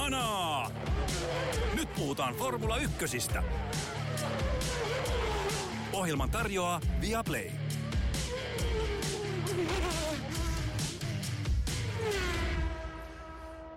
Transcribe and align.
Kanaa! 0.00 0.70
Nyt 1.76 1.88
puhutaan 1.94 2.34
Formula 2.34 2.76
Ykkösistä. 2.76 3.42
Ohjelman 5.92 6.30
tarjoaa 6.30 6.80
Viaplay. 7.00 7.50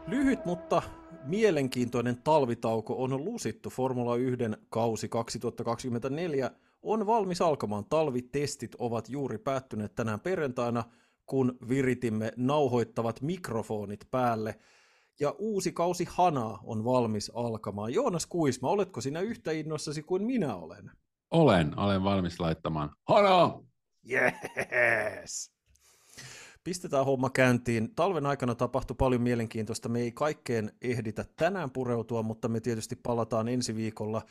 Lyhyt, 0.08 0.46
mutta 0.46 0.82
mielenkiintoinen 1.24 2.18
talvitauko 2.24 3.04
on 3.04 3.26
lusittu. 3.26 3.70
Formula 3.70 4.16
1 4.16 4.44
kausi 4.70 5.10
2024 5.10 6.52
on 6.84 7.08
valmis 7.08 7.42
alkamaan. 7.42 7.86
Talvitestit 7.86 8.76
ovat 8.80 9.10
juuri 9.10 9.38
päättyneet 9.38 9.96
tänään 9.96 10.20
perjantaina, 10.20 10.84
kun 11.26 11.58
viritimme 11.70 12.32
nauhoittavat 12.38 13.22
mikrofonit 13.22 14.08
päälle. 14.12 14.60
Ja 15.20 15.36
uusi 15.38 15.72
kausi 15.72 16.08
Hanaa 16.10 16.60
on 16.64 16.84
valmis 16.84 17.32
alkamaan. 17.36 17.94
Joonas 17.94 18.26
Kuisma, 18.26 18.70
oletko 18.70 19.02
sinä 19.02 19.20
yhtä 19.20 19.52
innossasi 19.52 20.04
kuin 20.04 20.24
minä 20.24 20.56
olen? 20.56 20.92
Olen, 21.32 21.80
olen 21.80 22.04
valmis 22.04 22.40
laittamaan 22.40 22.90
Hanaa! 23.08 23.62
Yes! 24.12 25.54
Pistetään 26.64 27.06
homma 27.06 27.30
käyntiin. 27.30 27.96
Talven 27.96 28.26
aikana 28.26 28.56
tapahtui 28.56 28.96
paljon 29.00 29.22
mielenkiintoista. 29.22 29.90
Me 29.90 30.00
ei 30.00 30.12
kaikkeen 30.12 30.72
ehditä 30.82 31.26
tänään 31.36 31.72
pureutua, 31.72 32.24
mutta 32.24 32.48
me 32.48 32.60
tietysti 32.60 32.96
palataan 32.96 33.48
ensi 33.48 33.76
viikolla 33.76 34.22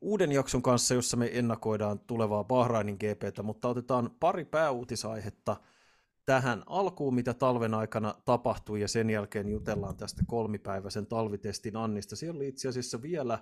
uuden 0.00 0.32
jakson 0.32 0.62
kanssa, 0.62 0.94
jossa 0.94 1.16
me 1.16 1.30
ennakoidaan 1.32 2.00
tulevaa 2.00 2.44
Bahrainin 2.44 2.96
GPtä, 2.96 3.42
mutta 3.42 3.68
otetaan 3.68 4.10
pari 4.20 4.44
pääuutisaihetta 4.44 5.56
tähän 6.26 6.62
alkuun, 6.66 7.14
mitä 7.14 7.34
talven 7.34 7.74
aikana 7.74 8.14
tapahtui, 8.24 8.80
ja 8.80 8.88
sen 8.88 9.10
jälkeen 9.10 9.48
jutellaan 9.48 9.96
tästä 9.96 10.22
kolmipäiväisen 10.26 11.06
talvitestin 11.06 11.76
Annista. 11.76 12.16
Siellä 12.16 12.36
oli 12.36 12.48
itse 12.48 12.68
asiassa 12.68 13.02
vielä 13.02 13.38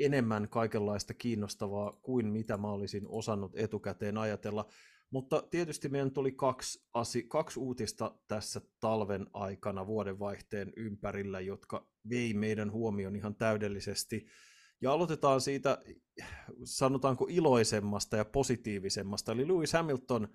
enemmän 0.00 0.48
kaikenlaista 0.48 1.14
kiinnostavaa 1.14 1.92
kuin 2.02 2.26
mitä 2.26 2.56
mä 2.56 2.68
olisin 2.68 3.04
osannut 3.08 3.52
etukäteen 3.54 4.18
ajatella. 4.18 4.66
Mutta 5.10 5.42
tietysti 5.50 5.88
meidän 5.88 6.10
tuli 6.10 6.32
kaksi, 6.32 6.86
asi, 6.94 7.22
kaksi 7.22 7.60
uutista 7.60 8.14
tässä 8.28 8.60
talven 8.80 9.26
aikana 9.32 9.86
vuodenvaihteen 9.86 10.72
ympärillä, 10.76 11.40
jotka 11.40 11.88
vei 12.10 12.34
meidän 12.34 12.72
huomion 12.72 13.16
ihan 13.16 13.34
täydellisesti. 13.34 14.26
Ja 14.80 14.92
aloitetaan 14.92 15.40
siitä, 15.40 15.78
sanotaanko 16.64 17.26
iloisemmasta 17.30 18.16
ja 18.16 18.24
positiivisemmasta, 18.24 19.32
eli 19.32 19.48
Lewis 19.48 19.72
Hamilton, 19.72 20.28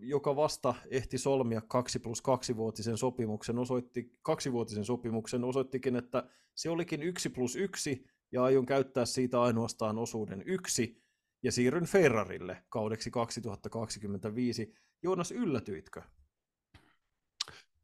joka 0.00 0.36
vasta 0.36 0.74
ehti 0.90 1.18
solmia 1.18 1.60
2 1.60 1.98
plus 1.98 2.22
2 2.22 2.56
vuotisen 2.56 2.96
sopimuksen, 2.96 3.58
osoitti, 3.58 4.18
kaksivuotisen 4.22 4.84
sopimuksen, 4.84 5.44
osoittikin, 5.44 5.96
että 5.96 6.28
se 6.54 6.70
olikin 6.70 7.02
1 7.02 7.30
plus 7.30 7.56
1, 7.56 8.06
ja 8.32 8.44
aion 8.44 8.66
käyttää 8.66 9.04
siitä 9.04 9.42
ainoastaan 9.42 9.98
osuuden 9.98 10.42
yksi, 10.46 11.02
ja 11.42 11.52
siirryn 11.52 11.86
Ferrarille 11.86 12.64
kaudeksi 12.68 13.10
2025. 13.10 14.74
Joonas, 15.02 15.30
yllätyitkö? 15.30 16.02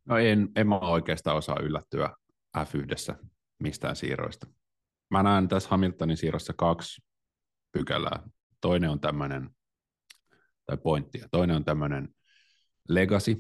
No 0.05 0.19
en, 0.19 0.49
en 0.57 0.69
mä 0.69 0.79
oikeastaan 0.79 1.37
osaa 1.37 1.61
yllättyä 1.61 2.11
F1 2.59 3.27
mistään 3.63 3.97
siirroista. 3.97 4.47
Mä 5.11 5.23
näen 5.23 5.49
tässä 5.49 5.69
Hamiltonin 5.69 6.17
siirrossa 6.17 6.53
kaksi 6.57 7.03
pykälää. 7.73 8.29
Toinen 8.61 8.91
on 8.91 9.01
tämmöinen, 9.01 9.51
tai 10.67 10.77
pointtia, 10.77 11.29
toinen 11.31 11.57
on 11.57 11.65
tämmöinen 11.65 12.09
legacy, 12.89 13.37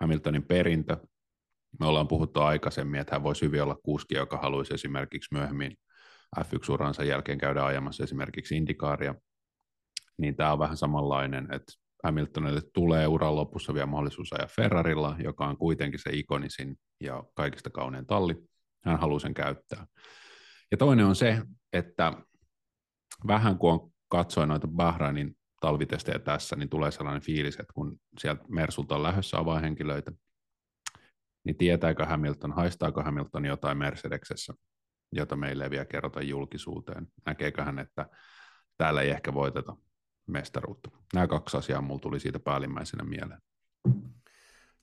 Hamiltonin 0.00 0.42
perintö. 0.42 0.96
Me 1.80 1.86
ollaan 1.86 2.08
puhuttu 2.08 2.40
aikaisemmin, 2.40 3.00
että 3.00 3.14
hän 3.14 3.22
voisi 3.22 3.46
hyvin 3.46 3.62
olla 3.62 3.76
kuski, 3.82 4.14
joka 4.14 4.36
haluaisi 4.36 4.74
esimerkiksi 4.74 5.34
myöhemmin 5.34 5.76
F1-uransa 6.40 7.04
jälkeen 7.04 7.38
käydä 7.38 7.64
ajamassa 7.64 8.04
esimerkiksi 8.04 8.56
Indikaaria, 8.56 9.14
niin 10.18 10.36
tämä 10.36 10.52
on 10.52 10.58
vähän 10.58 10.76
samanlainen, 10.76 11.48
että 11.52 11.72
Hamiltonille 12.04 12.60
tulee 12.74 13.06
uran 13.06 13.36
lopussa 13.36 13.74
vielä 13.74 13.86
mahdollisuus 13.86 14.32
ajaa 14.32 14.46
Ferrarilla, 14.46 15.16
joka 15.24 15.46
on 15.46 15.56
kuitenkin 15.56 16.00
se 16.02 16.10
ikonisin 16.12 16.76
ja 17.00 17.24
kaikista 17.34 17.70
kaunein 17.70 18.06
talli. 18.06 18.36
Hän 18.84 19.00
haluaa 19.00 19.20
sen 19.20 19.34
käyttää. 19.34 19.86
Ja 20.70 20.76
toinen 20.76 21.06
on 21.06 21.16
se, 21.16 21.42
että 21.72 22.12
vähän 23.26 23.58
kun 23.58 23.72
on 23.72 23.92
katsoin 24.08 24.48
noita 24.48 24.68
Bahrainin 24.68 25.36
talvitestejä 25.60 26.18
tässä, 26.18 26.56
niin 26.56 26.68
tulee 26.68 26.90
sellainen 26.90 27.22
fiilis, 27.22 27.54
että 27.54 27.72
kun 27.72 28.00
sieltä 28.18 28.44
Mersulta 28.48 28.94
on 28.94 29.02
lähdössä 29.02 29.38
avainhenkilöitä, 29.38 30.12
niin 31.44 31.56
tietääkö 31.56 32.06
Hamilton, 32.06 32.52
haistaako 32.52 33.02
Hamilton 33.02 33.44
jotain 33.44 33.78
Mercedeksessä, 33.78 34.54
jota 35.12 35.36
meille 35.36 35.64
ei 35.64 35.70
vielä 35.70 35.84
kerrota 35.84 36.22
julkisuuteen. 36.22 37.06
Näkeekö 37.26 37.64
hän, 37.64 37.78
että 37.78 38.06
täällä 38.76 39.02
ei 39.02 39.10
ehkä 39.10 39.34
voiteta 39.34 39.76
mestaruutta. 40.26 40.90
Nämä 41.14 41.26
kaksi 41.26 41.56
asiaa 41.56 41.80
mulla 41.80 42.00
tuli 42.00 42.20
siitä 42.20 42.40
päällimmäisenä 42.40 43.04
mieleen. 43.04 43.40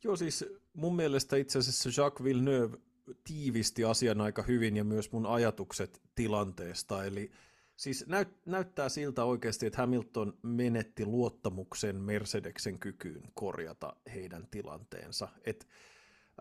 Joo, 0.03 0.15
siis 0.15 0.45
mun 0.73 0.95
mielestä 0.95 1.35
itse 1.35 1.59
asiassa 1.59 2.01
Jacques 2.01 2.23
Villeneuve 2.23 2.77
tiivisti 3.23 3.83
asian 3.83 4.21
aika 4.21 4.41
hyvin 4.41 4.77
ja 4.77 4.83
myös 4.83 5.11
mun 5.11 5.25
ajatukset 5.25 6.01
tilanteesta. 6.15 7.03
Eli 7.03 7.31
siis 7.77 8.07
näyt, 8.07 8.29
näyttää 8.45 8.89
siltä 8.89 9.23
oikeasti, 9.23 9.65
että 9.65 9.81
Hamilton 9.81 10.37
menetti 10.43 11.05
luottamuksen 11.05 11.95
Mercedeksen 11.95 12.79
kykyyn 12.79 13.23
korjata 13.33 13.95
heidän 14.13 14.47
tilanteensa. 14.51 15.27
Että 15.45 15.65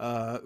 Äh, 0.01 0.41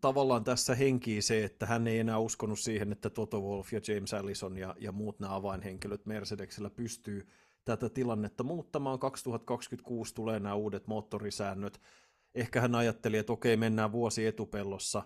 tavallaan 0.00 0.44
tässä 0.44 0.74
henkii 0.74 1.22
se, 1.22 1.44
että 1.44 1.66
hän 1.66 1.86
ei 1.86 1.98
enää 1.98 2.18
uskonut 2.18 2.58
siihen, 2.58 2.92
että 2.92 3.10
Toto 3.10 3.40
Wolff 3.40 3.72
ja 3.72 3.80
James 3.88 4.14
Allison 4.14 4.58
ja, 4.58 4.74
ja 4.78 4.92
muut 4.92 5.20
nämä 5.20 5.34
avainhenkilöt 5.34 6.06
Mercedesillä 6.06 6.70
pystyy 6.70 7.28
tätä 7.64 7.88
tilannetta 7.88 8.44
muuttamaan. 8.44 8.98
2026 8.98 10.14
tulee 10.14 10.40
nämä 10.40 10.54
uudet 10.54 10.86
moottorisäännöt. 10.86 11.80
Ehkä 12.34 12.60
hän 12.60 12.74
ajatteli, 12.74 13.16
että 13.16 13.32
okei, 13.32 13.56
mennään 13.56 13.92
vuosi 13.92 14.26
etupellossa 14.26 15.02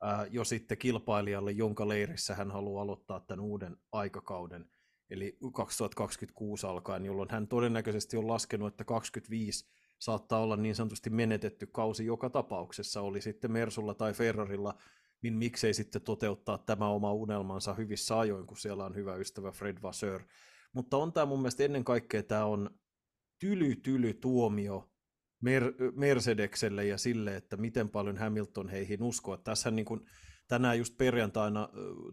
ää, 0.00 0.26
jo 0.30 0.44
sitten 0.44 0.78
kilpailijalle, 0.78 1.52
jonka 1.52 1.88
leirissä 1.88 2.34
hän 2.34 2.50
haluaa 2.50 2.82
aloittaa 2.82 3.20
tämän 3.20 3.44
uuden 3.44 3.76
aikakauden. 3.92 4.70
Eli 5.10 5.38
2026 5.54 6.66
alkaen, 6.66 7.04
jolloin 7.04 7.30
hän 7.30 7.48
todennäköisesti 7.48 8.16
on 8.16 8.28
laskenut, 8.28 8.68
että 8.68 8.84
25 8.84 9.68
saattaa 9.98 10.40
olla 10.40 10.56
niin 10.56 10.74
sanotusti 10.74 11.10
menetetty 11.10 11.66
kausi 11.66 12.06
joka 12.06 12.30
tapauksessa, 12.30 13.00
oli 13.00 13.20
sitten 13.20 13.52
Mersulla 13.52 13.94
tai 13.94 14.12
Ferrarilla, 14.12 14.74
niin 15.22 15.34
miksei 15.34 15.74
sitten 15.74 16.02
toteuttaa 16.02 16.58
tämä 16.58 16.88
oma 16.88 17.12
unelmansa 17.12 17.74
hyvissä 17.74 18.18
ajoin, 18.18 18.46
kun 18.46 18.56
siellä 18.56 18.84
on 18.84 18.94
hyvä 18.94 19.16
ystävä 19.16 19.50
Fred 19.52 19.76
Vasseur. 19.82 20.22
Mutta 20.72 20.96
on 20.96 21.12
tämä 21.12 21.26
mun 21.26 21.38
mielestä 21.38 21.64
ennen 21.64 21.84
kaikkea 21.84 22.22
tämä 22.22 22.44
on 22.44 22.70
tyly 23.38 23.76
tyly 23.76 24.14
tuomio 24.14 24.89
Mer- 25.40 25.74
Mercedekselle 25.94 26.86
ja 26.86 26.98
sille, 26.98 27.36
että 27.36 27.56
miten 27.56 27.90
paljon 27.90 28.16
Hamilton 28.16 28.68
heihin 28.68 29.02
uskoo. 29.02 29.36
Tässä 29.36 29.70
niin 29.70 29.84
kuin, 29.84 30.00
tänään 30.48 30.78
just 30.78 30.96
perjantaina 30.98 31.68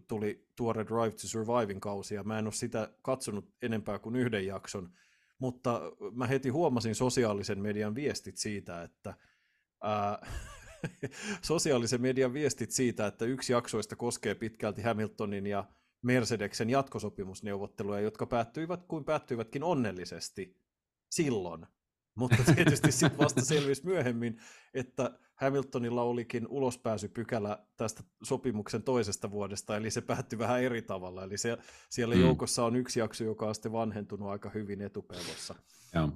tuli 0.08 0.48
tuore 0.56 0.86
Drive 0.86 1.10
to 1.10 1.26
Surviving 1.26 1.80
kausi, 1.80 2.14
ja 2.14 2.24
mä 2.24 2.38
en 2.38 2.46
ole 2.46 2.52
sitä 2.52 2.92
katsonut 3.02 3.54
enempää 3.62 3.98
kuin 3.98 4.16
yhden 4.16 4.46
jakson, 4.46 4.92
mutta 5.38 5.80
mä 6.12 6.26
heti 6.26 6.48
huomasin 6.48 6.94
sosiaalisen 6.94 7.62
median 7.62 7.94
viestit 7.94 8.36
siitä, 8.36 8.82
että 8.82 9.14
ää, 9.82 10.26
sosiaalisen 11.42 12.02
median 12.02 12.32
viestit 12.32 12.70
siitä, 12.70 13.06
että 13.06 13.24
yksi 13.24 13.52
jaksoista 13.52 13.96
koskee 13.96 14.34
pitkälti 14.34 14.82
Hamiltonin 14.82 15.46
ja 15.46 15.64
Mercedeksen 16.02 16.70
jatkosopimusneuvotteluja, 16.70 18.00
jotka 18.00 18.26
päättyivät 18.26 18.84
kuin 18.84 19.04
päättyivätkin 19.04 19.62
onnellisesti 19.62 20.56
silloin. 21.10 21.66
Mutta 22.18 22.36
tietysti 22.54 22.92
sitten 22.92 23.18
vasta 23.18 23.44
selvisi 23.44 23.86
myöhemmin, 23.86 24.40
että 24.74 25.18
Hamiltonilla 25.34 26.02
olikin 26.02 26.46
ulospääsypykälä 26.46 27.58
tästä 27.76 28.02
sopimuksen 28.22 28.82
toisesta 28.82 29.30
vuodesta, 29.30 29.76
eli 29.76 29.90
se 29.90 30.00
päättyi 30.00 30.38
vähän 30.38 30.62
eri 30.62 30.82
tavalla. 30.82 31.24
Eli 31.24 31.38
se, 31.38 31.58
siellä 31.90 32.14
mm. 32.14 32.20
joukossa 32.20 32.64
on 32.64 32.76
yksi 32.76 33.00
jakso, 33.00 33.24
joka 33.24 33.48
on 33.48 33.54
sitten 33.54 33.72
vanhentunut 33.72 34.28
aika 34.28 34.50
hyvin 34.50 34.82
etupelossa. 34.82 35.54
Ja. 35.94 36.08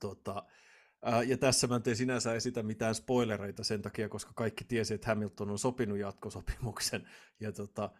Tota, 0.00 0.44
ja 1.26 1.36
tässä 1.36 1.66
mä 1.66 1.80
en 1.86 1.96
sinänsä 1.96 2.34
esitä 2.34 2.62
mitään 2.62 2.94
spoilereita 2.94 3.64
sen 3.64 3.82
takia, 3.82 4.08
koska 4.08 4.32
kaikki 4.34 4.64
tiesi, 4.64 4.94
että 4.94 5.06
Hamilton 5.06 5.50
on 5.50 5.58
sopinut 5.58 5.98
jatkosopimuksen. 5.98 7.08
Ja 7.40 7.52
tota, 7.52 7.90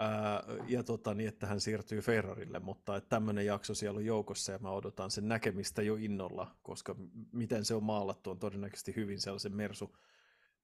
Ää, 0.00 0.42
ja 0.68 0.82
tota, 0.82 1.14
niin, 1.14 1.28
että 1.28 1.46
hän 1.46 1.60
siirtyy 1.60 2.00
Ferrarille, 2.00 2.58
mutta 2.58 2.96
että 2.96 3.08
tämmöinen 3.08 3.46
jakso 3.46 3.74
siellä 3.74 3.98
on 3.98 4.04
joukossa 4.04 4.52
ja 4.52 4.58
mä 4.58 4.70
odotan 4.70 5.10
sen 5.10 5.28
näkemistä 5.28 5.82
jo 5.82 5.96
innolla, 5.96 6.56
koska 6.62 6.96
miten 7.32 7.64
se 7.64 7.74
on 7.74 7.84
maalattu 7.84 8.30
on 8.30 8.38
todennäköisesti 8.38 8.96
hyvin 8.96 9.20
sellaisen 9.20 9.56
Mersu 9.56 9.96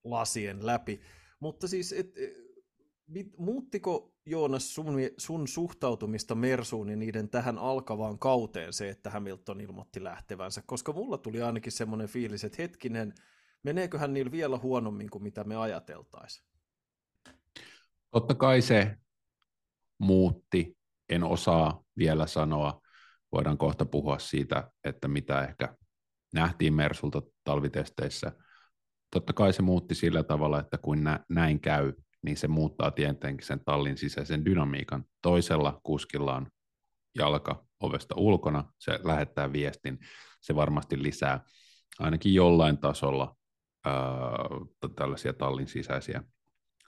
lasien 0.05 0.67
läpi. 0.67 1.00
Mutta 1.41 1.69
siis, 1.69 1.93
et, 1.93 2.19
et, 2.19 3.33
muuttiko 3.37 4.15
Joonas 4.27 4.75
sun, 4.75 4.97
sun 5.19 5.49
suhtautumista 5.49 6.35
Mersuun 6.35 6.88
ja 6.88 6.97
niiden 6.97 7.29
tähän 7.29 7.59
alkavaan 7.59 8.19
kauteen 8.19 8.73
se, 8.73 8.88
että 8.88 9.11
Hamilton 9.11 9.61
ilmoitti 9.61 10.05
lähtevänsä? 10.05 10.62
Koska 10.67 10.93
mulla 10.93 11.19
tuli 11.19 11.43
ainakin 11.43 11.73
semmoinen 11.73 12.09
fiilis, 12.09 12.44
että 12.44 12.62
hetkinen, 12.62 13.15
meneeköhän 13.62 14.15
niillä 14.15 14.33
vielä 14.33 14.59
huonommin 14.59 15.11
kuin 15.11 15.23
mitä 15.23 15.44
me 15.44 15.56
ajateltaisiin? 15.56 16.47
totta 18.11 18.35
kai 18.35 18.62
se 18.62 18.97
muutti, 19.99 20.77
en 21.09 21.25
osaa 21.25 21.83
vielä 21.99 22.27
sanoa, 22.27 22.81
voidaan 23.33 23.59
kohta 23.59 23.85
puhua 23.85 24.19
siitä, 24.19 24.71
että 24.85 25.09
mitä 25.09 25.45
ehkä 25.45 25.77
nähtiin 26.35 26.75
Mersulta 26.75 27.23
talvitesteissä. 27.45 28.33
Totta 29.11 29.33
kai 29.33 29.53
se 29.53 29.63
muutti 29.63 29.95
sillä 29.95 30.23
tavalla, 30.23 30.61
että 30.61 30.79
kun 30.79 31.05
näin 31.29 31.61
käy, 31.61 31.93
niin 32.23 32.37
se 32.37 32.49
muuttaa 32.49 32.91
tietenkin 32.91 33.47
sen 33.47 33.61
tallin 33.65 33.97
sisäisen 33.99 34.45
dynamiikan. 34.45 35.05
Toisella 35.23 35.81
kuskilla 35.83 36.37
on 36.37 36.47
jalka 37.15 37.67
ovesta 37.81 38.15
ulkona, 38.19 38.73
se 38.79 38.99
lähettää 39.05 39.53
viestin, 39.53 39.99
se 40.41 40.55
varmasti 40.55 41.03
lisää 41.03 41.41
ainakin 41.99 42.35
jollain 42.35 42.79
tasolla 42.79 43.37
ää, 43.85 43.95
tällaisia 44.97 45.33
tallin 45.33 45.67
sisäisiä 45.67 46.23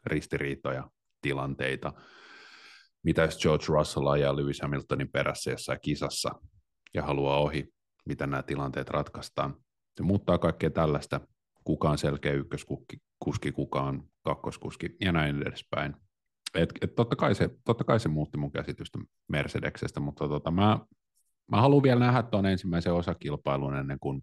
ristiriitoja, 0.06 0.90
tilanteita. 1.22 1.92
Mitä 3.04 3.22
jos 3.22 3.38
George 3.38 3.64
Russell 3.68 4.06
ajaa 4.06 4.36
Lewis 4.36 4.60
Hamiltonin 4.62 5.10
perässä 5.12 5.50
jossain 5.50 5.78
kisassa 5.82 6.30
ja 6.94 7.02
haluaa 7.02 7.40
ohi, 7.40 7.68
miten 8.06 8.30
nämä 8.30 8.42
tilanteet 8.42 8.90
ratkaistaan. 8.90 9.54
Se 9.96 10.02
muuttaa 10.02 10.38
kaikkea 10.38 10.70
tällaista, 10.70 11.20
kuka 11.64 11.90
on 11.90 11.98
selkeä 11.98 12.32
ykköskuski, 12.32 13.52
kuka 13.54 13.82
on 13.82 14.08
kakkoskuski 14.22 14.96
ja 15.00 15.12
näin 15.12 15.42
edespäin. 15.42 15.94
Et, 16.54 16.72
et 16.80 16.94
totta, 16.94 17.16
kai 17.16 17.34
se, 17.34 17.50
totta 17.64 17.84
kai 17.84 18.00
se 18.00 18.08
muutti 18.08 18.38
mun 18.38 18.52
käsitystä 18.52 18.98
Mercedeksestä, 19.28 20.00
mutta 20.00 20.28
tota, 20.28 20.50
mä, 20.50 20.78
mä 21.50 21.60
haluan 21.60 21.82
vielä 21.82 22.00
nähdä 22.00 22.22
tuon 22.22 22.46
ensimmäisen 22.46 22.92
osakilpailun 22.92 23.76
ennen 23.76 23.98
kuin 24.00 24.22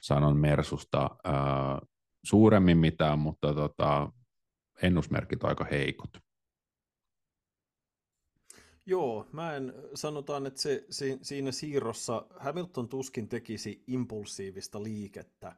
sanon 0.00 0.36
Mersusta 0.36 1.10
ää, 1.24 1.80
suuremmin 2.24 2.78
mitään, 2.78 3.18
mutta 3.18 3.54
tota, 3.54 4.12
ennusmerkit 4.82 5.44
aika 5.44 5.64
heikot. 5.64 6.10
Joo, 8.86 9.26
mä 9.32 9.56
en, 9.56 9.74
sanotaan, 9.94 10.46
että 10.46 10.60
se, 10.60 10.84
se, 10.90 11.18
siinä 11.22 11.52
siirrossa 11.52 12.26
Hamilton 12.36 12.88
tuskin 12.88 13.28
tekisi 13.28 13.84
impulsiivista 13.86 14.82
liikettä 14.82 15.56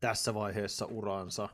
tässä 0.00 0.34
vaiheessa 0.34 0.86
uransa, 0.86 1.48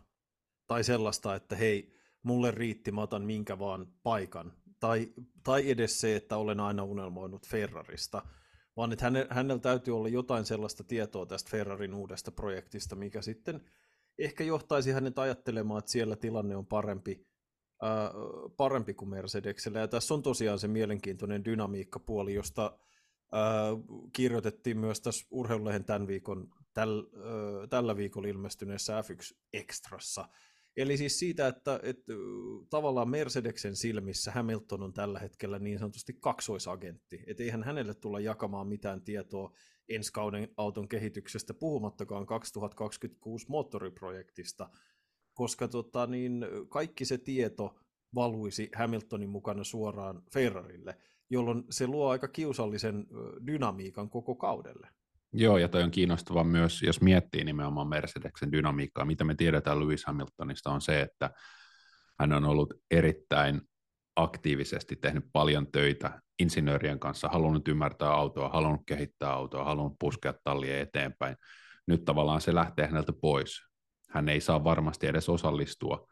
tai 0.66 0.84
sellaista, 0.84 1.34
että 1.34 1.56
hei, 1.56 1.94
mulle 2.22 2.50
riitti, 2.50 2.92
mä 2.92 3.02
otan 3.02 3.22
minkä 3.22 3.58
vaan 3.58 3.86
paikan, 4.02 4.52
tai, 4.80 5.12
tai 5.44 5.70
edes 5.70 6.00
se, 6.00 6.16
että 6.16 6.36
olen 6.36 6.60
aina 6.60 6.84
unelmoinut 6.84 7.46
Ferrarista, 7.46 8.22
vaan 8.76 8.92
että 8.92 9.04
hänellä, 9.04 9.34
hänellä 9.34 9.60
täytyy 9.60 9.96
olla 9.96 10.08
jotain 10.08 10.44
sellaista 10.44 10.84
tietoa 10.84 11.26
tästä 11.26 11.50
Ferrarin 11.50 11.94
uudesta 11.94 12.30
projektista, 12.30 12.96
mikä 12.96 13.22
sitten 13.22 13.60
ehkä 14.18 14.44
johtaisi 14.44 14.90
hänet 14.90 15.18
ajattelemaan, 15.18 15.78
että 15.78 15.90
siellä 15.90 16.16
tilanne 16.16 16.56
on 16.56 16.66
parempi, 16.66 17.25
parempi 18.56 18.94
kuin 18.94 19.08
Mercedeksellä. 19.08 19.78
Ja 19.78 19.88
tässä 19.88 20.14
on 20.14 20.22
tosiaan 20.22 20.58
se 20.58 20.68
mielenkiintoinen 20.68 21.44
dynamiikkapuoli, 21.44 22.34
josta 22.34 22.78
ää, 23.32 23.66
kirjoitettiin 24.12 24.78
myös 24.78 25.00
tässä 25.00 25.26
urheilulehen 25.30 25.84
tämän 25.84 26.06
viikon, 26.06 26.48
täl, 26.74 26.98
ää, 27.00 27.66
tällä 27.66 27.96
viikolla 27.96 28.28
ilmestyneessä 28.28 29.00
F1 29.00 29.38
Extrassa. 29.52 30.28
Eli 30.76 30.96
siis 30.96 31.18
siitä, 31.18 31.46
että, 31.48 31.80
että 31.82 32.12
tavallaan 32.70 33.10
Mercedeksen 33.10 33.76
silmissä 33.76 34.32
Hamilton 34.32 34.82
on 34.82 34.92
tällä 34.92 35.18
hetkellä 35.18 35.58
niin 35.58 35.78
sanotusti 35.78 36.12
kaksoisagentti. 36.20 37.24
Että 37.26 37.42
eihän 37.42 37.62
hänelle 37.62 37.94
tulla 37.94 38.20
jakamaan 38.20 38.66
mitään 38.66 39.02
tietoa 39.02 39.52
ensi 39.88 40.12
kauden 40.12 40.48
auton 40.56 40.88
kehityksestä, 40.88 41.54
puhumattakaan 41.54 42.26
2026 42.26 43.46
moottoriprojektista, 43.48 44.70
koska 45.36 45.68
tota, 45.68 46.06
niin 46.06 46.46
kaikki 46.68 47.04
se 47.04 47.18
tieto 47.18 47.76
valuisi 48.14 48.70
Hamiltonin 48.76 49.28
mukana 49.28 49.64
suoraan 49.64 50.22
Ferrarille, 50.32 50.96
jolloin 51.30 51.64
se 51.70 51.86
luo 51.86 52.08
aika 52.08 52.28
kiusallisen 52.28 53.06
dynamiikan 53.46 54.10
koko 54.10 54.34
kaudelle. 54.34 54.88
Joo, 55.32 55.58
ja 55.58 55.68
toi 55.68 55.82
on 55.82 55.90
kiinnostava 55.90 56.44
myös, 56.44 56.82
jos 56.82 57.00
miettii 57.00 57.44
nimenomaan 57.44 57.88
Mercedeksen 57.88 58.52
dynamiikkaa. 58.52 59.04
Mitä 59.04 59.24
me 59.24 59.34
tiedetään 59.34 59.80
Lewis 59.80 60.04
Hamiltonista 60.04 60.70
on 60.70 60.80
se, 60.80 61.00
että 61.00 61.30
hän 62.20 62.32
on 62.32 62.44
ollut 62.44 62.74
erittäin 62.90 63.60
aktiivisesti 64.16 64.96
tehnyt 64.96 65.24
paljon 65.32 65.72
töitä 65.72 66.20
insinöörien 66.38 66.98
kanssa, 66.98 67.28
halunnut 67.28 67.68
ymmärtää 67.68 68.10
autoa, 68.10 68.48
halunnut 68.48 68.82
kehittää 68.86 69.32
autoa, 69.32 69.64
halunnut 69.64 69.96
puskea 69.98 70.34
tallia 70.44 70.80
eteenpäin. 70.80 71.36
Nyt 71.86 72.04
tavallaan 72.04 72.40
se 72.40 72.54
lähtee 72.54 72.86
häneltä 72.86 73.12
pois. 73.12 73.65
Hän 74.16 74.28
ei 74.28 74.40
saa 74.40 74.64
varmasti 74.64 75.06
edes 75.06 75.28
osallistua, 75.28 76.08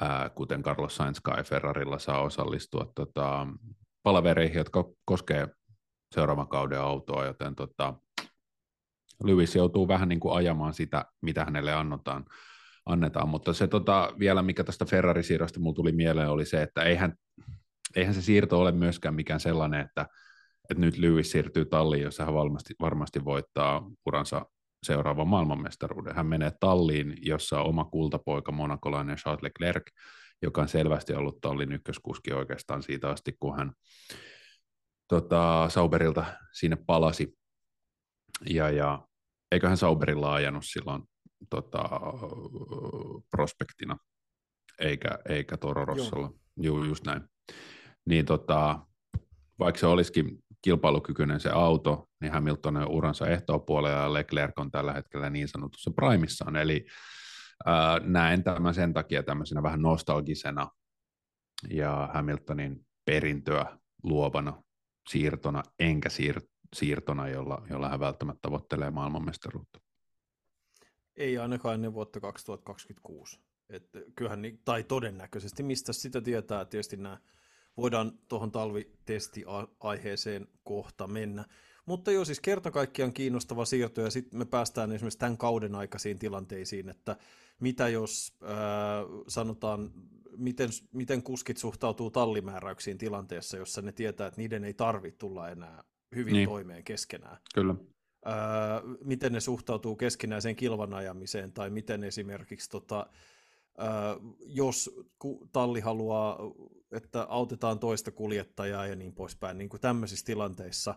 ää, 0.00 0.30
kuten 0.30 0.62
Carlos 0.62 0.96
Sainz 0.96 1.16
Sky 1.16 1.42
Ferrarilla 1.44 1.98
saa 1.98 2.22
osallistua 2.22 2.92
tota, 2.94 3.46
palavereihin, 4.02 4.56
jotka 4.58 4.84
koskee 5.04 5.48
seuraavan 6.14 6.48
kauden 6.48 6.80
autoa, 6.80 7.24
joten 7.24 7.54
tota, 7.54 7.94
Lewis 9.24 9.56
joutuu 9.56 9.88
vähän 9.88 10.08
niin 10.08 10.20
kuin 10.20 10.36
ajamaan 10.36 10.74
sitä, 10.74 11.04
mitä 11.22 11.44
hänelle 11.44 11.72
annotaan, 11.72 12.24
annetaan, 12.86 13.28
mutta 13.28 13.52
se 13.52 13.66
tota, 13.66 14.12
vielä, 14.18 14.42
mikä 14.42 14.64
tästä 14.64 14.84
Ferrari-siirrosta 14.84 15.60
mulle 15.60 15.74
tuli 15.74 15.92
mieleen, 15.92 16.28
oli 16.28 16.44
se, 16.44 16.62
että 16.62 16.82
eihän, 16.82 17.14
eihän 17.96 18.14
se 18.14 18.22
siirto 18.22 18.60
ole 18.60 18.72
myöskään 18.72 19.14
mikään 19.14 19.40
sellainen, 19.40 19.80
että, 19.80 20.06
että 20.70 20.80
nyt 20.80 20.98
Lewis 20.98 21.30
siirtyy 21.30 21.64
talliin, 21.64 22.02
jossa 22.02 22.24
hän 22.24 22.34
varmasti, 22.34 22.74
varmasti 22.80 23.24
voittaa 23.24 23.90
uransa 24.06 24.46
seuraavan 24.84 25.28
maailmanmestaruuden. 25.28 26.16
Hän 26.16 26.26
menee 26.26 26.52
talliin, 26.60 27.14
jossa 27.22 27.60
on 27.60 27.66
oma 27.66 27.84
kultapoika, 27.84 28.52
monakolainen 28.52 29.16
Charles 29.16 29.42
Leclerc, 29.42 29.82
joka 30.42 30.62
on 30.62 30.68
selvästi 30.68 31.14
ollut 31.14 31.40
tallin 31.40 31.72
ykköskuski 31.72 32.32
oikeastaan 32.32 32.82
siitä 32.82 33.08
asti, 33.08 33.36
kun 33.40 33.56
hän 33.56 33.72
tota, 35.08 35.66
Sauberilta 35.68 36.24
sinne 36.52 36.76
palasi. 36.86 37.38
Ja, 38.50 38.70
ja 38.70 39.08
eiköhän 39.52 39.76
Sauberilla 39.76 40.34
ajanut 40.34 40.64
silloin 40.66 41.02
tota, 41.50 41.82
prospektina, 43.30 43.98
eikä, 44.78 45.18
eikä 45.28 45.56
Toro 45.56 45.84
Rossalla. 45.84 46.26
Joo. 46.26 46.38
Juu, 46.56 46.84
just 46.84 47.06
näin. 47.06 47.22
Niin 48.06 48.26
tota, 48.26 48.86
vaikka 49.58 49.78
se 49.78 49.86
olisikin 49.86 50.43
kilpailukykyinen 50.64 51.40
se 51.40 51.50
auto, 51.50 52.08
niin 52.20 52.32
Hamilton 52.32 52.76
on 52.76 52.88
uransa 52.88 53.26
ehtoopuolella 53.26 53.98
ja 53.98 54.12
Leclerc 54.12 54.58
on 54.58 54.70
tällä 54.70 54.92
hetkellä 54.92 55.30
niin 55.30 55.48
sanotussa 55.48 55.90
primissaan. 55.90 56.56
Eli 56.56 56.86
ää, 57.64 58.00
näen 58.00 58.44
tämän 58.44 58.74
sen 58.74 58.92
takia 58.92 59.22
tämmöisenä 59.22 59.62
vähän 59.62 59.82
nostalgisena 59.82 60.70
ja 61.70 62.10
Hamiltonin 62.14 62.86
perintöä 63.04 63.78
luovana 64.02 64.62
siirtona, 65.08 65.62
enkä 65.78 66.08
siir- 66.08 66.48
siirtona, 66.74 67.28
jolla, 67.28 67.66
jolla 67.70 67.88
hän 67.88 68.00
välttämättä 68.00 68.38
tavoittelee 68.42 68.90
maailmanmestaruutta. 68.90 69.80
Ei 71.16 71.38
ainakaan 71.38 71.74
ennen 71.74 71.94
vuotta 71.94 72.20
2026. 72.20 73.40
Että 73.68 73.98
kyllähän, 74.14 74.42
tai 74.64 74.84
todennäköisesti, 74.84 75.62
mistä 75.62 75.92
sitä 75.92 76.20
tietää, 76.20 76.64
tietysti 76.64 76.96
nämä 76.96 77.18
voidaan 77.76 78.12
tuohon 78.28 78.52
talvitesti-aiheeseen 78.52 80.48
kohta 80.64 81.06
mennä. 81.06 81.44
Mutta 81.86 82.12
joo, 82.12 82.24
siis 82.24 82.40
kerta 82.40 82.70
kaikkiaan 82.70 83.12
kiinnostava 83.12 83.64
siirto, 83.64 84.00
ja 84.00 84.10
sitten 84.10 84.38
me 84.38 84.44
päästään 84.44 84.92
esimerkiksi 84.92 85.18
tämän 85.18 85.38
kauden 85.38 85.74
aikaisiin 85.74 86.18
tilanteisiin, 86.18 86.88
että 86.88 87.16
mitä 87.60 87.88
jos 87.88 88.38
äh, 88.42 88.48
sanotaan, 89.28 89.90
miten, 90.36 90.68
miten 90.92 91.22
kuskit 91.22 91.56
suhtautuu 91.56 92.10
tallimääräyksiin 92.10 92.98
tilanteessa, 92.98 93.56
jossa 93.56 93.82
ne 93.82 93.92
tietää, 93.92 94.26
että 94.26 94.40
niiden 94.40 94.64
ei 94.64 94.74
tarvitse 94.74 95.18
tulla 95.18 95.48
enää 95.48 95.84
hyvin 96.14 96.32
niin. 96.32 96.48
toimeen 96.48 96.84
keskenään. 96.84 97.36
Kyllä. 97.54 97.74
Öö, 98.26 98.34
miten 99.04 99.32
ne 99.32 99.40
suhtautuu 99.40 99.96
keskinäiseen 99.96 100.56
kilvan 100.56 100.94
ajamiseen, 100.94 101.52
tai 101.52 101.70
miten 101.70 102.04
esimerkiksi 102.04 102.70
tota, 102.70 103.06
jos 104.46 104.90
talli 105.52 105.80
haluaa, 105.80 106.38
että 106.92 107.26
autetaan 107.28 107.78
toista 107.78 108.10
kuljettajaa 108.10 108.86
ja 108.86 108.96
niin 108.96 109.14
poispäin, 109.14 109.58
niin 109.58 109.68
kuin 109.68 109.80
tämmöisissä 109.80 110.26
tilanteissa, 110.26 110.94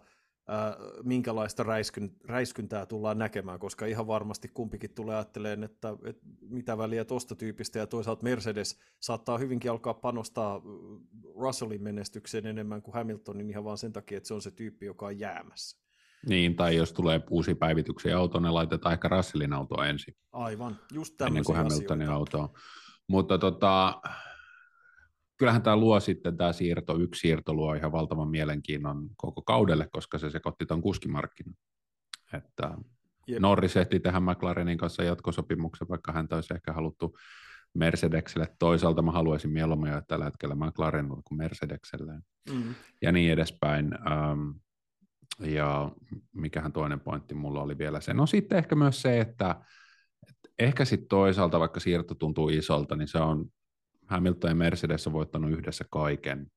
minkälaista 1.04 1.64
räiskyn, 1.64 2.12
räiskyntää 2.26 2.86
tullaan 2.86 3.18
näkemään, 3.18 3.60
koska 3.60 3.86
ihan 3.86 4.08
varmasti 4.08 4.48
kumpikin 4.48 4.94
tulee 4.94 5.16
ajattelemaan, 5.16 5.64
että, 5.64 5.98
että 6.06 6.26
mitä 6.42 6.78
väliä 6.78 7.06
tuosta 7.06 7.36
tyypistä, 7.36 7.80
ja 7.80 7.88
toisaalta 7.88 8.24
Mercedes 8.24 8.80
saattaa 9.00 9.38
hyvinkin 9.38 9.72
alkaa 9.72 9.94
panostaa 9.94 10.62
Russellin 11.36 11.84
menestykseen 11.84 12.46
enemmän 12.46 12.82
kuin 12.82 12.94
Hamiltonin 12.94 13.50
ihan 13.50 13.64
vaan 13.64 13.78
sen 13.78 13.94
takia, 13.94 14.18
että 14.18 14.28
se 14.28 14.34
on 14.34 14.42
se 14.42 14.52
tyyppi, 14.52 14.86
joka 14.86 15.06
on 15.06 15.20
jäämässä. 15.20 15.87
Niin, 16.26 16.56
tai 16.56 16.76
jos 16.76 16.94
tulee 16.94 17.22
uusi 17.30 17.56
päivityksiä 17.56 18.18
autoon, 18.18 18.44
ne 18.44 18.50
laitetaan 18.50 18.94
ehkä 18.94 19.08
Russellin 19.08 19.54
autoa 19.54 19.88
ensin. 19.88 20.14
Aivan, 20.32 20.80
just 20.94 21.22
Ennen 21.22 21.44
kuin 21.44 21.58
Hamiltonin 21.58 22.10
autoa. 22.10 22.54
Mutta 23.08 23.38
tota, 23.38 24.02
kyllähän 25.38 25.62
tämä 25.62 25.78
luo 25.78 26.00
sitten, 26.00 26.38
tämä 26.38 26.54
siirto, 26.54 27.00
yksi 27.00 27.20
siirto 27.20 27.54
luo 27.54 27.74
ihan 27.74 27.92
valtavan 27.92 28.30
mielenkiinnon 28.30 29.10
koko 29.18 29.42
kaudelle, 29.42 29.88
koska 29.92 30.18
se 30.18 30.30
sekoitti 30.30 30.66
tuon 30.66 30.82
kuskimarkkinan. 30.82 31.56
Että 32.34 32.78
Jep. 33.28 33.40
Norris 33.40 33.78
ehti 33.78 34.00
tehdä 34.00 34.20
McLarenin 34.20 34.78
kanssa 34.78 35.04
jatkosopimuksen, 35.04 35.88
vaikka 35.90 36.12
häntä 36.12 36.36
olisi 36.36 36.54
ehkä 36.54 36.74
haluttu 36.74 37.18
Mercedekselle. 37.74 38.48
Toisaalta 38.60 39.02
mä 39.02 39.12
haluaisin 39.12 39.52
mieluummin 39.52 39.92
jo 39.92 40.02
tällä 40.08 40.26
hetkellä 40.26 40.56
McLarenilla 40.56 41.22
kuin 41.26 41.38
Mercedekselle 41.38 42.14
Mm. 42.54 42.76
ja 43.02 43.12
niin 43.12 43.32
edespäin. 43.32 43.94
Ähm, 43.94 44.50
ja 45.40 45.92
mikähän 46.34 46.74
toinen 46.74 47.00
pointti 47.00 47.36
mulla 47.36 47.62
oli 47.62 47.78
vielä 47.78 48.02
se. 48.02 48.14
No 48.14 48.26
sitten 48.26 48.58
ehkä 48.58 48.76
myös 48.76 49.02
se, 49.02 49.20
että, 49.20 49.56
että 50.30 50.50
ehkä 50.60 50.86
sitten 50.86 51.08
toisaalta, 51.08 51.60
vaikka 51.60 51.80
siirto 51.80 52.16
tuntuu 52.16 52.50
isolta, 52.50 52.96
niin 52.96 53.08
se 53.08 53.18
on 53.18 53.46
Hamilton 54.06 54.52
ja 54.52 54.56
Mercedes 54.56 55.08
on 55.08 55.14
voittanut 55.14 55.52
yhdessä 55.52 55.86
kaiken. 55.92 56.48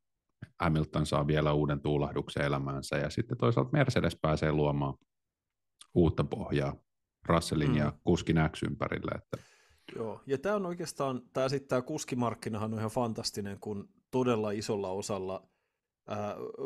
Hamilton 0.61 1.07
saa 1.07 1.27
vielä 1.27 1.53
uuden 1.53 1.81
tuulahduksen 1.81 2.45
elämäänsä 2.45 2.97
ja 2.97 3.11
sitten 3.11 3.39
toisaalta 3.39 3.71
Mercedes 3.73 4.19
pääsee 4.23 4.53
luomaan 4.53 4.95
uutta 5.95 6.25
pohjaa 6.25 6.77
Russellin 7.27 7.71
mm. 7.71 7.77
ja 7.77 7.93
kuskin 8.05 8.37
X 8.53 8.63
ympärille. 8.63 9.13
Että... 9.15 9.39
Joo, 9.97 10.21
ja 10.27 10.39
tämä 10.39 10.57
on 10.57 10.67
oikeastaan, 10.67 11.23
tämä 11.33 11.49
sitten 11.49 11.69
tämä 11.69 11.83
kuskimarkkinahan 11.83 12.73
on 12.73 12.79
ihan 12.79 12.91
fantastinen, 12.91 13.61
kun 13.61 13.89
todella 14.11 14.51
isolla 14.51 14.89
osalla 14.89 15.50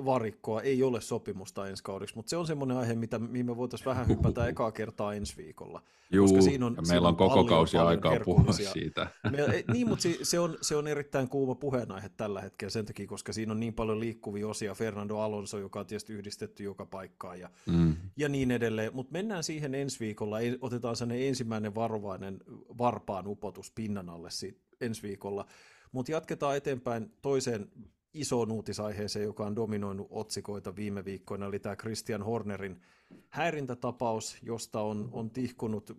varikkoa 0.04 0.62
ei 0.62 0.82
ole 0.82 1.00
sopimusta 1.00 1.68
ensi 1.68 1.82
kaudeksi, 1.82 2.14
mutta 2.14 2.30
se 2.30 2.36
on 2.36 2.46
semmoinen 2.46 2.76
aihe, 2.76 2.94
mitä, 2.94 3.18
mihin 3.18 3.46
me 3.46 3.56
voitaisiin 3.56 3.86
vähän 3.86 4.08
hypätä 4.08 4.46
ekaa 4.46 4.72
kertaa 4.72 5.14
ensi 5.14 5.36
viikolla. 5.36 5.82
Juu, 6.10 6.26
koska 6.26 6.42
siinä 6.42 6.66
on, 6.66 6.74
ja 6.76 6.82
meillä 6.88 7.08
on 7.08 7.16
koko 7.16 7.44
kausi 7.44 7.76
aikaa 7.76 8.20
puhua 8.24 8.52
siitä. 8.52 9.06
Me, 9.30 9.64
niin, 9.72 9.88
mutta 9.88 10.08
se 10.22 10.38
on, 10.38 10.58
se 10.60 10.76
on 10.76 10.86
erittäin 10.86 11.28
kuuma 11.28 11.54
puheenaihe 11.54 12.10
tällä 12.16 12.40
hetkellä 12.40 12.70
sen 12.70 12.86
takia, 12.86 13.06
koska 13.06 13.32
siinä 13.32 13.52
on 13.52 13.60
niin 13.60 13.74
paljon 13.74 14.00
liikkuvia 14.00 14.48
osia. 14.48 14.74
Fernando 14.74 15.18
Alonso, 15.18 15.58
joka 15.58 15.80
on 15.80 15.86
tietysti 15.86 16.12
yhdistetty 16.12 16.62
joka 16.62 16.86
paikkaan 16.86 17.40
ja, 17.40 17.50
mm. 17.66 17.96
ja 18.16 18.28
niin 18.28 18.50
edelleen. 18.50 18.94
Mutta 18.94 19.12
mennään 19.12 19.44
siihen 19.44 19.74
ensi 19.74 20.00
viikolla, 20.00 20.36
otetaan 20.60 20.96
sen 20.96 21.10
ensimmäinen 21.10 21.74
varovainen 21.74 22.40
varpaan 22.78 23.26
upotus 23.26 23.70
pinnan 23.70 24.08
alle 24.08 24.30
siitä 24.30 24.60
ensi 24.80 25.02
viikolla. 25.02 25.46
Mutta 25.92 26.12
jatketaan 26.12 26.56
eteenpäin 26.56 27.12
toiseen 27.22 27.68
isoon 28.14 28.52
uutisaiheeseen, 28.52 29.25
joka 29.25 29.47
on 29.47 29.56
dominoinut 29.56 30.06
otsikoita 30.11 30.76
viime 30.76 31.04
viikkoina, 31.04 31.47
eli 31.47 31.59
tämä 31.59 31.76
Christian 31.76 32.23
Hornerin 32.23 32.80
häirintätapaus, 33.28 34.37
josta 34.42 34.80
on, 34.80 35.09
on 35.12 35.30
tihkunut 35.30 35.90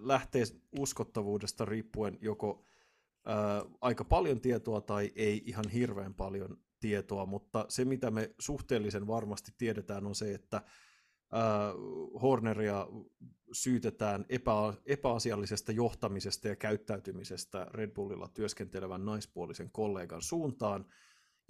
lähtee 0.00 0.44
uskottavuudesta 0.78 1.64
riippuen 1.64 2.18
joko 2.20 2.64
ää, 3.26 3.62
aika 3.80 4.04
paljon 4.04 4.40
tietoa 4.40 4.80
tai 4.80 5.12
ei 5.16 5.42
ihan 5.46 5.68
hirveän 5.68 6.14
paljon 6.14 6.56
tietoa, 6.80 7.26
mutta 7.26 7.66
se 7.68 7.84
mitä 7.84 8.10
me 8.10 8.34
suhteellisen 8.38 9.06
varmasti 9.06 9.52
tiedetään 9.58 10.06
on 10.06 10.14
se, 10.14 10.34
että 10.34 10.62
ää, 11.32 11.72
Horneria 12.22 12.86
syytetään 13.52 14.24
epä, 14.28 14.52
epäasiallisesta 14.86 15.72
johtamisesta 15.72 16.48
ja 16.48 16.56
käyttäytymisestä 16.56 17.66
Red 17.70 17.90
Bullilla 17.90 18.28
työskentelevän 18.28 19.04
naispuolisen 19.04 19.70
kollegan 19.70 20.22
suuntaan, 20.22 20.86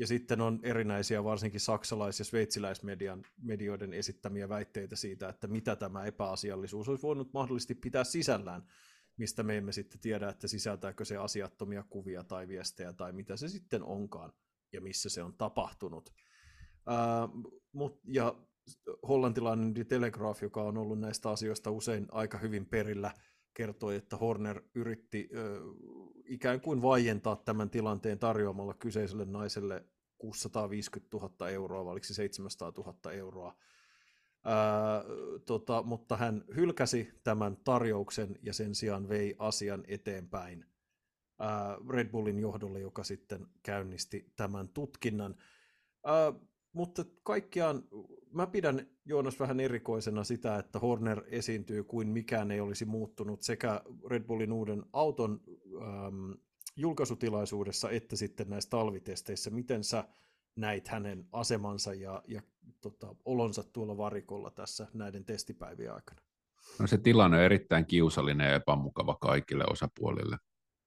ja 0.00 0.06
sitten 0.06 0.40
on 0.40 0.60
erinäisiä, 0.62 1.24
varsinkin 1.24 1.60
saksalais- 1.60 2.18
ja 2.18 2.24
sveitsiläismedian 2.24 3.22
medioiden 3.42 3.92
esittämiä 3.92 4.48
väitteitä 4.48 4.96
siitä, 4.96 5.28
että 5.28 5.48
mitä 5.48 5.76
tämä 5.76 6.04
epäasiallisuus 6.04 6.88
olisi 6.88 7.02
voinut 7.02 7.32
mahdollisesti 7.32 7.74
pitää 7.74 8.04
sisällään, 8.04 8.62
mistä 9.16 9.42
me 9.42 9.56
emme 9.56 9.72
sitten 9.72 10.00
tiedä, 10.00 10.28
että 10.28 10.48
sisältääkö 10.48 11.04
se 11.04 11.16
asiattomia 11.16 11.84
kuvia 11.90 12.24
tai 12.24 12.48
viestejä 12.48 12.92
tai 12.92 13.12
mitä 13.12 13.36
se 13.36 13.48
sitten 13.48 13.82
onkaan 13.82 14.32
ja 14.72 14.80
missä 14.80 15.08
se 15.08 15.22
on 15.22 15.34
tapahtunut. 15.34 16.14
Ää, 16.86 17.28
mut, 17.72 18.00
ja 18.04 18.34
hollantilainen 19.08 19.74
The 19.74 19.84
Telegraph, 19.84 20.42
joka 20.42 20.62
on 20.62 20.78
ollut 20.78 21.00
näistä 21.00 21.30
asioista 21.30 21.70
usein 21.70 22.06
aika 22.10 22.38
hyvin 22.38 22.66
perillä, 22.66 23.10
kertoi, 23.54 23.96
että 23.96 24.16
Horner 24.16 24.62
yritti 24.74 25.28
ö, 25.34 25.60
ikään 26.30 26.60
kuin 26.60 26.82
vaientaa 26.82 27.36
tämän 27.36 27.70
tilanteen 27.70 28.18
tarjoamalla 28.18 28.74
kyseiselle 28.74 29.24
naiselle 29.24 29.84
650 30.18 31.16
000 31.16 31.48
euroa, 31.48 31.84
vai 31.84 31.92
oliko 31.92 32.04
se 32.04 32.14
700 32.14 32.72
000 32.76 33.12
euroa. 33.12 33.56
Ää, 34.44 35.04
tota, 35.46 35.82
mutta 35.82 36.16
hän 36.16 36.44
hylkäsi 36.56 37.12
tämän 37.24 37.56
tarjouksen 37.56 38.38
ja 38.42 38.52
sen 38.52 38.74
sijaan 38.74 39.08
vei 39.08 39.34
asian 39.38 39.84
eteenpäin 39.88 40.66
ää, 41.38 41.76
Red 41.90 42.08
Bullin 42.08 42.38
johdolle, 42.38 42.80
joka 42.80 43.04
sitten 43.04 43.46
käynnisti 43.62 44.32
tämän 44.36 44.68
tutkinnan. 44.68 45.36
Ää, 46.04 46.32
mutta 46.72 47.04
kaikkiaan 47.22 47.82
mä 48.32 48.46
pidän 48.46 48.86
Joonas 49.04 49.40
vähän 49.40 49.60
erikoisena 49.60 50.24
sitä, 50.24 50.58
että 50.58 50.78
Horner 50.78 51.22
esiintyy 51.26 51.84
kuin 51.84 52.08
mikään 52.08 52.50
ei 52.50 52.60
olisi 52.60 52.84
muuttunut 52.84 53.42
sekä 53.42 53.80
Red 54.10 54.24
Bullin 54.24 54.52
uuden 54.52 54.82
auton 54.92 55.40
äm, 55.76 56.34
julkaisutilaisuudessa 56.76 57.90
että 57.90 58.16
sitten 58.16 58.50
näissä 58.50 58.70
talvitesteissä. 58.70 59.50
Miten 59.50 59.84
sä 59.84 60.04
näit 60.56 60.88
hänen 60.88 61.26
asemansa 61.32 61.94
ja, 61.94 62.22
ja 62.28 62.42
tota, 62.80 63.14
olonsa 63.24 63.62
tuolla 63.62 63.96
varikolla 63.96 64.50
tässä 64.50 64.86
näiden 64.94 65.24
testipäivien 65.24 65.94
aikana? 65.94 66.20
No 66.78 66.86
se 66.86 66.98
tilanne 66.98 67.36
on 67.36 67.42
erittäin 67.42 67.86
kiusallinen 67.86 68.48
ja 68.48 68.54
epämukava 68.54 69.14
kaikille 69.14 69.64
osapuolille 69.70 70.36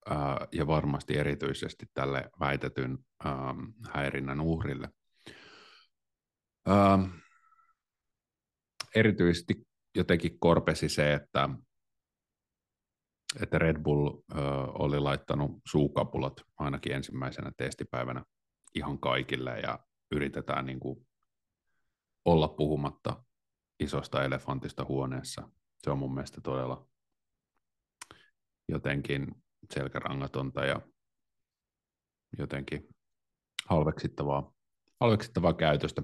ää, 0.09 0.47
ja 0.51 0.67
varmasti 0.67 1.17
erityisesti 1.17 1.85
tälle 1.93 2.29
väitetyn 2.39 2.97
ää, 3.23 3.55
häirinnän 3.91 4.41
uhrille. 4.41 4.89
Ää, 6.67 6.99
erityisesti 8.95 9.67
jotenkin 9.95 10.39
korpesi 10.39 10.89
se, 10.89 11.13
että, 11.13 11.49
että 13.41 13.59
Red 13.59 13.83
Bull 13.83 14.07
ö, 14.07 14.39
oli 14.73 14.99
laittanut 14.99 15.61
suukapulat 15.67 16.33
ainakin 16.57 16.91
ensimmäisenä 16.91 17.51
testipäivänä 17.57 18.23
ihan 18.75 18.99
kaikille 18.99 19.59
ja 19.59 19.79
yritetään 20.11 20.65
niin 20.65 20.79
kuin 20.79 21.07
olla 22.25 22.47
puhumatta 22.47 23.23
isosta 23.79 24.23
elefantista 24.23 24.85
huoneessa. 24.85 25.49
Se 25.83 25.91
on 25.91 25.97
mun 25.97 26.13
mielestä 26.13 26.41
todella 26.41 26.87
jotenkin 28.69 29.27
selkärangatonta 29.73 30.65
ja 30.65 30.81
jotenkin 32.37 32.87
halveksittavaa, 33.69 34.53
halveksittavaa 34.99 35.53
käytöstä 35.53 36.03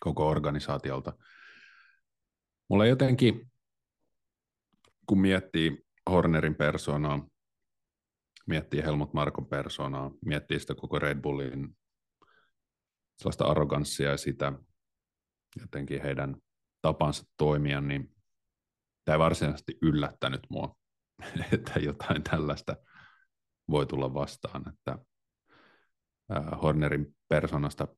koko 0.00 0.28
organisaatiolta. 0.28 1.12
Mulla 2.68 2.86
jotenkin, 2.86 3.52
kun 5.06 5.20
miettii 5.20 5.84
Hornerin 6.10 6.54
persoonaa, 6.54 7.28
miettii 8.46 8.82
Helmut 8.82 9.14
Markon 9.14 9.46
persoonaa, 9.46 10.10
miettii 10.24 10.60
sitä 10.60 10.74
koko 10.74 10.98
Red 10.98 11.20
Bullin 11.20 11.76
sellaista 13.18 13.44
arroganssia 13.44 14.10
ja 14.10 14.16
sitä 14.16 14.52
jotenkin 15.60 16.02
heidän 16.02 16.36
tapansa 16.82 17.24
toimia, 17.36 17.80
niin 17.80 18.14
tämä 19.04 19.14
ei 19.14 19.18
varsinaisesti 19.18 19.78
yllättänyt 19.82 20.40
mua, 20.50 20.76
että 21.52 21.80
jotain 21.80 22.22
tällaista 22.22 22.76
voi 23.70 23.86
tulla 23.86 24.14
vastaan, 24.14 24.68
että 24.68 24.98
Hornerin 26.62 27.16
persoonasta 27.28 27.88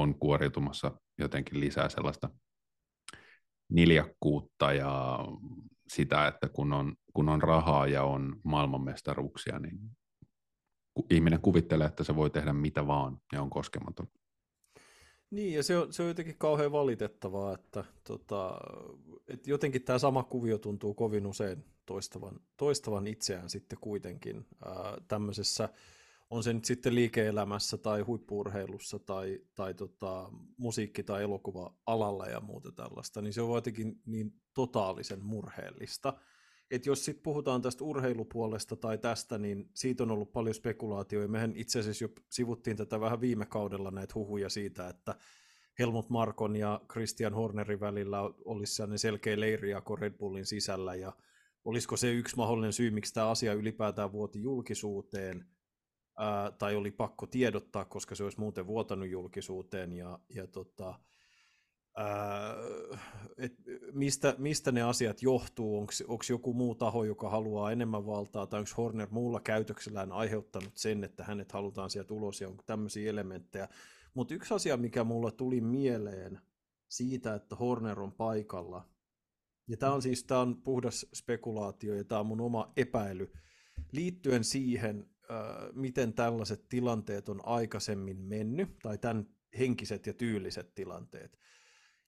on 0.00 0.18
kuoriutumassa 0.18 0.92
jotenkin 1.18 1.60
lisää 1.60 1.88
sellaista 1.88 2.30
niljakkuutta 3.72 4.72
ja 4.72 5.18
sitä, 5.88 6.26
että 6.26 6.48
kun 6.48 6.72
on, 6.72 6.94
kun 7.14 7.28
on 7.28 7.42
rahaa 7.42 7.86
ja 7.86 8.02
on 8.02 8.40
maailmanmestaruuksia, 8.44 9.58
niin 9.58 9.78
ihminen 11.10 11.40
kuvittelee, 11.40 11.86
että 11.86 12.04
se 12.04 12.16
voi 12.16 12.30
tehdä 12.30 12.52
mitä 12.52 12.86
vaan 12.86 13.18
ja 13.32 13.42
on 13.42 13.50
koskematon. 13.50 14.06
Niin, 15.30 15.54
ja 15.54 15.62
se 15.62 15.78
on, 15.78 15.92
se 15.92 16.02
on 16.02 16.08
jotenkin 16.08 16.38
kauhean 16.38 16.72
valitettavaa, 16.72 17.54
että, 17.54 17.84
tota, 18.04 18.60
että 19.28 19.50
jotenkin 19.50 19.82
tämä 19.82 19.98
sama 19.98 20.22
kuvio 20.22 20.58
tuntuu 20.58 20.94
kovin 20.94 21.26
usein 21.26 21.64
toistavan, 21.86 22.40
toistavan 22.56 23.06
itseään 23.06 23.50
sitten 23.50 23.78
kuitenkin 23.80 24.46
ää, 24.64 24.74
tämmöisessä 25.08 25.68
on 26.32 26.42
se 26.42 26.52
nyt 26.52 26.64
sitten 26.64 26.94
liike-elämässä 26.94 27.78
tai 27.78 28.00
huippuurheilussa 28.00 28.98
tai, 28.98 29.40
tai 29.54 29.74
tota, 29.74 30.30
musiikki- 30.56 31.02
tai 31.02 31.22
elokuva-alalla 31.22 32.26
ja 32.26 32.40
muuta 32.40 32.72
tällaista, 32.72 33.22
niin 33.22 33.32
se 33.32 33.42
on 33.42 33.54
jotenkin 33.54 34.00
niin 34.06 34.32
totaalisen 34.54 35.24
murheellista. 35.24 36.14
Että 36.70 36.88
jos 36.88 37.04
sitten 37.04 37.22
puhutaan 37.22 37.62
tästä 37.62 37.84
urheilupuolesta 37.84 38.76
tai 38.76 38.98
tästä, 38.98 39.38
niin 39.38 39.70
siitä 39.74 40.02
on 40.02 40.10
ollut 40.10 40.32
paljon 40.32 40.54
spekulaatioja. 40.54 41.28
Mehän 41.28 41.52
itse 41.56 41.78
asiassa 41.78 42.04
jo 42.04 42.08
sivuttiin 42.28 42.76
tätä 42.76 43.00
vähän 43.00 43.20
viime 43.20 43.46
kaudella 43.46 43.90
näitä 43.90 44.14
huhuja 44.14 44.48
siitä, 44.48 44.88
että 44.88 45.14
Helmut 45.78 46.10
Markon 46.10 46.56
ja 46.56 46.80
Christian 46.92 47.34
Hornerin 47.34 47.80
välillä 47.80 48.20
olisi 48.44 48.74
sellainen 48.74 48.98
selkeä 48.98 49.40
leirijako 49.40 49.96
Red 49.96 50.12
Bullin 50.12 50.46
sisällä, 50.46 50.94
ja 50.94 51.12
olisiko 51.64 51.96
se 51.96 52.12
yksi 52.12 52.36
mahdollinen 52.36 52.72
syy, 52.72 52.90
miksi 52.90 53.14
tämä 53.14 53.30
asia 53.30 53.52
ylipäätään 53.52 54.12
vuoti 54.12 54.42
julkisuuteen, 54.42 55.46
ää, 56.16 56.50
tai 56.50 56.76
oli 56.76 56.90
pakko 56.90 57.26
tiedottaa, 57.26 57.84
koska 57.84 58.14
se 58.14 58.24
olisi 58.24 58.40
muuten 58.40 58.66
vuotanut 58.66 59.08
julkisuuteen. 59.08 59.92
Ja, 59.92 60.18
ja 60.28 60.46
tota, 60.46 61.00
et 63.36 63.54
mistä, 63.92 64.34
mistä 64.38 64.72
ne 64.72 64.82
asiat 64.82 65.22
johtuu, 65.22 65.78
onko 65.78 66.22
joku 66.30 66.54
muu 66.54 66.74
taho, 66.74 67.04
joka 67.04 67.30
haluaa 67.30 67.72
enemmän 67.72 68.06
valtaa, 68.06 68.46
tai 68.46 68.60
onko 68.60 68.70
Horner 68.76 69.08
muulla 69.10 69.40
käytöksellään 69.40 70.12
aiheuttanut 70.12 70.76
sen, 70.76 71.04
että 71.04 71.24
hänet 71.24 71.52
halutaan 71.52 71.90
sieltä 71.90 72.14
ulos, 72.14 72.40
ja 72.40 72.48
onko 72.48 72.62
tämmöisiä 72.66 73.10
elementtejä. 73.10 73.68
Mutta 74.14 74.34
yksi 74.34 74.54
asia, 74.54 74.76
mikä 74.76 75.04
mulla 75.04 75.30
tuli 75.30 75.60
mieleen 75.60 76.40
siitä, 76.88 77.34
että 77.34 77.56
Horner 77.56 78.00
on 78.00 78.12
paikalla, 78.12 78.88
ja 79.68 79.76
tämä 79.76 79.92
on 79.92 80.02
siis 80.02 80.24
tää 80.24 80.40
on 80.40 80.62
puhdas 80.62 81.06
spekulaatio, 81.14 81.94
ja 81.94 82.04
tämä 82.04 82.20
on 82.20 82.26
mun 82.26 82.40
oma 82.40 82.72
epäily, 82.76 83.32
liittyen 83.92 84.44
siihen, 84.44 85.10
miten 85.72 86.12
tällaiset 86.12 86.68
tilanteet 86.68 87.28
on 87.28 87.40
aikaisemmin 87.44 88.18
mennyt, 88.20 88.78
tai 88.82 88.98
tämän 88.98 89.26
henkiset 89.58 90.06
ja 90.06 90.14
tyyliset 90.14 90.74
tilanteet? 90.74 91.38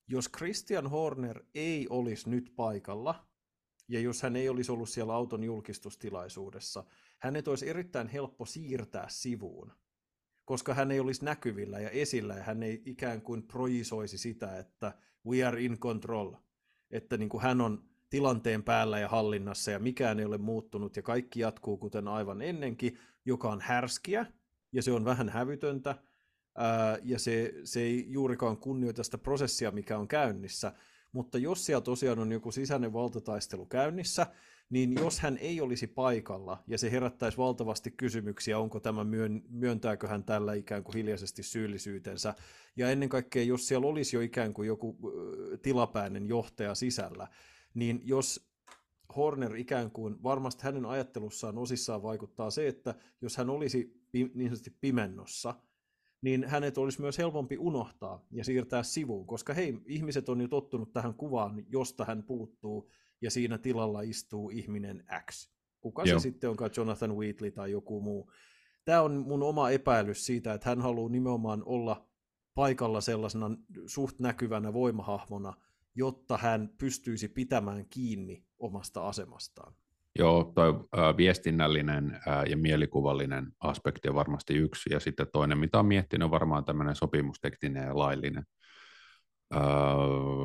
Jos 0.07 0.29
Christian 0.37 0.89
Horner 0.89 1.43
ei 1.55 1.87
olisi 1.89 2.29
nyt 2.29 2.53
paikalla, 2.55 3.27
ja 3.87 3.99
jos 3.99 4.21
hän 4.21 4.35
ei 4.35 4.49
olisi 4.49 4.71
ollut 4.71 4.89
siellä 4.89 5.13
auton 5.13 5.43
julkistustilaisuudessa, 5.43 6.83
hänet 7.19 7.47
olisi 7.47 7.69
erittäin 7.69 8.07
helppo 8.07 8.45
siirtää 8.45 9.05
sivuun, 9.09 9.71
koska 10.45 10.73
hän 10.73 10.91
ei 10.91 10.99
olisi 10.99 11.25
näkyvillä 11.25 11.79
ja 11.79 11.89
esillä, 11.89 12.35
ja 12.35 12.43
hän 12.43 12.63
ei 12.63 12.81
ikään 12.85 13.21
kuin 13.21 13.43
projisoisi 13.43 14.17
sitä, 14.17 14.57
että 14.57 14.97
we 15.27 15.43
are 15.43 15.61
in 15.61 15.79
control, 15.79 16.33
että 16.91 17.17
niin 17.17 17.29
kuin 17.29 17.43
hän 17.43 17.61
on 17.61 17.89
tilanteen 18.15 18.63
päällä 18.63 18.99
ja 18.99 19.07
hallinnassa, 19.07 19.71
ja 19.71 19.79
mikään 19.79 20.19
ei 20.19 20.25
ole 20.25 20.37
muuttunut, 20.37 20.95
ja 20.95 21.01
kaikki 21.01 21.39
jatkuu 21.39 21.77
kuten 21.77 22.07
aivan 22.07 22.41
ennenkin, 22.41 22.97
joka 23.25 23.49
on 23.49 23.61
härskiä, 23.61 24.25
ja 24.71 24.83
se 24.83 24.91
on 24.91 25.05
vähän 25.05 25.29
hävytöntä, 25.29 25.95
ja 27.03 27.19
se, 27.19 27.53
se 27.63 27.81
ei 27.81 28.05
juurikaan 28.07 28.57
kunnioita 28.57 29.03
sitä 29.03 29.17
prosessia, 29.17 29.71
mikä 29.71 29.97
on 29.97 30.07
käynnissä. 30.07 30.73
Mutta 31.11 31.37
jos 31.37 31.65
siellä 31.65 31.81
tosiaan 31.81 32.19
on 32.19 32.31
joku 32.31 32.51
sisäinen 32.51 32.93
valtataistelu 32.93 33.65
käynnissä, 33.65 34.27
niin 34.69 34.93
jos 34.93 35.19
hän 35.19 35.37
ei 35.37 35.61
olisi 35.61 35.87
paikalla 35.87 36.63
ja 36.67 36.77
se 36.77 36.91
herättäisi 36.91 37.37
valtavasti 37.37 37.91
kysymyksiä, 37.91 38.59
onko 38.59 38.79
tämä 38.79 39.03
myön, 39.03 39.41
myöntääkö 39.49 40.07
hän 40.07 40.23
tällä 40.23 40.53
ikään 40.53 40.83
kuin 40.83 40.95
hiljaisesti 40.95 41.43
syyllisyytensä, 41.43 42.33
ja 42.75 42.89
ennen 42.89 43.09
kaikkea 43.09 43.43
jos 43.43 43.67
siellä 43.67 43.87
olisi 43.87 44.15
jo 44.15 44.21
ikään 44.21 44.53
kuin 44.53 44.67
joku 44.67 44.97
tilapäinen 45.61 46.27
johtaja 46.27 46.75
sisällä, 46.75 47.27
niin 47.75 48.01
jos 48.03 48.55
Horner 49.15 49.55
ikään 49.55 49.91
kuin, 49.91 50.23
varmasti 50.23 50.63
hänen 50.63 50.85
ajattelussaan 50.85 51.57
osissaan 51.57 52.03
vaikuttaa 52.03 52.49
se, 52.49 52.67
että 52.67 52.95
jos 53.21 53.37
hän 53.37 53.49
olisi 53.49 54.05
niin 54.13 54.31
sanotusti 54.37 54.77
pimennossa, 54.81 55.55
niin 56.21 56.43
hänet 56.47 56.77
olisi 56.77 57.01
myös 57.01 57.17
helpompi 57.17 57.57
unohtaa 57.57 58.25
ja 58.31 58.43
siirtää 58.43 58.83
sivuun, 58.83 59.27
koska 59.27 59.53
hei, 59.53 59.81
ihmiset 59.85 60.29
on 60.29 60.41
jo 60.41 60.47
tottunut 60.47 60.93
tähän 60.93 61.13
kuvaan, 61.13 61.65
josta 61.69 62.05
hän 62.05 62.23
puuttuu, 62.23 62.91
ja 63.21 63.31
siinä 63.31 63.57
tilalla 63.57 64.01
istuu 64.01 64.49
ihminen 64.49 65.05
X. 65.31 65.49
Kuka 65.81 66.03
Joo. 66.03 66.19
se 66.19 66.23
sitten 66.23 66.49
onkaan, 66.49 66.71
Jonathan 66.77 67.17
Wheatley 67.17 67.51
tai 67.51 67.71
joku 67.71 68.01
muu. 68.01 68.31
Tämä 68.85 69.01
on 69.01 69.25
mun 69.27 69.43
oma 69.43 69.69
epäilys 69.69 70.25
siitä, 70.25 70.53
että 70.53 70.69
hän 70.69 70.81
haluaa 70.81 71.09
nimenomaan 71.09 71.63
olla 71.65 72.07
paikalla 72.55 73.01
sellaisena 73.01 73.57
suht 73.85 74.19
näkyvänä 74.19 74.73
voimahahmona, 74.73 75.53
jotta 75.95 76.37
hän 76.37 76.69
pystyisi 76.77 77.27
pitämään 77.27 77.85
kiinni 77.89 78.45
omasta 78.59 79.07
asemastaan. 79.07 79.73
Joo, 80.19 80.53
äh, 80.59 81.17
viestinnällinen 81.17 82.19
ja 82.49 82.57
mielikuvallinen 82.57 83.51
aspekti 83.59 84.09
on 84.09 84.15
varmasti 84.15 84.53
yksi, 84.53 84.93
ja 84.93 84.99
sitten 84.99 85.27
toinen, 85.33 85.57
mitä 85.57 85.79
on 85.79 85.85
miettinyt, 85.85 86.25
on 86.25 86.31
varmaan 86.31 86.65
tämmöinen 86.65 86.95
sopimustekninen 86.95 87.83
ja 87.83 87.97
laillinen. 87.97 88.43
Äh, 89.55 89.61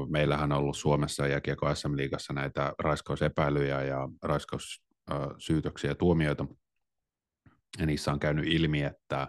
meillähän 0.08 0.52
on 0.52 0.58
ollut 0.58 0.76
Suomessa 0.76 1.26
ja 1.26 1.40
Kiekko 1.40 1.74
SM-liigassa 1.74 2.32
näitä 2.32 2.72
raiskausepäilyjä 2.78 3.82
ja 3.82 4.08
raiskaussyytöksiä 4.22 5.90
ja 5.90 5.94
tuomioita, 5.94 6.46
ja 7.78 7.86
niissä 7.86 8.12
on 8.12 8.20
käynyt 8.20 8.46
ilmi, 8.46 8.82
että 8.82 9.28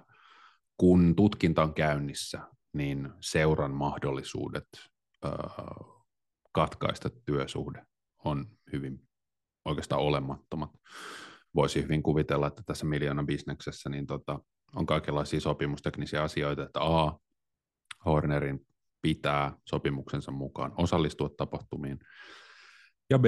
kun 0.77 1.15
tutkinta 1.15 1.63
on 1.63 1.73
käynnissä, 1.73 2.41
niin 2.73 3.09
seuran 3.19 3.71
mahdollisuudet 3.71 4.67
katkaista 6.51 7.09
työsuhde 7.09 7.85
on 8.25 8.45
hyvin 8.73 9.07
oikeastaan 9.65 10.01
olemattomat. 10.01 10.69
Voisi 11.55 11.83
hyvin 11.83 12.03
kuvitella, 12.03 12.47
että 12.47 12.63
tässä 12.65 12.85
miljoona 12.85 13.23
bisneksessä 13.23 13.89
niin 13.89 14.07
tota, 14.07 14.39
on 14.75 14.85
kaikenlaisia 14.85 15.39
sopimusteknisiä 15.39 16.23
asioita, 16.23 16.63
että 16.63 16.79
A, 16.81 17.19
Hornerin 18.05 18.67
pitää 19.01 19.57
sopimuksensa 19.65 20.31
mukaan 20.31 20.73
osallistua 20.77 21.29
tapahtumiin, 21.37 21.99
ja 23.09 23.19
B, 23.19 23.25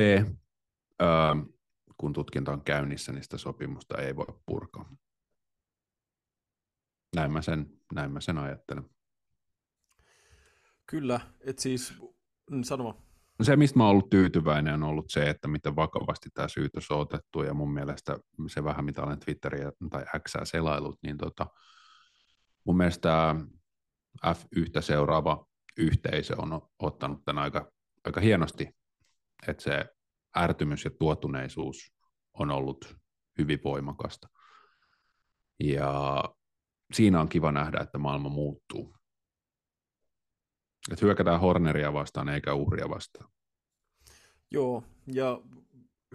ää, 1.00 1.36
kun 1.98 2.14
tutkinta 2.14 2.52
on 2.52 2.64
käynnissä, 2.64 3.12
niin 3.12 3.24
sitä 3.24 3.38
sopimusta 3.38 3.98
ei 3.98 4.16
voi 4.16 4.26
purkaa. 4.46 4.96
Näin 7.16 7.32
mä 7.32 7.42
sen, 7.42 7.80
näin 7.94 8.12
mä 8.12 8.22
sen 8.22 8.38
ajattelen. 8.38 8.90
Kyllä, 10.86 11.20
että 11.40 11.62
siis, 11.62 11.94
mm, 12.52 12.64
sanoma. 12.64 13.12
Se, 13.41 13.56
mistä 13.56 13.78
mä 13.78 13.84
oon 13.84 13.91
ollut 13.91 14.10
tyytyväinen, 14.10 14.74
on 14.74 14.84
ollut 14.84 15.06
se, 15.10 15.30
että 15.30 15.48
miten 15.48 15.76
vakavasti 15.76 16.30
tämä 16.34 16.48
syytös 16.48 16.91
on 16.91 17.00
otettu, 17.00 17.43
ja 17.43 17.54
mun 17.54 17.74
mielestä 17.74 18.17
se 18.48 18.63
vähän, 18.63 18.86
mitä 18.86 19.04
olen 19.04 19.19
Twitteriä 19.19 19.72
tai 19.89 20.06
X 20.19 20.34
selailut, 20.43 21.00
niin 21.04 21.17
tota, 21.17 21.48
mun 22.65 22.78
mielestä 22.78 23.36
F1 24.26 24.82
seuraava 24.82 25.46
yhteisö 25.78 26.36
on 26.38 26.62
ottanut 26.80 27.26
tämän 27.26 27.43
aika, 27.43 27.72
aika 28.06 28.22
hienosti, 28.22 28.69
että 29.48 29.63
se 29.63 29.86
ärtymys 30.38 30.86
ja 30.86 30.91
tuotuneisuus 31.00 31.93
on 32.34 32.52
ollut 32.52 32.96
hyvin 33.38 33.60
voimakasta. 33.63 34.28
Ja 35.60 36.24
siinä 36.93 37.22
on 37.22 37.30
kiva 37.30 37.52
nähdä, 37.52 37.80
että 37.80 37.98
maailma 37.98 38.30
muuttuu. 38.30 38.96
Että 40.91 41.06
hyökätään 41.06 41.39
Horneria 41.39 41.93
vastaan 41.93 42.30
eikä 42.30 42.54
uhria 42.54 42.89
vastaan. 42.89 43.30
Joo, 44.52 44.84
ja 45.13 45.41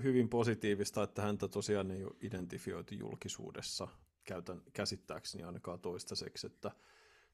hyvin 0.02 0.28
positiivista, 0.28 1.02
että 1.02 1.22
häntä 1.22 1.48
tosiaan 1.48 1.90
ei 1.90 2.04
ole 2.04 2.16
identifioitu 2.22 2.94
julkisuudessa, 2.94 3.88
käytän 4.24 4.62
käsittääkseni 4.72 5.44
ainakaan 5.44 5.80
toistaiseksi, 5.80 6.46
että 6.46 6.70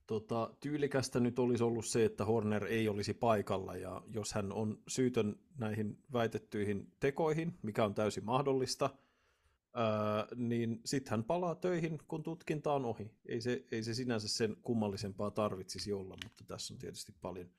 tota, 0.06 0.50
tyylikästä 0.60 1.20
nyt 1.20 1.38
olisi 1.38 1.64
ollut 1.64 1.86
se, 1.86 2.04
että 2.04 2.24
Horner 2.24 2.64
ei 2.64 2.88
olisi 2.88 3.14
paikalla, 3.14 3.76
ja 3.76 4.02
jos 4.10 4.32
hän 4.32 4.52
on 4.52 4.82
syytön 4.88 5.36
näihin 5.58 5.98
väitettyihin 6.12 6.92
tekoihin, 7.00 7.58
mikä 7.62 7.84
on 7.84 7.94
täysin 7.94 8.24
mahdollista, 8.24 8.90
ää, 9.74 10.26
niin 10.36 10.80
sitten 10.84 11.10
hän 11.10 11.24
palaa 11.24 11.54
töihin, 11.54 11.98
kun 12.08 12.22
tutkinta 12.22 12.72
on 12.72 12.84
ohi. 12.84 13.10
Ei 13.26 13.40
se, 13.40 13.64
ei 13.72 13.82
se 13.82 13.94
sinänsä 13.94 14.28
sen 14.28 14.56
kummallisempaa 14.62 15.30
tarvitsisi 15.30 15.92
olla, 15.92 16.16
mutta 16.24 16.44
tässä 16.44 16.74
on 16.74 16.78
tietysti 16.78 17.12
paljon 17.20 17.50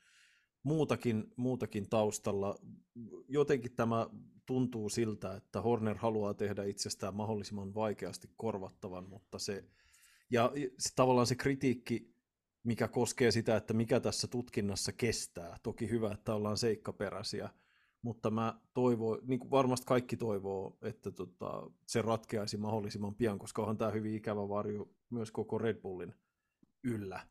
muutakin, 0.64 1.34
muutakin 1.36 1.90
taustalla. 1.90 2.56
Jotenkin 3.28 3.76
tämä 3.76 4.08
tuntuu 4.46 4.90
siltä, 4.90 5.36
että 5.36 5.62
Horner 5.62 5.98
haluaa 5.98 6.34
tehdä 6.34 6.64
itsestään 6.64 7.16
mahdollisimman 7.16 7.76
vaikeasti 7.76 8.30
korvattavan, 8.38 9.10
mutta 9.10 9.40
se, 9.40 9.64
ja 10.30 10.52
se, 10.78 10.90
tavallaan 10.96 11.28
se 11.28 11.36
kritiikki, 11.36 12.16
mikä 12.64 12.88
koskee 12.88 13.32
sitä, 13.32 13.56
että 13.56 13.74
mikä 13.74 14.00
tässä 14.00 14.28
tutkinnassa 14.28 14.92
kestää. 14.92 15.58
Toki 15.64 15.90
hyvä, 15.90 16.12
että 16.12 16.36
ollaan 16.36 16.58
seikkaperäisiä, 16.58 17.50
mutta 18.06 18.32
mä 18.32 18.60
toivon, 18.74 19.20
niin 19.24 19.40
kuin 19.40 19.52
varmasti 19.52 19.86
kaikki 19.86 20.18
toivoo, 20.18 20.78
että 20.82 21.12
tota, 21.12 21.72
se 21.88 22.02
ratkeaisi 22.02 22.58
mahdollisimman 22.58 23.16
pian, 23.16 23.40
koska 23.40 23.62
onhan 23.62 23.78
tämä 23.78 23.92
hyvin 23.92 24.16
ikävä 24.16 24.50
varjo 24.50 24.90
myös 25.10 25.32
koko 25.32 25.58
Red 25.58 25.82
Bullin 25.82 26.14
yllä. 26.84 27.28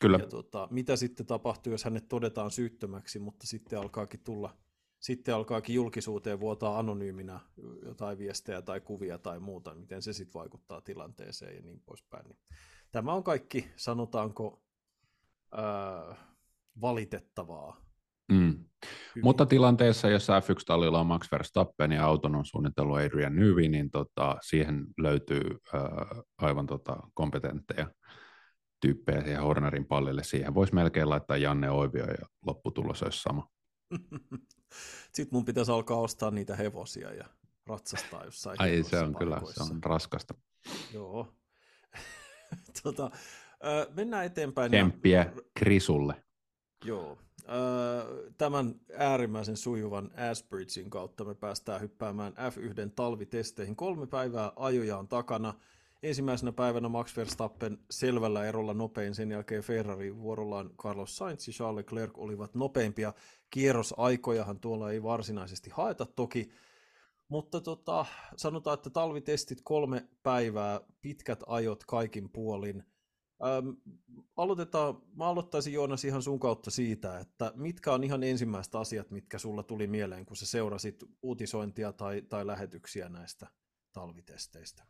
Kyllä. 0.00 0.18
Ja 0.18 0.26
tota, 0.26 0.68
mitä 0.70 0.96
sitten 0.96 1.26
tapahtuu, 1.26 1.72
jos 1.72 1.84
hänet 1.84 2.08
todetaan 2.08 2.50
syyttömäksi, 2.50 3.18
mutta 3.18 3.46
sitten 3.46 3.78
alkaakin 3.78 4.20
tulla, 4.20 4.56
sitten 5.00 5.34
alkaakin 5.34 5.74
julkisuuteen 5.74 6.40
vuotaa 6.40 6.78
anonyyminä 6.78 7.40
jotain 7.84 8.18
viestejä 8.18 8.62
tai 8.62 8.80
kuvia 8.80 9.18
tai 9.18 9.40
muuta, 9.40 9.74
miten 9.74 10.02
se 10.02 10.12
sitten 10.12 10.40
vaikuttaa 10.40 10.80
tilanteeseen 10.80 11.56
ja 11.56 11.62
niin 11.62 11.82
poispäin. 11.86 12.28
Niin 12.28 12.38
tämä 12.92 13.12
on 13.12 13.24
kaikki, 13.24 13.70
sanotaanko, 13.76 14.62
ää, 15.52 16.16
valitettavaa 16.80 17.88
Mm. 18.32 18.57
Mutta 19.22 19.46
tilanteessa, 19.46 20.10
jossa 20.10 20.40
F1-tallilla 20.40 21.00
on 21.00 21.06
Max 21.06 21.32
Verstappen 21.32 21.92
ja 21.92 22.04
auton 22.04 22.36
on 22.36 22.46
suunnitellut 22.46 22.98
Adrian 22.98 23.36
Newey, 23.36 23.68
niin 23.68 23.90
tota, 23.90 24.36
siihen 24.42 24.86
löytyy 24.98 25.42
äh, 25.74 25.82
aivan 26.38 26.66
tota, 26.66 26.96
kompetentteja 27.14 27.90
tyyppejä 28.80 29.20
siihen 29.20 29.42
Hornerin 29.42 29.86
pallille. 29.86 30.24
Siihen 30.24 30.54
voisi 30.54 30.74
melkein 30.74 31.10
laittaa 31.10 31.36
Janne 31.36 31.70
Oivio 31.70 32.06
ja 32.06 32.26
lopputulos 32.46 33.02
olisi 33.02 33.22
sama. 33.22 33.48
Sitten 35.14 35.28
mun 35.36 35.44
pitäisi 35.44 35.72
alkaa 35.72 35.96
ostaa 35.96 36.30
niitä 36.30 36.56
hevosia 36.56 37.14
ja 37.14 37.24
ratsastaa 37.66 38.24
jossain 38.24 38.56
Ai 38.60 38.82
se 38.82 38.98
on 38.98 39.14
kyllä, 39.14 39.40
se 39.54 39.62
on 39.62 39.84
raskasta. 39.84 40.34
Joo. 40.94 41.34
tota, 42.82 43.10
mennään 43.94 44.24
eteenpäin. 44.24 44.70
Kemppiä 44.70 45.18
ja... 45.18 45.42
Krisulle. 45.58 46.24
Joo. 46.84 47.18
Tämän 48.38 48.74
äärimmäisen 48.98 49.56
sujuvan 49.56 50.10
Asbridgein 50.30 50.90
kautta 50.90 51.24
me 51.24 51.34
päästään 51.34 51.80
hyppäämään 51.80 52.32
F1 52.32 52.92
talvitesteihin. 52.96 53.76
Kolme 53.76 54.06
päivää 54.06 54.52
ajoja 54.56 54.98
on 54.98 55.08
takana. 55.08 55.54
Ensimmäisenä 56.02 56.52
päivänä 56.52 56.88
Max 56.88 57.16
Verstappen 57.16 57.78
selvällä 57.90 58.44
erolla 58.44 58.74
nopein, 58.74 59.14
sen 59.14 59.30
jälkeen 59.30 59.62
Ferrari 59.62 60.16
vuorollaan 60.16 60.70
Carlos 60.82 61.16
Sainz 61.16 61.48
ja 61.48 61.52
Charles 61.52 61.76
Leclerc 61.76 62.12
olivat 62.16 62.54
nopeimpia. 62.54 63.12
Kierrosaikojahan 63.50 64.60
tuolla 64.60 64.90
ei 64.90 65.02
varsinaisesti 65.02 65.70
haeta 65.70 66.06
toki, 66.06 66.48
mutta 67.28 67.60
tota, 67.60 68.06
sanotaan, 68.36 68.74
että 68.74 68.90
talvitestit 68.90 69.58
kolme 69.64 70.08
päivää, 70.22 70.80
pitkät 71.02 71.40
ajot 71.46 71.84
kaikin 71.86 72.30
puolin. 72.30 72.84
Ähm, 73.44 73.68
aloitetaan, 74.36 75.02
mä 75.16 75.26
aloittaisin 75.26 75.72
Joonas 75.72 76.04
ihan 76.04 76.22
sun 76.22 76.40
kautta 76.40 76.70
siitä, 76.70 77.18
että 77.18 77.52
mitkä 77.56 77.92
on 77.92 78.04
ihan 78.04 78.22
ensimmäiset 78.22 78.74
asiat, 78.74 79.10
mitkä 79.10 79.38
sulla 79.38 79.62
tuli 79.62 79.86
mieleen, 79.86 80.26
kun 80.26 80.36
sä 80.36 80.46
seurasit 80.46 81.04
uutisointia 81.22 81.92
tai, 81.92 82.22
tai 82.22 82.46
lähetyksiä 82.46 83.08
näistä 83.08 83.46
talvitesteistä? 83.92 84.84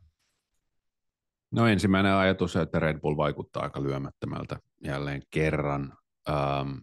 No 1.51 1.67
ensimmäinen 1.67 2.13
ajatus, 2.13 2.57
että 2.57 2.81
Red 2.81 3.01
Bull 3.01 3.17
vaikuttaa 3.17 3.63
aika 3.63 3.83
lyömättömältä 3.83 4.61
jälleen 4.85 5.23
kerran. 5.31 5.99
Ähm, 6.29 6.77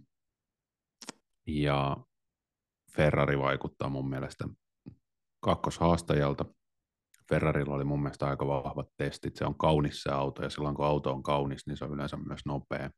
ja 1.47 1.97
Ferrari 2.95 3.39
vaikuttaa 3.39 3.89
mun 3.89 4.09
mielestä 4.09 4.47
kakkoshaastajalta. 5.39 6.45
Ferrarilla 7.29 7.75
oli 7.75 7.83
mun 7.83 8.01
mielestä 8.01 8.27
aika 8.27 8.47
vahvat 8.47 8.87
testit. 8.97 9.35
Se 9.35 9.45
on 9.45 9.57
kaunis 9.57 10.03
se 10.03 10.11
auto, 10.11 10.43
ja 10.43 10.49
silloin 10.49 10.75
kun 10.75 10.85
auto 10.85 11.11
on 11.11 11.23
kaunis, 11.23 11.67
niin 11.67 11.77
se 11.77 11.85
on 11.85 11.93
yleensä 11.93 12.17
myös 12.17 12.41
nopea. 12.45 12.89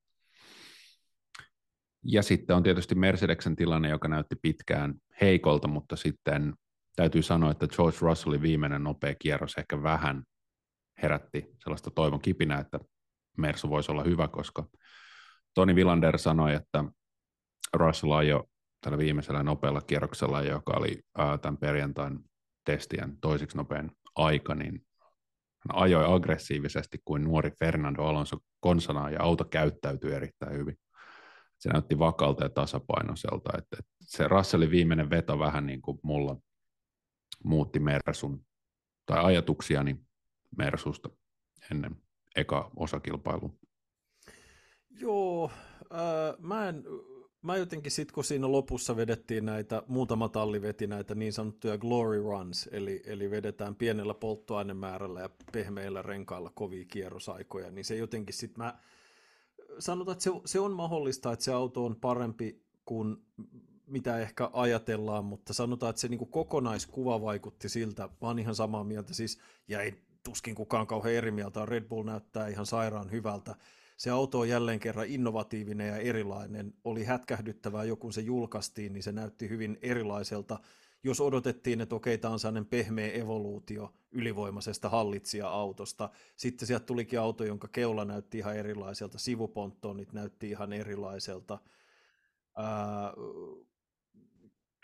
Ja 2.03 2.23
sitten 2.23 2.55
on 2.55 2.63
tietysti 2.63 2.95
Mercedeksen 2.95 3.55
tilanne, 3.55 3.89
joka 3.89 4.07
näytti 4.07 4.35
pitkään 4.41 4.93
heikolta, 5.21 5.67
mutta 5.67 5.95
sitten 5.95 6.53
täytyy 6.95 7.21
sanoa, 7.21 7.51
että 7.51 7.67
George 7.67 7.97
Russellin 8.01 8.41
viimeinen 8.41 8.83
nopea 8.83 9.15
kierros 9.19 9.55
ehkä 9.57 9.83
vähän 9.83 10.23
herätti 11.01 11.45
sellaista 11.63 11.91
toivon 11.91 12.21
kipinää, 12.21 12.59
että 12.59 12.79
Mersu 13.37 13.69
voisi 13.69 13.91
olla 13.91 14.03
hyvä, 14.03 14.27
koska 14.27 14.65
Toni 15.53 15.75
Villander 15.75 16.17
sanoi, 16.17 16.53
että 16.53 16.83
Russell 17.73 18.11
ajoi 18.11 18.43
tällä 18.81 18.97
viimeisellä 18.97 19.43
nopealla 19.43 19.81
kierroksella, 19.81 20.41
joka 20.41 20.73
oli 20.77 20.99
tämän 21.41 21.57
perjantain 21.57 22.19
testien 22.65 23.17
toiseksi 23.21 23.57
nopein 23.57 23.91
aika, 24.17 24.55
niin 24.55 24.85
hän 25.67 25.83
ajoi 25.83 26.15
aggressiivisesti 26.15 26.97
kuin 27.05 27.23
nuori 27.23 27.51
Fernando 27.59 28.03
Alonso 28.03 28.37
konsana 28.59 29.09
ja 29.09 29.23
auto 29.23 29.45
käyttäytyi 29.45 30.13
erittäin 30.13 30.53
hyvin. 30.53 30.77
Se 31.59 31.69
näytti 31.69 31.99
vakalta 31.99 32.43
ja 32.43 32.49
tasapainoiselta. 32.49 33.57
Että, 33.57 33.77
että 33.79 33.91
se 34.01 34.27
Russellin 34.27 34.71
viimeinen 34.71 35.09
veto 35.09 35.39
vähän 35.39 35.65
niin 35.65 35.81
kuin 35.81 35.99
mulla 36.03 36.37
muutti 37.43 37.79
Mersun 37.79 38.45
tai 39.05 39.23
ajatuksiani 39.23 39.97
Mersusta 40.57 41.09
ennen 41.71 41.95
eka 42.35 42.71
osakilpailua. 42.75 43.49
Joo, 44.89 45.51
äh, 45.93 46.35
mä 46.39 46.69
en 46.69 46.83
mä 47.47 47.57
jotenkin 47.57 47.91
sitten, 47.91 48.13
kun 48.13 48.23
siinä 48.23 48.51
lopussa 48.51 48.95
vedettiin 48.95 49.45
näitä, 49.45 49.83
muutama 49.87 50.29
talli 50.29 50.61
veti 50.61 50.87
näitä 50.87 51.15
niin 51.15 51.33
sanottuja 51.33 51.77
glory 51.77 52.21
runs, 52.21 52.69
eli, 52.71 53.01
eli 53.05 53.31
vedetään 53.31 53.75
pienellä 53.75 54.13
polttoainemäärällä 54.13 55.21
ja 55.21 55.29
pehmeillä 55.51 56.01
renkailla 56.01 56.51
kovia 56.55 56.85
kierrosaikoja, 56.85 57.71
niin 57.71 57.85
se 57.85 57.95
jotenkin 57.95 58.35
sitten 58.35 58.65
mä 58.65 58.79
sanotaan, 59.79 60.13
että 60.13 60.23
se, 60.23 60.31
se 60.45 60.59
on 60.59 60.71
mahdollista, 60.71 61.31
että 61.31 61.45
se 61.45 61.53
auto 61.53 61.85
on 61.85 61.95
parempi 61.95 62.61
kuin 62.85 63.17
mitä 63.87 64.19
ehkä 64.19 64.49
ajatellaan, 64.53 65.25
mutta 65.25 65.53
sanotaan, 65.53 65.89
että 65.89 65.99
se 65.99 66.07
niin 66.07 66.17
kuin 66.17 66.31
kokonaiskuva 66.31 67.21
vaikutti 67.21 67.69
siltä, 67.69 68.03
mä 68.03 68.27
oon 68.27 68.39
ihan 68.39 68.55
samaa 68.55 68.83
mieltä 68.83 69.13
siis, 69.13 69.39
ja 69.67 69.81
ei 69.81 69.93
tuskin 70.23 70.55
kukaan 70.55 70.87
kauhean 70.87 71.15
eri 71.15 71.31
mieltä, 71.31 71.65
Red 71.65 71.83
Bull 71.83 72.03
näyttää 72.03 72.47
ihan 72.47 72.65
sairaan 72.65 73.11
hyvältä, 73.11 73.55
se 73.97 74.09
auto 74.09 74.39
on 74.39 74.49
jälleen 74.49 74.79
kerran 74.79 75.07
innovatiivinen 75.07 75.87
ja 75.87 75.97
erilainen. 75.97 76.73
Oli 76.83 77.03
hätkähdyttävää 77.03 77.83
jo 77.83 77.95
kun 77.95 78.13
se 78.13 78.21
julkaistiin, 78.21 78.93
niin 78.93 79.03
se 79.03 79.11
näytti 79.11 79.49
hyvin 79.49 79.77
erilaiselta. 79.81 80.59
Jos 81.03 81.21
odotettiin, 81.21 81.81
että 81.81 81.95
okei, 81.95 82.17
tämä 82.17 82.31
on 82.31 82.39
sellainen 82.39 82.65
pehmeä 82.65 83.11
evoluutio 83.11 83.93
ylivoimaisesta 84.11 84.89
hallitsija-autosta, 84.89 86.09
sitten 86.35 86.67
sieltä 86.67 86.85
tulikin 86.85 87.19
auto, 87.19 87.43
jonka 87.43 87.67
keula 87.67 88.05
näytti 88.05 88.37
ihan 88.37 88.55
erilaiselta, 88.57 89.19
sivuponttonit 89.19 90.13
näytti 90.13 90.49
ihan 90.49 90.73
erilaiselta. 90.73 91.59
Ää, 92.55 93.13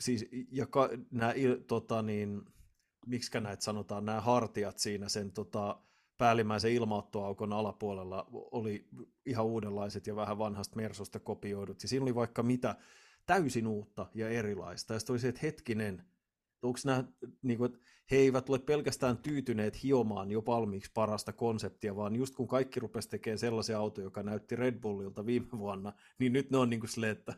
siis, 0.02 0.26
ja 0.52 0.68
ka, 0.68 0.90
nämä, 1.12 1.34
tota 1.68 2.02
niin, 2.02 2.42
miksi 3.08 3.40
näitä 3.40 3.64
sanotaan, 3.64 4.06
nämä 4.06 4.22
hartiat 4.22 4.80
siinä 4.80 5.10
sen 5.10 5.32
tota, 5.32 5.80
päällimmäisen 6.24 6.72
ilmaottoaukon 6.72 7.54
alapuolella 7.54 8.28
oli 8.32 8.88
ihan 9.26 9.46
uudenlaiset 9.46 10.08
ja 10.08 10.16
vähän 10.16 10.38
vanhasta 10.38 10.76
Mersosta 10.76 11.20
kopioidut. 11.20 11.84
Ja 11.84 11.90
siinä 11.90 12.04
oli 12.04 12.16
vaikka 12.16 12.44
mitä 12.44 12.76
täysin 13.26 13.68
uutta 13.68 14.06
ja 14.14 14.30
erilaista. 14.30 14.94
Ja 14.94 15.00
sitten 15.00 15.14
oli 15.14 15.20
se, 15.20 15.28
että 15.28 15.42
hetkinen, 15.44 16.04
onko 16.62 16.80
nämä, 16.86 17.04
niin 17.42 17.58
kuin, 17.58 17.74
että 17.74 17.86
he 18.12 18.18
eivät 18.18 18.50
ole 18.50 18.60
pelkästään 18.60 19.18
tyytyneet 19.18 19.84
hiomaan 19.84 20.32
jo 20.32 20.44
valmiiksi 20.46 20.92
parasta 20.94 21.34
konseptia, 21.34 21.96
vaan 21.96 22.16
just 22.16 22.36
kun 22.36 22.48
kaikki 22.48 22.80
rupesi 22.80 23.10
tekemään 23.10 23.40
sellaisia 23.40 23.80
autoja, 23.80 24.06
joka 24.06 24.24
näytti 24.24 24.56
Red 24.56 24.82
Bullilta 24.82 25.26
viime 25.26 25.52
vuonna, 25.58 25.94
niin 26.20 26.34
nyt 26.34 26.52
ne 26.52 26.58
on 26.58 26.70
niin 26.70 26.80
kuin 26.80 26.90
silleen, 26.90 27.12
että 27.12 27.34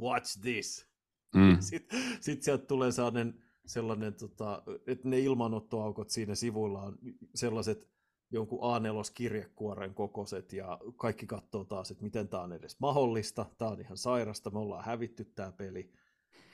watch 0.00 0.40
this. 0.40 0.88
Mm. 1.34 1.56
Sitten 1.60 1.98
sit 2.20 2.42
sieltä 2.42 2.66
tulee 2.66 2.92
sellainen 2.92 3.42
sellainen, 3.66 4.14
tota, 4.14 4.62
että 4.86 5.08
ne 5.08 5.18
ilmanottoaukot 5.18 6.10
siinä 6.10 6.34
sivuilla 6.34 6.82
on 6.82 6.98
sellaiset 7.34 7.90
jonkun 8.30 8.58
A4-kirjekuoren 8.58 9.94
kokoiset 9.94 10.52
ja 10.52 10.78
kaikki 10.96 11.26
katsoo 11.26 11.64
taas, 11.64 11.90
että 11.90 12.02
miten 12.02 12.28
tämä 12.28 12.42
on 12.42 12.52
edes 12.52 12.80
mahdollista, 12.80 13.46
tämä 13.58 13.70
on 13.70 13.80
ihan 13.80 13.96
sairasta, 13.96 14.50
me 14.50 14.58
ollaan 14.58 14.84
hävitty 14.84 15.24
tämä 15.24 15.52
peli. 15.52 15.92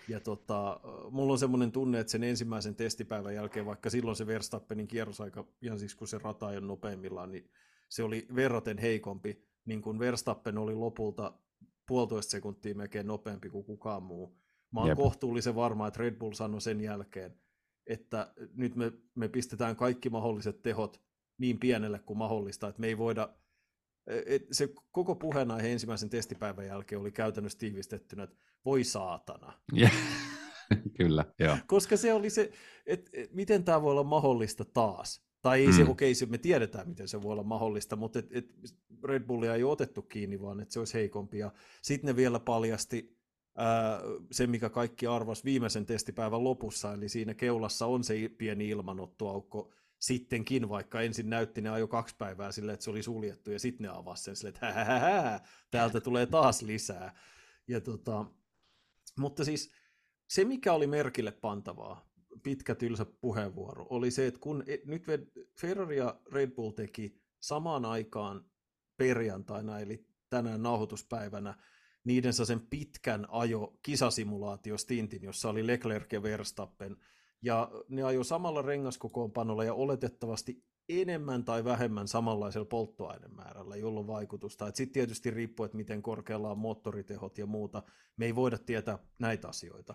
Ja 0.08 0.20
tota, 0.20 0.80
mulla 1.10 1.32
on 1.32 1.38
semmoinen 1.38 1.72
tunne, 1.72 2.00
että 2.00 2.10
sen 2.10 2.24
ensimmäisen 2.24 2.74
testipäivän 2.74 3.34
jälkeen, 3.34 3.66
vaikka 3.66 3.90
silloin 3.90 4.16
se 4.16 4.26
Verstappenin 4.26 4.88
kierrosaika, 4.88 5.44
ihan 5.62 5.78
siis 5.78 5.94
kun 5.94 6.08
se 6.08 6.18
rata 6.18 6.46
on 6.46 6.66
nopeimmillaan, 6.66 7.32
niin 7.32 7.50
se 7.88 8.02
oli 8.02 8.26
verraten 8.34 8.78
heikompi, 8.78 9.46
niin 9.64 9.82
kuin 9.82 9.98
Verstappen 9.98 10.58
oli 10.58 10.74
lopulta 10.74 11.38
puolitoista 11.86 12.30
sekuntia 12.30 12.74
melkein 12.74 13.06
nopeampi 13.06 13.50
kuin 13.50 13.64
kukaan 13.64 14.02
muu. 14.02 14.38
Mä 14.76 14.80
oon 14.80 14.88
Jep. 14.88 14.98
kohtuullisen 14.98 15.54
varma, 15.54 15.88
että 15.88 16.00
Red 16.00 16.14
Bull 16.14 16.32
sanoi 16.32 16.60
sen 16.60 16.80
jälkeen, 16.80 17.34
että 17.86 18.32
nyt 18.54 18.76
me, 18.76 18.92
me 19.14 19.28
pistetään 19.28 19.76
kaikki 19.76 20.10
mahdolliset 20.10 20.62
tehot 20.62 21.02
niin 21.38 21.58
pienelle 21.58 21.98
kuin 21.98 22.18
mahdollista, 22.18 22.68
että 22.68 22.80
me 22.80 22.86
ei 22.86 22.98
voida, 22.98 23.28
et 24.06 24.46
se 24.50 24.68
koko 24.92 25.14
puheenaihe 25.14 25.72
ensimmäisen 25.72 26.10
testipäivän 26.10 26.66
jälkeen 26.66 27.00
oli 27.00 27.12
käytännössä 27.12 27.58
tiivistettynä, 27.58 28.22
että 28.22 28.36
voi 28.64 28.84
saatana. 28.84 29.52
Yeah. 29.78 29.92
Kyllä, 30.98 31.24
joo. 31.38 31.56
Koska 31.66 31.96
se 31.96 32.12
oli 32.12 32.30
se, 32.30 32.52
että 32.86 33.10
et, 33.12 33.32
miten 33.32 33.64
tämä 33.64 33.82
voi 33.82 33.92
olla 33.92 34.04
mahdollista 34.04 34.64
taas. 34.64 35.26
Tai 35.42 35.60
ei 35.60 35.66
mm. 35.66 35.72
se, 35.72 35.82
okei, 35.82 36.12
okay, 36.12 36.30
me 36.30 36.38
tiedetään, 36.38 36.88
miten 36.88 37.08
se 37.08 37.22
voi 37.22 37.32
olla 37.32 37.42
mahdollista, 37.42 37.96
mutta 37.96 38.18
et, 38.18 38.26
et 38.30 38.46
Red 39.04 39.22
Bullia 39.22 39.54
ei 39.54 39.64
otettu 39.64 40.02
kiinni, 40.02 40.40
vaan 40.40 40.60
että 40.60 40.72
se 40.72 40.78
olisi 40.78 40.94
heikompi. 40.94 41.38
Sitten 41.82 42.08
ne 42.08 42.16
vielä 42.16 42.40
paljasti 42.40 43.15
se, 44.30 44.46
mikä 44.46 44.70
kaikki 44.70 45.06
arvas 45.06 45.44
viimeisen 45.44 45.86
testipäivän 45.86 46.44
lopussa, 46.44 46.92
eli 46.92 47.08
siinä 47.08 47.34
keulassa 47.34 47.86
on 47.86 48.04
se 48.04 48.30
pieni 48.38 48.68
ilmanottoaukko 48.68 49.72
sittenkin, 49.98 50.68
vaikka 50.68 51.00
ensin 51.00 51.30
näytti 51.30 51.60
ne 51.60 51.68
ajo 51.68 51.88
kaksi 51.88 52.14
päivää 52.18 52.52
sille, 52.52 52.72
että 52.72 52.84
se 52.84 52.90
oli 52.90 53.02
suljettu, 53.02 53.50
ja 53.50 53.58
sitten 53.58 53.84
ne 53.84 53.92
avasi 53.92 54.24
sen 54.24 54.36
sille, 54.36 54.48
että 54.48 54.72
hähähä, 54.72 55.40
täältä 55.70 56.00
tulee 56.00 56.26
taas 56.26 56.62
lisää. 56.62 57.14
Ja 57.68 57.80
tota, 57.80 58.24
mutta 59.18 59.44
siis 59.44 59.72
se, 60.28 60.44
mikä 60.44 60.72
oli 60.72 60.86
merkille 60.86 61.32
pantavaa, 61.32 62.06
pitkä 62.42 62.74
tylsä 62.74 63.06
puheenvuoro, 63.20 63.86
oli 63.90 64.10
se, 64.10 64.26
että 64.26 64.40
kun 64.40 64.64
e, 64.66 64.76
nyt 64.84 65.06
Ferrari 65.60 65.96
ja 65.96 66.20
Red 66.32 66.50
Bull 66.50 66.70
teki 66.70 67.20
samaan 67.40 67.84
aikaan 67.84 68.44
perjantaina, 68.96 69.80
eli 69.80 70.06
tänään 70.30 70.62
nauhoituspäivänä, 70.62 71.54
niiden 72.06 72.32
sen 72.32 72.60
pitkän 72.60 73.26
ajo 73.30 73.78
kisasimulaatiostintin, 73.82 75.22
jossa 75.22 75.48
oli 75.48 75.66
Leclerc 75.66 76.12
ja 76.12 76.22
Verstappen, 76.22 76.96
ja 77.42 77.70
ne 77.88 78.02
ajo 78.02 78.24
samalla 78.24 78.62
rengaskokoonpanolla 78.62 79.64
ja 79.64 79.74
oletettavasti 79.74 80.64
enemmän 80.88 81.44
tai 81.44 81.64
vähemmän 81.64 82.08
samanlaisella 82.08 82.64
polttoainemäärällä, 82.64 83.76
jolloin 83.76 84.06
vaikutusta. 84.06 84.66
Sitten 84.66 84.92
tietysti 84.92 85.30
riippuu, 85.30 85.64
että 85.64 85.76
miten 85.76 86.02
korkealla 86.02 86.50
on 86.50 86.58
moottoritehot 86.58 87.38
ja 87.38 87.46
muuta. 87.46 87.82
Me 88.16 88.26
ei 88.26 88.34
voida 88.34 88.58
tietää 88.58 88.98
näitä 89.18 89.48
asioita. 89.48 89.94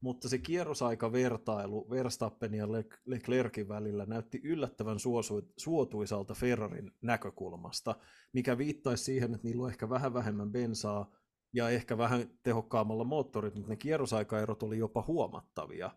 Mutta 0.00 0.28
se 0.28 0.38
kierrosaikavertailu 0.38 1.90
Verstappen 1.90 2.54
ja 2.54 2.68
Leclercin 3.06 3.68
välillä 3.68 4.06
näytti 4.06 4.40
yllättävän 4.44 4.98
suotuisalta 5.56 6.34
Ferrarin 6.34 6.92
näkökulmasta, 7.02 7.94
mikä 8.32 8.58
viittaisi 8.58 9.04
siihen, 9.04 9.34
että 9.34 9.46
niillä 9.48 9.62
on 9.62 9.70
ehkä 9.70 9.88
vähän 9.88 10.14
vähemmän 10.14 10.52
bensaa, 10.52 11.10
ja 11.52 11.70
ehkä 11.70 11.98
vähän 11.98 12.30
tehokkaammalla 12.42 13.04
moottorit, 13.04 13.54
mutta 13.54 13.70
ne 13.70 13.76
kierrosaikaerot 13.76 14.62
oli 14.62 14.78
jopa 14.78 15.04
huomattavia, 15.06 15.90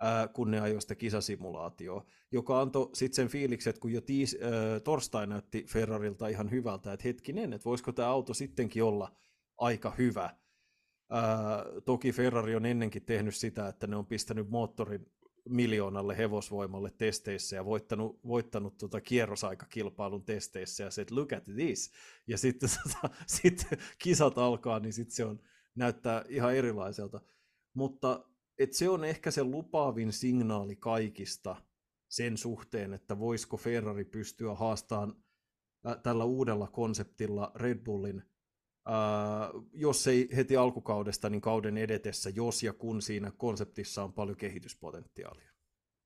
ää, 0.00 0.28
kun 0.28 0.50
ne 0.50 0.60
ajoi 0.60 0.80
sitä 0.80 0.94
kisasimulaatioa, 0.94 2.04
joka 2.32 2.60
antoi 2.60 2.90
sitten 2.92 3.16
sen 3.16 3.28
fiiliksen, 3.28 3.70
että 3.70 3.80
kun 3.80 3.92
jo 3.92 4.00
tiis, 4.00 4.38
ää, 4.40 4.80
torstai 4.80 5.26
näytti 5.26 5.64
Ferrarilta 5.68 6.28
ihan 6.28 6.50
hyvältä, 6.50 6.92
että 6.92 7.08
hetkinen, 7.08 7.52
että 7.52 7.64
voisiko 7.64 7.92
tämä 7.92 8.08
auto 8.08 8.34
sittenkin 8.34 8.84
olla 8.84 9.16
aika 9.58 9.90
hyvä. 9.98 10.36
Ää, 11.10 11.64
toki 11.84 12.12
Ferrari 12.12 12.56
on 12.56 12.66
ennenkin 12.66 13.04
tehnyt 13.04 13.34
sitä, 13.34 13.68
että 13.68 13.86
ne 13.86 13.96
on 13.96 14.06
pistänyt 14.06 14.50
moottorin 14.50 15.06
miljoonalle 15.48 16.18
hevosvoimalle 16.18 16.90
testeissä 16.90 17.56
ja 17.56 17.64
voittanut, 17.64 18.20
voittanut 18.26 18.78
tuota 18.78 19.00
kierrosaikakilpailun 19.00 20.24
testeissä 20.24 20.84
ja 20.84 20.90
se, 20.90 21.02
että 21.02 21.14
look 21.14 21.32
at 21.32 21.44
this. 21.44 21.92
Ja 22.26 22.38
sitten, 22.38 22.68
tota, 22.82 23.14
sitten 23.26 23.78
kisat 23.98 24.38
alkaa, 24.38 24.80
niin 24.80 24.92
sitten 24.92 25.16
se 25.16 25.24
on, 25.24 25.40
näyttää 25.74 26.24
ihan 26.28 26.54
erilaiselta. 26.54 27.20
Mutta 27.74 28.24
et 28.58 28.72
se 28.72 28.88
on 28.88 29.04
ehkä 29.04 29.30
se 29.30 29.44
lupaavin 29.44 30.12
signaali 30.12 30.76
kaikista 30.76 31.56
sen 32.08 32.36
suhteen, 32.36 32.94
että 32.94 33.18
voisiko 33.18 33.56
Ferrari 33.56 34.04
pystyä 34.04 34.54
haastamaan 34.54 35.16
tällä 36.02 36.24
uudella 36.24 36.66
konseptilla 36.66 37.52
Red 37.54 37.78
Bullin 37.78 38.22
Uh, 38.86 39.68
jos 39.72 40.06
ei 40.06 40.28
heti 40.36 40.56
alkukaudesta, 40.56 41.30
niin 41.30 41.40
kauden 41.40 41.76
edetessä, 41.78 42.30
jos 42.30 42.62
ja 42.62 42.72
kun 42.72 43.02
siinä 43.02 43.32
konseptissa 43.36 44.04
on 44.04 44.12
paljon 44.12 44.36
kehityspotentiaalia. 44.36 45.50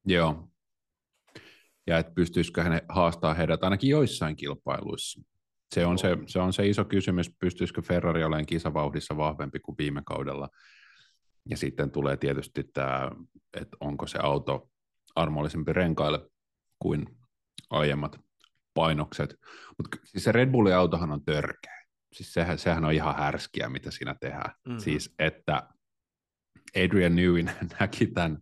Joo. 0.07 0.49
Ja 1.87 1.99
että 1.99 2.13
pystyisikö 2.15 2.63
hän 2.63 2.81
haastaa 2.89 3.35
heidät 3.35 3.65
ainakin 3.65 3.91
joissain 3.91 4.37
kilpailuissa. 4.37 5.21
Se 5.75 5.87
on, 5.87 5.99
se, 5.99 6.17
se 6.27 6.39
on 6.39 6.53
se 6.53 6.69
iso 6.69 6.85
kysymys, 6.85 7.31
pystyisikö 7.39 7.83
Ferrari 7.83 8.25
olemaan 8.25 8.47
kisavauhdissa 8.47 9.17
vahvempi 9.17 9.61
kuin 9.61 9.79
viime 9.79 10.03
kaudella. 10.07 10.49
Ja 11.51 11.57
sitten 11.57 11.91
tulee 11.91 12.17
tietysti 12.17 12.65
tämä, 12.65 13.11
että 13.61 13.77
onko 13.81 14.07
se 14.07 14.19
auto 14.23 14.71
armollisempi 15.15 15.73
renkaille 15.73 16.31
kuin 16.79 17.07
aiemmat 17.71 18.21
painokset. 18.75 19.35
Mutta 19.79 19.99
siis 20.05 20.25
se 20.25 20.33
Red 20.33 20.51
Bullin 20.51 20.75
autohan 20.75 21.13
on 21.13 21.25
törkeä 21.25 21.80
siis 22.13 22.33
sehän, 22.33 22.59
sehän 22.59 22.85
on 22.85 22.93
ihan 22.93 23.17
härskiä, 23.17 23.69
mitä 23.69 23.91
siinä 23.91 24.15
tehdään. 24.21 24.55
Mm-hmm. 24.67 24.79
Siis, 24.79 25.15
että 25.19 25.69
Adrian 26.77 27.17
Newin 27.17 27.51
näki 27.81 28.07
tämän 28.07 28.39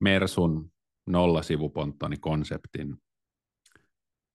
Mersun 0.00 0.72
nollasivuponttoni-konseptin, 1.06 2.96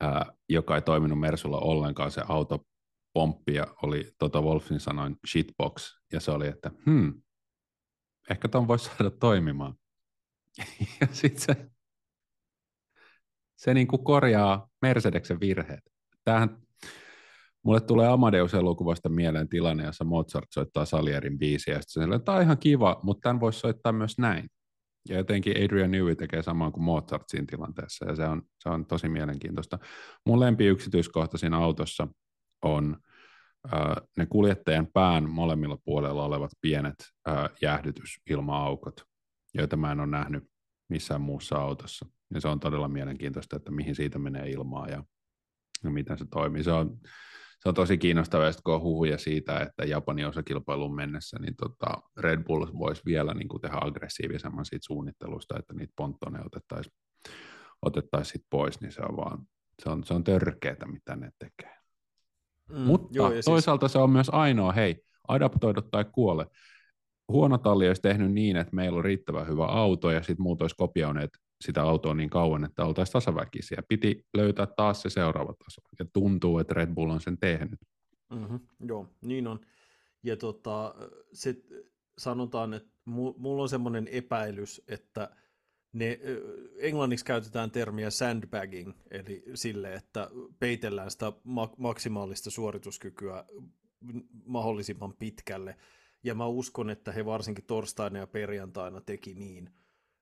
ää, 0.02 0.34
joka 0.50 0.76
ei 0.76 0.82
toiminut 0.82 1.20
Mersulla 1.20 1.60
ollenkaan. 1.60 2.12
Se 2.12 2.22
auto 2.28 2.66
pomppi 3.14 3.54
ja 3.54 3.68
oli 3.84 4.12
Toto 4.20 4.42
Wolfin 4.42 4.80
sanoin 4.80 5.16
shitbox, 5.32 6.00
ja 6.14 6.20
se 6.20 6.32
oli, 6.32 6.48
että 6.48 6.72
hmm, 6.86 7.22
ehkä 8.30 8.48
ton 8.48 8.68
voisi 8.68 8.86
saada 8.98 9.12
toimimaan. 9.12 9.76
ja 11.02 11.08
sitten 11.12 11.42
se, 11.42 11.70
se 13.56 13.74
niin 13.74 13.88
kuin 13.88 14.04
korjaa 14.04 14.70
Mercedeksen 14.82 15.40
virheet. 15.40 15.92
Tämähän 16.24 16.65
Mulle 17.66 17.82
tulee 17.82 18.08
Amadeus-elokuvasta 18.08 19.10
mieleen 19.10 19.50
tilanne, 19.50 19.84
jossa 19.84 20.04
Mozart 20.04 20.48
soittaa 20.54 20.86
Salierin 20.86 21.40
biisiä, 21.40 21.74
ja 21.74 21.82
sitten 21.82 22.22
tämä 22.22 22.38
on 22.38 22.44
ihan 22.44 22.58
kiva, 22.58 23.00
mutta 23.04 23.22
tämän 23.22 23.40
voisi 23.40 23.60
soittaa 23.60 23.92
myös 23.92 24.18
näin. 24.18 24.50
Ja 25.10 25.18
jotenkin 25.18 25.64
Adrian 25.64 25.92
Newey 25.92 26.16
tekee 26.16 26.44
samaan 26.44 26.72
kuin 26.72 26.84
Mozart 26.84 27.24
siinä 27.28 27.46
tilanteessa, 27.50 28.06
ja 28.06 28.16
se 28.16 28.26
on, 28.26 28.42
se 28.60 28.70
on 28.70 28.86
tosi 28.86 29.10
mielenkiintoista. 29.10 29.80
Mun 30.26 30.40
lempi 30.40 30.66
yksityiskohta 30.66 31.38
siinä 31.38 31.58
autossa 31.58 32.08
on 32.62 32.98
äh, 33.74 33.82
ne 34.18 34.26
kuljettajan 34.26 34.88
pään 34.94 35.30
molemmilla 35.30 35.78
puolella 35.86 36.26
olevat 36.26 36.52
pienet 36.62 36.96
äh, 37.30 37.50
jäähdytysilma-aukot, 37.62 39.04
joita 39.54 39.78
mä 39.78 39.92
en 39.92 40.00
ole 40.00 40.08
nähnyt 40.08 40.44
missään 40.90 41.22
muussa 41.22 41.58
autossa. 41.58 42.06
Ja 42.34 42.42
se 42.42 42.48
on 42.48 42.60
todella 42.60 42.88
mielenkiintoista, 42.88 43.56
että 43.56 43.72
mihin 43.72 43.96
siitä 43.96 44.20
menee 44.20 44.50
ilmaa 44.50 44.88
ja, 44.88 45.04
ja 45.84 45.90
miten 45.90 46.18
se 46.18 46.26
toimii. 46.26 46.64
Se 46.64 46.72
on, 46.72 47.00
se 47.60 47.70
on 47.70 47.76
tosi 47.76 47.98
kiinnostavaa, 47.98 48.52
kun 48.64 48.74
on 48.74 48.82
huhuja 48.82 49.18
siitä, 49.18 49.60
että 49.60 49.86
Japanin 49.86 50.28
osakilpailuun 50.28 50.96
mennessä 50.96 51.38
niin 51.40 51.56
tota 51.56 52.02
Red 52.18 52.44
Bull 52.44 52.66
voisi 52.80 53.02
vielä 53.06 53.34
niin 53.34 53.48
kuin 53.48 53.62
tehdä 53.62 53.78
aggressiivisemman 53.82 54.66
siitä 54.66 54.86
suunnittelusta, 54.86 55.60
että 55.60 55.74
niitä 55.74 55.94
ponttoneja 55.96 56.46
otettaisiin 56.46 56.96
otettais 57.82 58.30
sit 58.30 58.46
pois, 58.50 58.82
niin 58.82 58.92
se 58.92 59.02
on 59.02 59.18
vaan 59.18 59.48
se 59.84 59.90
on, 59.90 60.04
se 60.04 60.14
on 60.14 60.24
törkeätä, 60.24 60.88
mitä 60.88 61.16
ne 61.16 61.32
tekee. 61.40 61.76
Mm, 62.70 62.78
Mutta 62.80 63.08
joo, 63.12 63.30
siis- 63.30 63.46
toisaalta 63.46 63.88
siis... 63.88 63.94
se 63.94 64.00
on 64.00 64.10
myös 64.10 64.30
ainoa, 64.30 64.72
hei, 64.72 65.04
adaptoidu 65.28 65.82
tai 65.82 66.06
kuole. 66.12 66.46
Huono 67.28 67.58
talli 67.58 67.88
olisi 67.88 68.02
tehnyt 68.02 68.32
niin, 68.32 68.56
että 68.56 68.76
meillä 68.76 68.98
on 68.98 69.06
riittävän 69.06 69.48
hyvä 69.48 69.66
auto 69.66 70.12
ja 70.12 70.24
sitten 70.24 70.44
muut 70.44 70.62
olisi 70.62 70.76
kopioineet 70.78 71.30
sitä 71.62 71.84
autoa 71.84 72.14
niin 72.14 72.30
kauan, 72.30 72.64
että 72.66 72.86
oltaisiin 72.86 73.14
tasaväkisiä. 73.14 73.84
Piti 73.88 74.26
löytää 74.34 74.66
taas 74.66 75.02
se 75.02 75.10
seuraava 75.10 75.54
taso, 75.54 75.82
ja 76.00 76.06
tuntuu, 76.14 76.60
että 76.60 76.74
Red 76.74 76.94
Bull 76.94 77.10
on 77.10 77.22
sen 77.22 77.38
tehnyt. 77.38 77.80
Mm-hmm, 78.30 78.60
joo, 78.88 79.08
niin 79.22 79.48
on. 79.48 79.60
Ja 80.24 80.38
tota, 80.38 80.96
se, 81.34 81.56
sanotaan, 82.18 82.74
että 82.74 82.90
mulla 83.06 83.62
on 83.64 83.70
semmoinen 83.70 84.08
epäilys, 84.08 84.82
että 84.88 85.30
ne, 85.94 86.20
englanniksi 86.78 87.26
käytetään 87.26 87.72
termiä 87.72 88.10
sandbagging, 88.10 88.92
eli 89.12 89.44
sille, 89.54 89.94
että 89.94 90.30
peitellään 90.60 91.12
sitä 91.12 91.34
maksimaalista 91.78 92.52
suorituskykyä 92.52 93.46
mahdollisimman 94.46 95.14
pitkälle. 95.14 95.78
Ja 96.24 96.36
mä 96.36 96.46
uskon, 96.46 96.90
että 96.90 97.12
he 97.12 97.26
varsinkin 97.26 97.66
torstaina 97.66 98.20
ja 98.20 98.28
perjantaina 98.28 99.02
teki 99.02 99.34
niin– 99.34 99.70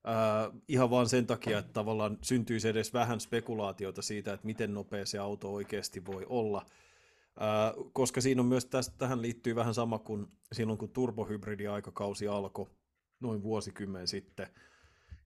Äh, 0.07 0.61
ihan 0.67 0.89
vaan 0.89 1.09
sen 1.09 1.27
takia, 1.27 1.59
että 1.59 1.73
tavallaan 1.73 2.17
syntyisi 2.21 2.69
edes 2.69 2.93
vähän 2.93 3.19
spekulaatiota 3.19 4.01
siitä, 4.01 4.33
että 4.33 4.45
miten 4.45 4.73
nopea 4.73 5.05
se 5.05 5.17
auto 5.17 5.53
oikeasti 5.53 6.05
voi 6.05 6.25
olla. 6.29 6.65
Äh, 7.41 7.85
koska 7.93 8.21
siinä 8.21 8.41
on 8.41 8.47
myös, 8.47 8.65
tästä, 8.65 8.95
tähän 8.97 9.21
liittyy 9.21 9.55
vähän 9.55 9.73
sama 9.73 9.99
kuin 9.99 10.27
silloin, 10.51 10.77
kun 10.77 10.89
turbohybridi-aikakausi 10.89 12.27
alkoi 12.27 12.69
noin 13.19 13.43
vuosikymmen 13.43 14.07
sitten. 14.07 14.47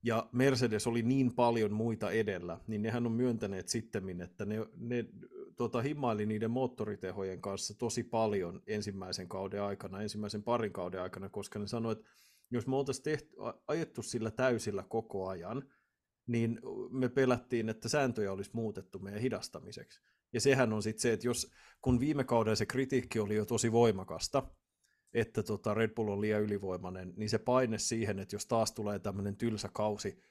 Ja 0.03 0.29
Mercedes 0.31 0.87
oli 0.87 1.01
niin 1.01 1.33
paljon 1.33 1.73
muita 1.73 2.11
edellä, 2.11 2.59
niin 2.67 2.81
nehän 2.81 3.05
on 3.05 3.11
myöntäneet 3.11 3.67
sitten, 3.67 4.21
että 4.21 4.45
ne, 4.45 4.65
ne 4.77 5.05
tota, 5.55 5.81
himmaili 5.81 6.25
niiden 6.25 6.51
moottoritehojen 6.51 7.41
kanssa 7.41 7.77
tosi 7.77 8.03
paljon 8.03 8.61
ensimmäisen 8.67 9.27
kauden 9.27 9.61
aikana, 9.61 10.01
ensimmäisen 10.01 10.43
parin 10.43 10.73
kauden 10.73 11.01
aikana, 11.01 11.29
koska 11.29 11.59
ne 11.59 11.67
sanoivat, 11.67 11.97
että 11.99 12.09
jos 12.51 12.67
me 12.67 12.75
oltaisiin 12.75 13.03
tehty, 13.03 13.35
ajettu 13.67 14.01
sillä 14.01 14.31
täysillä 14.31 14.83
koko 14.89 15.27
ajan, 15.27 15.63
niin 16.27 16.59
me 16.89 17.09
pelättiin, 17.09 17.69
että 17.69 17.89
sääntöjä 17.89 18.31
olisi 18.31 18.51
muutettu 18.53 18.99
meidän 18.99 19.21
hidastamiseksi. 19.21 20.01
Ja 20.33 20.41
sehän 20.41 20.73
on 20.73 20.83
sitten 20.83 21.01
se, 21.01 21.13
että 21.13 21.27
jos, 21.27 21.51
kun 21.81 21.99
viime 21.99 22.23
kaudella 22.23 22.55
se 22.55 22.65
kritiikki 22.65 23.19
oli 23.19 23.35
jo 23.35 23.45
tosi 23.45 23.71
voimakasta, 23.71 24.43
että 25.13 25.43
tota 25.43 25.73
Red 25.73 25.89
Bull 25.93 26.09
on 26.09 26.21
liian 26.21 26.41
ylivoimainen, 26.41 27.13
niin 27.17 27.29
se 27.29 27.37
paine 27.37 27.77
siihen, 27.77 28.19
että 28.19 28.35
jos 28.35 28.45
taas 28.45 28.71
tulee 28.71 28.99
tämmöinen 28.99 29.35
tylsä 29.35 29.69
kausi 29.73 30.21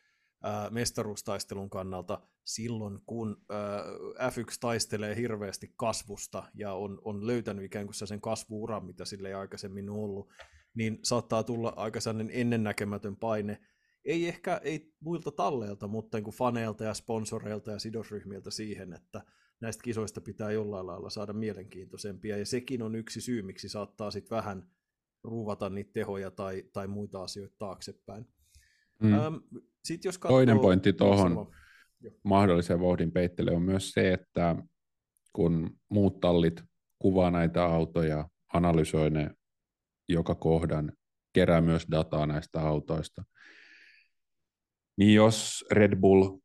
ää, 0.42 0.70
mestaruustaistelun 0.70 1.70
kannalta 1.70 2.20
silloin, 2.44 2.98
kun 3.07 3.44
ää, 3.50 3.83
F1 4.31 4.57
taistelee 4.61 5.16
hirveästi 5.16 5.72
kasvusta 5.76 6.42
ja 6.55 6.72
on, 6.72 7.00
on 7.05 7.26
löytänyt 7.26 7.64
ikään 7.64 7.87
kuin 7.87 7.94
sen 7.94 8.20
kasvuuran, 8.20 8.85
mitä 8.85 9.05
sille 9.05 9.29
ei 9.29 9.35
aikaisemmin 9.35 9.90
ollut, 9.90 10.33
niin 10.76 10.98
saattaa 11.02 11.42
tulla 11.42 11.72
aika 11.76 12.00
sellainen 12.00 12.34
ennennäkemätön 12.34 13.16
paine, 13.16 13.60
ei 14.04 14.28
ehkä 14.28 14.60
ei 14.64 14.92
muilta 15.00 15.30
talleilta, 15.30 15.88
mutta 15.88 16.18
niin 16.18 16.34
faneilta 16.34 16.84
ja 16.84 16.94
sponsoreilta 16.94 17.70
ja 17.70 17.78
sidosryhmiltä 17.78 18.50
siihen, 18.50 18.92
että 18.92 19.22
näistä 19.60 19.82
kisoista 19.82 20.20
pitää 20.20 20.50
jollain 20.50 20.86
lailla 20.86 21.10
saada 21.10 21.32
mielenkiintoisempia, 21.32 22.38
ja 22.38 22.46
sekin 22.46 22.82
on 22.82 22.94
yksi 22.94 23.20
syy, 23.20 23.42
miksi 23.42 23.68
saattaa 23.68 24.10
sitten 24.10 24.36
vähän 24.36 24.68
ruuvata 25.24 25.70
niitä 25.70 25.90
tehoja 25.92 26.30
tai, 26.30 26.64
tai 26.72 26.86
muita 26.86 27.22
asioita 27.22 27.54
taaksepäin. 27.58 28.26
Mm. 29.02 29.12
Ähm, 29.12 29.34
sit 29.84 30.04
jos 30.04 30.18
katsoo... 30.18 30.36
Toinen 30.36 30.58
pointti 30.58 30.92
tuohon 30.92 31.52
mahdolliseen 32.22 32.80
vauhdin 32.80 33.12
peittelyyn 33.12 33.56
on 33.56 33.62
myös 33.62 33.90
se, 33.90 34.12
että 34.12 34.56
kun 35.32 35.70
muut 35.88 36.20
tallit 36.20 36.62
kuvaa 36.98 37.30
näitä 37.30 37.64
autoja, 37.64 38.28
analysoi 38.52 39.10
ne 39.10 39.30
joka 40.09 40.35
kohdan, 40.35 40.92
kerää 41.33 41.61
myös 41.61 41.87
dataa 41.90 42.27
näistä 42.27 42.61
autoista. 42.61 43.25
Niin 44.99 45.14
jos 45.14 45.64
Red 45.71 45.97
Bull 45.97 46.38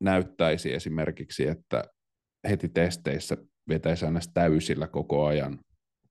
näyttäisi 0.00 0.74
esimerkiksi, 0.74 1.48
että 1.48 1.84
heti 2.48 2.68
testeissä 2.68 3.36
vetäisi 3.68 4.04
aina 4.04 4.20
täysillä 4.34 4.88
koko 4.88 5.26
ajan, 5.26 5.58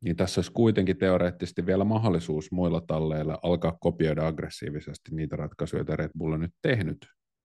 niin 0.02 0.16
tässä 0.16 0.40
olisi 0.40 0.52
kuitenkin 0.52 0.98
teoreettisesti 0.98 1.66
vielä 1.66 1.84
mahdollisuus 1.84 2.52
muilla 2.52 2.82
talleilla 2.82 3.40
alkaa 3.44 3.78
kopioida 3.80 4.28
aggressiivisesti 4.28 5.16
niitä 5.16 5.36
ratkaisuja, 5.36 5.80
joita 5.80 5.96
Red 5.96 6.12
Bull 6.18 6.34
on 6.34 6.40
nyt 6.40 6.54
tehnyt 6.62 6.98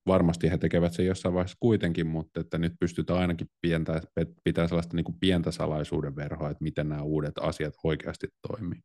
varmasti 0.06 0.50
he 0.50 0.58
tekevät 0.58 0.92
sen 0.92 1.06
jossain 1.06 1.34
vaiheessa 1.34 1.56
kuitenkin, 1.60 2.06
mutta 2.06 2.40
että 2.40 2.58
nyt 2.58 2.72
pystytään 2.80 3.18
ainakin 3.18 3.46
pientä, 3.60 4.00
pitää 4.44 4.68
sellaista 4.68 4.96
niin 4.96 5.04
kuin 5.04 5.20
pientä 5.20 5.50
salaisuuden 5.50 6.16
verhoa, 6.16 6.50
että 6.50 6.64
miten 6.64 6.88
nämä 6.88 7.02
uudet 7.02 7.38
asiat 7.40 7.74
oikeasti 7.84 8.28
toimii. 8.48 8.80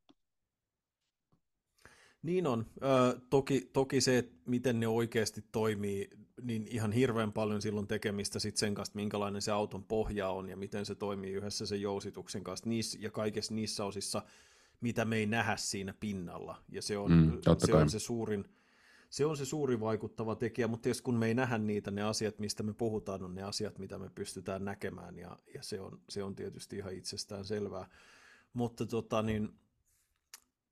Niin 2.25 2.47
on. 2.47 2.65
Ö, 2.83 3.19
toki, 3.29 3.69
toki 3.73 4.01
se, 4.01 4.17
että 4.17 4.35
miten 4.45 4.79
ne 4.79 4.87
oikeasti 4.87 5.43
toimii, 5.51 6.09
niin 6.41 6.67
ihan 6.69 6.91
hirveän 6.91 7.33
paljon 7.33 7.61
silloin 7.61 7.87
tekemistä 7.87 8.39
sit 8.39 8.57
sen 8.57 8.75
kanssa, 8.75 8.95
minkälainen 8.95 9.41
se 9.41 9.51
auton 9.51 9.83
pohja 9.83 10.29
on 10.29 10.49
ja 10.49 10.57
miten 10.57 10.85
se 10.85 10.95
toimii 10.95 11.31
yhdessä 11.31 11.65
sen 11.65 11.81
jousituksen 11.81 12.43
kanssa 12.43 12.69
niissä, 12.69 12.97
ja 13.01 13.11
kaikissa 13.11 13.53
niissä 13.53 13.85
osissa, 13.85 14.21
mitä 14.81 15.05
me 15.05 15.15
ei 15.15 15.25
nähdä 15.25 15.55
siinä 15.57 15.93
pinnalla. 15.99 16.63
Ja 16.69 16.81
se 16.81 16.97
on, 16.97 17.11
mm, 17.11 17.41
se, 17.65 17.73
on 17.73 17.89
se 17.89 17.99
suurin, 17.99 18.45
se 19.09 19.25
on 19.25 19.37
se 19.37 19.45
suuri 19.45 19.79
vaikuttava 19.79 20.35
tekijä, 20.35 20.67
mutta 20.67 20.87
jos 20.87 21.01
kun 21.01 21.15
me 21.15 21.27
ei 21.27 21.33
nähdä 21.33 21.57
niitä, 21.57 21.91
ne 21.91 22.03
asiat, 22.03 22.39
mistä 22.39 22.63
me 22.63 22.73
puhutaan, 22.73 23.23
on 23.23 23.35
ne 23.35 23.43
asiat, 23.43 23.79
mitä 23.79 23.97
me 23.97 24.09
pystytään 24.15 24.65
näkemään, 24.65 25.17
ja, 25.17 25.39
ja 25.53 25.63
se, 25.63 25.81
on, 25.81 26.01
se 26.09 26.23
on 26.23 26.35
tietysti 26.35 26.77
ihan 26.77 26.93
itsestään 26.93 27.45
selvää. 27.45 27.89
Mutta 28.53 28.85
tota, 28.85 29.21
niin, 29.21 29.49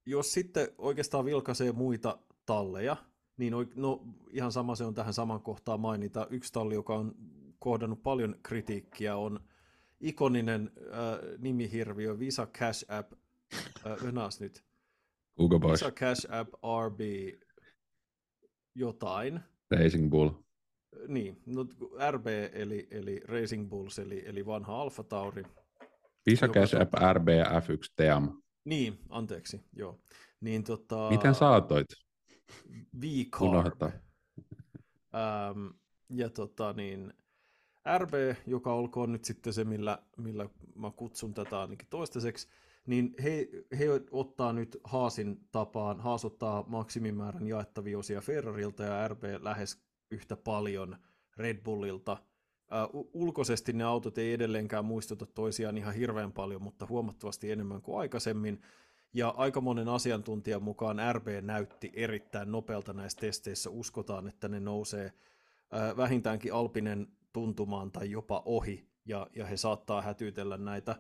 jos 0.05 0.33
sitten 0.33 0.67
oikeastaan 0.77 1.25
vilkaisee 1.25 1.71
muita 1.71 2.17
talleja, 2.45 2.95
niin 3.37 3.53
no, 3.75 4.03
ihan 4.31 4.51
sama 4.51 4.75
se 4.75 4.83
on 4.83 4.93
tähän 4.93 5.13
saman 5.13 5.41
kohtaan 5.41 5.79
mainita. 5.79 6.27
Yksi 6.29 6.53
talli, 6.53 6.73
joka 6.73 6.95
on 6.95 7.15
kohdannut 7.59 8.03
paljon 8.03 8.35
kritiikkiä, 8.43 9.15
on 9.15 9.39
ikoninen 9.99 10.71
äh, 10.77 11.37
nimihirviö 11.37 12.19
Visa 12.19 12.45
Cash 12.45 12.85
App, 12.91 13.13
äh, 13.85 13.97
nyt, 14.39 14.63
Visa 15.71 15.91
Cash 15.91 16.27
App 16.31 16.53
RB 16.87 16.99
jotain. 18.75 19.39
Racing 19.71 20.09
Bull. 20.09 20.29
Niin, 21.07 21.41
no 21.45 21.65
RB 22.11 22.27
eli, 22.53 22.87
eli 22.91 23.21
Racing 23.25 23.69
Bulls, 23.69 23.99
eli, 23.99 24.23
eli 24.25 24.45
vanha 24.45 24.81
Alfa 24.81 25.03
Tauri. 25.03 25.43
Visa 26.25 26.47
Cash 26.47 26.75
App 26.81 26.93
RB 27.13 27.27
F1 27.27 27.93
TM. 27.95 28.42
Niin, 28.65 28.99
anteeksi, 29.09 29.61
joo. 29.73 29.99
Niin, 30.41 30.63
tota, 30.63 31.09
Miten 31.09 31.35
saatoit? 31.35 31.87
V-Carb. 33.01 33.81
Ähm, 33.81 35.67
ja 36.09 36.29
tota 36.29 36.73
niin, 36.73 37.13
RB, 37.97 38.13
joka 38.47 38.73
olkoon 38.73 39.11
nyt 39.11 39.25
sitten 39.25 39.53
se, 39.53 39.63
millä, 39.63 39.99
millä 40.17 40.49
mä 40.75 40.91
kutsun 40.91 41.33
tätä 41.33 41.61
ainakin 41.61 41.87
toistaiseksi, 41.89 42.47
niin 42.87 43.15
he, 43.23 43.47
he 43.79 43.85
ottaa 44.11 44.53
nyt 44.53 44.77
Haasin 44.83 45.47
tapaan, 45.51 45.99
Haas 45.99 46.25
ottaa 46.25 46.63
maksimimäärän 46.67 47.47
jaettavia 47.47 47.97
osia 47.97 48.21
Ferrarilta 48.21 48.83
ja 48.83 49.07
RB 49.07 49.23
lähes 49.41 49.83
yhtä 50.11 50.35
paljon 50.35 50.97
Red 51.37 51.63
Bullilta. 51.63 52.17
Uh, 52.93 53.09
ulkoisesti 53.13 53.73
ne 53.73 53.83
autot 53.83 54.17
ei 54.17 54.33
edelleenkään 54.33 54.85
muistuta 54.85 55.25
toisiaan 55.25 55.77
ihan 55.77 55.93
hirveän 55.93 56.31
paljon, 56.31 56.61
mutta 56.61 56.87
huomattavasti 56.89 57.51
enemmän 57.51 57.81
kuin 57.81 57.99
aikaisemmin. 57.99 58.61
Ja 59.13 59.29
aika 59.29 59.61
monen 59.61 59.89
asiantuntijan 59.89 60.63
mukaan 60.63 60.97
RB 61.13 61.27
näytti 61.41 61.91
erittäin 61.95 62.51
nopealta 62.51 62.93
näissä 62.93 63.19
testeissä. 63.19 63.69
Uskotaan, 63.69 64.27
että 64.27 64.47
ne 64.47 64.59
nousee 64.59 65.05
uh, 65.05 65.97
vähintäänkin 65.97 66.53
Alpinen 66.53 67.07
tuntumaan 67.33 67.91
tai 67.91 68.11
jopa 68.11 68.43
ohi, 68.45 68.89
ja, 69.05 69.27
ja 69.35 69.45
he 69.45 69.57
saattaa 69.57 70.01
hätytellä 70.01 70.57
näitä 70.57 70.95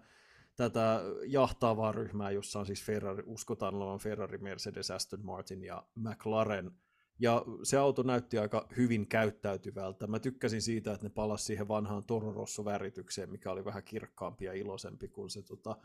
tätä 0.55 1.01
jahtaavaa 1.27 1.91
ryhmää, 1.91 2.31
jossa 2.31 2.59
on 2.59 2.65
siis 2.65 2.83
Ferrari, 2.83 3.23
uskotaan 3.25 3.75
olevan 3.75 3.99
Ferrari, 3.99 4.37
Mercedes, 4.37 4.91
Aston 4.91 5.25
Martin 5.25 5.63
ja 5.63 5.83
McLaren. 5.95 6.71
Ja 7.19 7.45
se 7.63 7.77
auto 7.77 8.03
näytti 8.03 8.37
aika 8.37 8.67
hyvin 8.77 9.07
käyttäytyvältä. 9.07 10.07
Mä 10.07 10.19
tykkäsin 10.19 10.61
siitä, 10.61 10.93
että 10.93 11.05
ne 11.05 11.09
palasi 11.09 11.45
siihen 11.45 11.67
vanhaan 11.67 12.03
Toro 12.03 12.33
Rosso-väritykseen, 12.33 13.31
mikä 13.31 13.51
oli 13.51 13.65
vähän 13.65 13.83
kirkkaampi 13.83 14.45
ja 14.45 14.53
iloisempi 14.53 15.07
kuin 15.07 15.29
se 15.29 15.41
tota, 15.41 15.77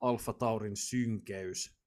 Alfa 0.00 0.32
Taurin 0.32 0.76
synkeys. 0.76 1.78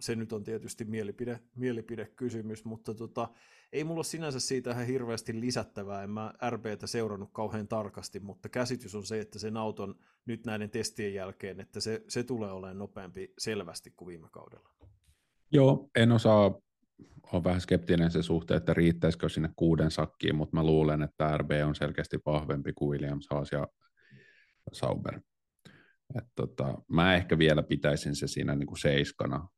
se 0.00 0.16
nyt 0.16 0.32
on 0.32 0.44
tietysti 0.44 0.84
mielipide, 0.84 1.40
mielipidekysymys, 1.56 2.64
mutta 2.64 2.94
tota, 2.94 3.28
ei 3.72 3.84
mulla 3.84 4.02
sinänsä 4.02 4.40
siitä 4.40 4.70
ihan 4.70 4.86
hirveästi 4.86 5.40
lisättävää, 5.40 6.02
en 6.02 6.10
mä 6.10 6.34
RBtä 6.50 6.86
seurannut 6.86 7.30
kauhean 7.32 7.68
tarkasti, 7.68 8.20
mutta 8.20 8.48
käsitys 8.48 8.94
on 8.94 9.06
se, 9.06 9.20
että 9.20 9.38
sen 9.38 9.56
auton 9.56 9.94
nyt 10.26 10.46
näiden 10.46 10.70
testien 10.70 11.14
jälkeen, 11.14 11.60
että 11.60 11.80
se, 11.80 12.04
se 12.08 12.22
tulee 12.22 12.52
olemaan 12.52 12.78
nopeampi 12.78 13.34
selvästi 13.38 13.90
kuin 13.90 14.06
viime 14.06 14.28
kaudella. 14.30 14.70
Joo, 15.52 15.88
en 15.94 16.12
osaa, 16.12 16.60
on 17.32 17.44
vähän 17.44 17.60
skeptinen 17.60 18.10
se 18.10 18.22
suhteen, 18.22 18.58
että 18.58 18.74
riittäisikö 18.74 19.28
sinne 19.28 19.50
kuuden 19.56 19.90
sakkiin, 19.90 20.36
mutta 20.36 20.56
mä 20.56 20.64
luulen, 20.64 21.02
että 21.02 21.38
RB 21.38 21.50
on 21.66 21.74
selkeästi 21.74 22.18
vahvempi 22.26 22.72
kuin 22.72 22.90
Williams, 22.90 23.26
Haas 23.30 23.52
ja 23.52 23.68
Sauber. 24.72 25.20
Et 26.18 26.24
tota, 26.34 26.82
mä 26.88 27.14
ehkä 27.14 27.38
vielä 27.38 27.62
pitäisin 27.62 28.16
se 28.16 28.26
siinä 28.26 28.54
niin 28.54 28.66
kuin 28.66 28.78
seiskana, 28.78 29.48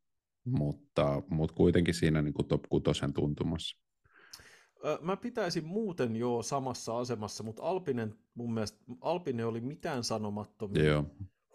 mutta, 0.45 1.23
mutta 1.31 1.55
kuitenkin 1.55 1.95
siinä 1.95 2.23
niin 2.23 2.35
kuin 2.35 2.49
top 2.49 2.63
kutosen 2.69 3.13
tuntumassa. 3.13 3.83
Mä 5.01 5.17
pitäisin 5.17 5.67
muuten 5.67 6.17
jo 6.17 6.43
samassa 6.43 6.99
asemassa, 6.99 7.45
mutta 7.45 7.63
Alpinen 7.63 8.15
mun 8.35 8.55
mielestä, 8.55 8.79
Alpinen 9.01 9.47
oli 9.47 9.61
mitään 9.61 10.05
sanomattomia 10.05 10.85
Joo. 10.85 11.05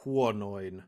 huonoin. 0.06 0.84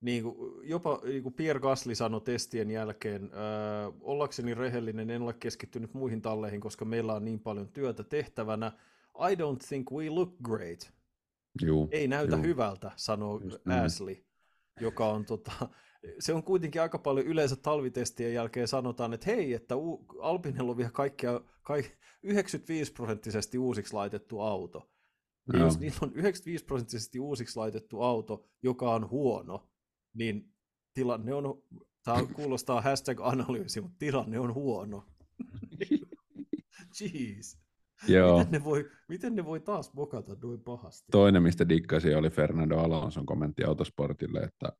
Niin 0.00 0.22
kuin, 0.22 0.68
jopa 0.68 1.00
niin 1.04 1.22
kuin 1.22 1.34
Pierre 1.34 1.60
Gasly 1.60 1.94
sanoi 1.94 2.20
testien 2.20 2.70
jälkeen, 2.70 3.24
äh, 3.24 3.92
ollakseni 4.00 4.54
rehellinen, 4.54 5.10
en 5.10 5.22
ole 5.22 5.32
keskittynyt 5.32 5.94
muihin 5.94 6.22
talleihin, 6.22 6.60
koska 6.60 6.84
meillä 6.84 7.14
on 7.14 7.24
niin 7.24 7.40
paljon 7.40 7.68
työtä 7.68 8.04
tehtävänä. 8.04 8.72
I 9.30 9.34
don't 9.34 9.68
think 9.68 9.90
we 9.92 10.10
look 10.10 10.36
great. 10.42 10.92
Juu, 11.62 11.88
Ei 11.92 12.08
näytä 12.08 12.36
juu. 12.36 12.44
hyvältä, 12.44 12.90
sanoo 12.96 13.40
Ashley, 13.84 14.24
joka 14.80 15.08
on 15.08 15.24
tota, 15.24 15.52
se 16.18 16.34
on 16.34 16.42
kuitenkin 16.42 16.82
aika 16.82 16.98
paljon 16.98 17.26
yleensä 17.26 17.56
talvitestien 17.56 18.34
jälkeen 18.34 18.68
sanotaan, 18.68 19.12
että 19.12 19.26
hei, 19.26 19.54
että 19.54 19.74
Alpinella 20.20 20.70
on 20.70 20.76
vielä 20.76 20.90
kaikkia, 20.90 21.40
kaik, 21.62 21.98
95 22.22 22.92
prosenttisesti 22.92 23.58
uusiksi 23.58 23.94
laitettu 23.94 24.40
auto. 24.40 24.90
Ja 25.52 25.58
no. 25.58 25.64
jos 25.64 25.78
niillä 25.78 25.98
on 26.02 26.12
95 26.14 26.64
prosenttisesti 26.64 27.20
uusiksi 27.20 27.56
laitettu 27.56 28.02
auto, 28.02 28.48
joka 28.62 28.94
on 28.94 29.10
huono, 29.10 29.69
niin 30.14 30.52
tilanne 30.94 31.34
on, 31.34 31.62
tämä 32.04 32.18
kuulostaa 32.32 32.80
hashtag-analyysi, 32.80 33.80
mutta 33.80 33.98
tilanne 33.98 34.38
on 34.38 34.54
huono. 34.54 35.04
Jeez. 37.00 37.56
Joo. 38.08 38.38
Miten, 38.38 38.52
ne 38.52 38.64
voi, 38.64 38.90
miten 39.08 39.34
ne 39.34 39.44
voi 39.44 39.60
taas 39.60 39.92
mokata 39.94 40.36
noin 40.42 40.60
pahasti? 40.60 41.06
Toinen, 41.10 41.42
mistä 41.42 41.68
dikkasin, 41.68 42.16
oli 42.16 42.30
Fernando 42.30 42.78
Alonson 42.78 43.26
kommentti 43.26 43.64
Autosportille, 43.64 44.40
että 44.40 44.72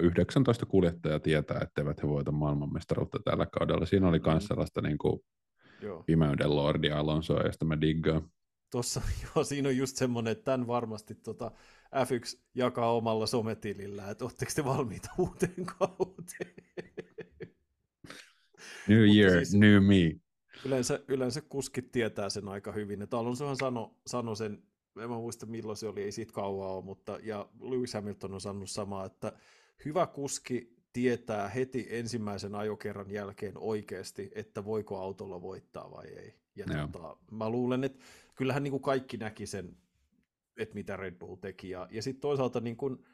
19 0.00 0.66
kuljettajaa 0.66 1.20
tietää, 1.20 1.60
etteivät 1.62 2.02
he 2.02 2.08
voita 2.08 2.32
maailmanmestaruutta 2.32 3.18
tällä 3.24 3.46
kaudella. 3.46 3.86
Siinä 3.86 4.08
oli 4.08 4.20
myös 4.26 4.42
mm. 4.42 4.46
sellaista 4.46 4.80
niin 4.80 4.98
kuin 4.98 5.20
pimeyden 6.06 6.56
lordi 6.56 6.90
Alonso, 6.90 7.46
josta 7.46 7.64
mä 7.64 7.80
diggaan. 7.80 8.30
Tuossa, 8.74 9.02
joo, 9.24 9.44
siinä 9.44 9.68
on 9.68 9.76
just 9.76 9.96
semmoinen, 9.96 10.32
että 10.32 10.44
tämän 10.44 10.66
varmasti 10.66 11.14
tota 11.14 11.52
F1 11.86 12.40
jakaa 12.54 12.92
omalla 12.96 13.26
sometilillä, 13.26 14.10
että 14.10 14.24
oletteko 14.24 14.52
te 14.54 14.64
valmiita 14.64 15.10
uuteen 15.18 15.66
kauteen? 15.78 16.54
New 18.88 19.16
year, 19.16 19.30
siis, 19.30 19.54
new 19.54 19.84
me. 19.84 20.20
Yleensä, 20.64 21.00
yleensä 21.08 21.40
kuskit 21.40 21.92
tietää 21.92 22.28
sen 22.28 22.48
aika 22.48 22.72
hyvin, 22.72 23.02
että 23.02 23.18
Alonsohan 23.18 23.56
sanoi 23.56 23.90
sano 24.06 24.34
sen, 24.34 24.62
en 25.02 25.10
mä 25.10 25.16
muista 25.16 25.46
milloin 25.46 25.76
se 25.76 25.88
oli, 25.88 26.02
ei 26.02 26.12
siitä 26.12 26.32
kauaa 26.32 26.76
ole, 26.76 26.84
mutta 26.84 27.18
ja 27.22 27.48
Lewis 27.60 27.94
Hamilton 27.94 28.34
on 28.34 28.40
sanonut 28.40 28.70
samaa, 28.70 29.06
että 29.06 29.32
hyvä 29.84 30.06
kuski 30.06 30.76
tietää 30.92 31.48
heti 31.48 31.86
ensimmäisen 31.90 32.54
ajokerran 32.54 33.10
jälkeen 33.10 33.58
oikeasti, 33.58 34.30
että 34.34 34.64
voiko 34.64 34.98
autolla 34.98 35.42
voittaa 35.42 35.90
vai 35.90 36.06
ei. 36.06 36.34
Ja 36.56 36.66
tota, 36.66 37.16
mä 37.30 37.50
luulen, 37.50 37.84
että 37.84 38.04
kyllähän 38.34 38.62
niin 38.62 38.70
kuin 38.70 38.82
kaikki 38.82 39.16
näki 39.16 39.46
sen, 39.46 39.76
että 40.58 40.74
mitä 40.74 40.96
Red 40.96 41.14
Bull 41.14 41.36
teki. 41.36 41.70
Ja, 41.70 41.88
ja 41.90 42.02
sitten 42.02 42.20
toisaalta 42.20 42.60
niin 42.60 42.76
kuin 42.76 43.04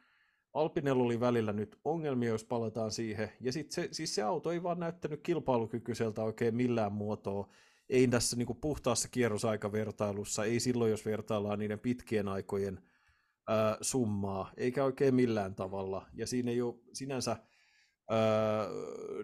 Alpinella 0.53 1.03
oli 1.03 1.19
välillä 1.19 1.53
nyt 1.53 1.79
ongelmia, 1.83 2.29
jos 2.29 2.43
palataan 2.43 2.91
siihen. 2.91 3.31
Ja 3.41 3.51
sitten 3.51 3.73
se, 3.73 3.87
siis 3.91 4.15
se 4.15 4.21
auto 4.21 4.51
ei 4.51 4.63
vaan 4.63 4.79
näyttänyt 4.79 5.21
kilpailukykyiseltä 5.23 6.23
oikein 6.23 6.55
millään 6.55 6.93
muotoa. 6.93 7.49
Ei 7.89 8.07
tässä 8.07 8.35
niin 8.37 8.45
kuin 8.45 8.59
puhtaassa 8.61 9.09
kierrosaikavertailussa, 9.11 10.45
ei 10.45 10.59
silloin, 10.59 10.91
jos 10.91 11.05
vertaillaan 11.05 11.59
niiden 11.59 11.79
pitkien 11.79 12.27
aikojen– 12.27 12.79
äh, 13.49 13.77
summaa, 13.81 14.51
eikä 14.57 14.83
oikein 14.83 15.15
millään 15.15 15.55
tavalla. 15.55 16.07
Ja 16.13 16.27
siinä 16.27 16.51
ei 16.51 16.61
ole 16.61 16.75
sinänsä, 16.93 17.37
äh, 18.11 18.67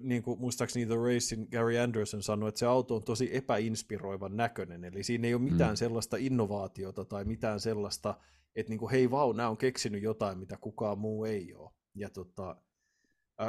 niin 0.01 0.23
kuin 0.23 0.39
muistaakseni 0.39 0.85
The 0.85 0.95
Racing 0.95 1.49
Gary 1.51 1.77
Anderson 1.77 2.23
sanoi, 2.23 2.49
että 2.49 2.59
se 2.59 2.65
auto 2.65 2.95
on 2.95 3.03
tosi 3.03 3.35
epäinspiroivan 3.35 4.37
näköinen, 4.37 4.83
eli 4.83 5.03
siinä 5.03 5.27
ei 5.27 5.33
ole 5.33 5.41
mitään 5.41 5.71
mm. 5.71 5.75
sellaista 5.75 6.17
innovaatiota 6.17 7.05
tai 7.05 7.25
mitään 7.25 7.59
sellaista, 7.59 8.15
että 8.55 8.69
niin 8.69 8.79
kuin, 8.79 8.91
hei 8.91 9.11
vau, 9.11 9.33
nämä 9.33 9.49
on 9.49 9.57
keksinyt 9.57 10.03
jotain, 10.03 10.37
mitä 10.37 10.57
kukaan 10.61 10.99
muu 10.99 11.25
ei 11.25 11.53
ole. 11.53 11.71
Ja 11.95 12.09
tota, 12.09 12.55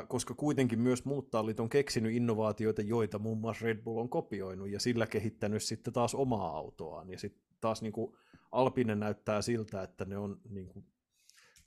koska 0.08 0.34
kuitenkin 0.34 0.80
myös 0.80 1.04
muut 1.04 1.30
tallit 1.30 1.60
on 1.60 1.68
keksinyt 1.68 2.12
innovaatioita, 2.12 2.82
joita 2.82 3.18
muun 3.18 3.38
muassa 3.38 3.64
Red 3.66 3.82
Bull 3.82 3.98
on 3.98 4.08
kopioinut 4.08 4.68
ja 4.68 4.80
sillä 4.80 5.06
kehittänyt 5.06 5.62
sitten 5.62 5.92
taas 5.92 6.14
omaa 6.14 6.56
autoaan. 6.56 7.10
Ja 7.10 7.18
sitten 7.18 7.42
taas 7.60 7.82
niin 7.82 7.92
kuin 7.92 8.12
Alpine 8.52 8.94
näyttää 8.94 9.42
siltä, 9.42 9.82
että 9.82 10.04
ne 10.04 10.18
on 10.18 10.40
niin 10.48 10.68
kuin 10.68 10.86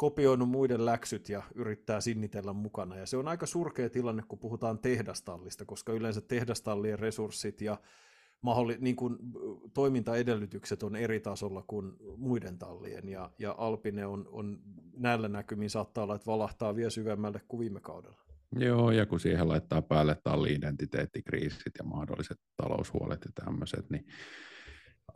kopioinut 0.02 0.50
muiden 0.50 0.86
läksyt 0.86 1.30
ja 1.30 1.44
yrittää 1.56 2.02
sinnitellä 2.02 2.54
mukana. 2.54 2.96
Ja 2.96 3.06
se 3.06 3.18
on 3.18 3.28
aika 3.28 3.46
surkea 3.46 3.90
tilanne, 3.90 4.24
kun 4.28 4.40
puhutaan 4.40 4.80
tehdastallista, 4.80 5.66
koska 5.66 5.94
yleensä 5.94 6.22
tehdastallien 6.22 7.00
resurssit 7.00 7.62
ja 7.62 7.78
mahdolli, 8.42 8.78
niin 8.80 8.96
kuin, 8.96 9.18
toimintaedellytykset 9.74 10.84
on 10.84 10.96
eri 10.96 11.20
tasolla 11.20 11.64
kuin 11.68 11.94
muiden 12.18 12.58
tallien, 12.58 13.10
ja, 13.10 13.32
ja 13.40 13.56
Alpine 13.58 14.06
on, 14.06 14.30
on 14.32 14.60
näillä 14.98 15.28
näkymin 15.28 15.70
saattaa 15.70 16.04
olla, 16.04 16.16
että 16.16 16.32
valahtaa 16.32 16.76
vielä 16.76 16.90
syvemmälle 16.90 17.42
kuin 17.48 17.60
viime 17.60 17.80
kaudella. 17.80 18.22
Joo, 18.56 18.92
ja 18.92 19.06
kun 19.06 19.20
siihen 19.20 19.48
laittaa 19.48 19.82
päälle 19.82 20.18
talli-identiteettikriisit 20.24 21.74
ja 21.80 21.84
mahdolliset 21.84 22.38
taloushuolet 22.58 23.20
ja 23.26 23.32
tämmöiset, 23.46 23.90
niin 23.90 24.06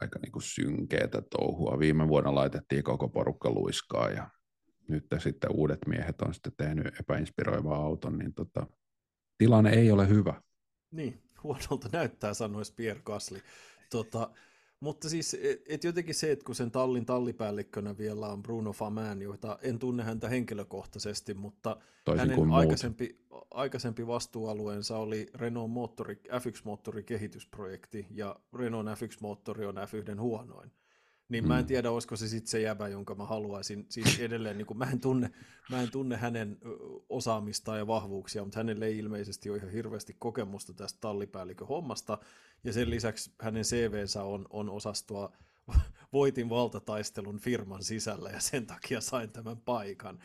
aika 0.01 0.19
niin 0.19 0.31
kuin 0.31 0.43
synkeätä 0.43 1.21
touhua. 1.21 1.79
Viime 1.79 2.07
vuonna 2.07 2.35
laitettiin 2.35 2.83
koko 2.83 3.09
porukka 3.09 3.49
luiskaa 3.49 4.09
ja 4.09 4.29
nyt 4.87 5.05
sitten 5.17 5.51
uudet 5.51 5.79
miehet 5.87 6.21
on 6.21 6.33
sitten 6.33 6.53
tehnyt 6.57 6.99
epäinspiroivaa 6.99 7.77
auton, 7.77 8.17
niin 8.17 8.33
tota, 8.33 8.67
tilanne 9.37 9.69
ei 9.69 9.91
ole 9.91 10.07
hyvä. 10.07 10.41
Niin, 10.91 11.21
huonolta 11.43 11.89
näyttää, 11.91 12.33
sanoisi 12.33 12.73
Pierre 12.75 13.01
Gasly. 13.05 13.41
Tota, 13.89 14.31
mutta 14.79 15.09
siis, 15.09 15.33
et, 15.33 15.61
et 15.67 15.83
jotenkin 15.83 16.15
se, 16.15 16.31
että 16.31 16.45
kun 16.45 16.55
sen 16.55 16.71
tallin 16.71 17.05
tallipäällikkönä 17.05 17.97
vielä 17.97 18.27
on 18.27 18.43
Bruno 18.43 18.73
Faman, 18.73 19.21
jota 19.21 19.59
en 19.61 19.79
tunne 19.79 20.03
häntä 20.03 20.29
henkilökohtaisesti, 20.29 21.33
mutta 21.33 21.77
Toisin 22.05 22.29
hänen 22.29 22.51
aikaisempi, 22.51 23.19
aikaisempi 23.51 24.07
vastuualueensa 24.07 24.97
oli 24.97 25.27
Renault 25.33 25.71
moottori, 25.71 26.15
F1-moottori 26.15 27.03
kehitysprojekti, 27.03 28.07
ja 28.11 28.35
Renault 28.53 28.87
F1-moottori 28.87 29.65
on 29.65 29.75
F1 29.75 30.19
huonoin. 30.19 30.71
Niin 31.29 31.43
mm. 31.43 31.47
mä 31.47 31.57
en 31.57 31.63
mm. 31.63 31.67
tiedä, 31.67 31.91
olisiko 31.91 32.15
se 32.15 32.27
sitten 32.27 32.51
se 32.51 32.61
jäbä, 32.61 32.87
jonka 32.87 33.15
mä 33.15 33.25
haluaisin. 33.25 33.85
Siis 33.89 34.19
edelleen, 34.19 34.57
niin 34.57 34.77
mä, 34.77 34.85
en 34.91 34.99
tunne, 34.99 35.31
mä 35.69 35.81
en 35.81 35.91
tunne 35.91 36.17
hänen 36.17 36.57
osaamistaan 37.09 37.77
ja 37.77 37.87
vahvuuksia, 37.87 38.43
mutta 38.43 38.59
hänelle 38.59 38.85
ei 38.85 38.97
ilmeisesti 38.97 39.49
ole 39.49 39.57
ihan 39.57 39.71
hirveästi 39.71 40.15
kokemusta 40.19 40.73
tästä 40.73 40.99
tallipäällikön 41.01 41.67
hommasta. 41.67 42.17
Ja 42.63 42.73
sen 42.73 42.89
lisäksi 42.89 43.31
hänen 43.41 43.63
CVnsä 43.63 44.23
on, 44.23 44.45
on 44.49 44.69
osastoa 44.69 45.31
voitin 46.13 46.49
valtataistelun 46.49 47.39
firman 47.39 47.83
sisällä 47.83 48.29
ja 48.29 48.39
sen 48.39 48.65
takia 48.65 49.01
sain 49.01 49.31
tämän 49.31 49.57
paikan. 49.57 50.19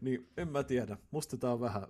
Niin 0.00 0.28
en 0.36 0.48
mä 0.48 0.62
tiedä, 0.62 0.96
musta 1.10 1.36
tämä 1.36 1.52
on 1.52 1.60
vähän, 1.60 1.82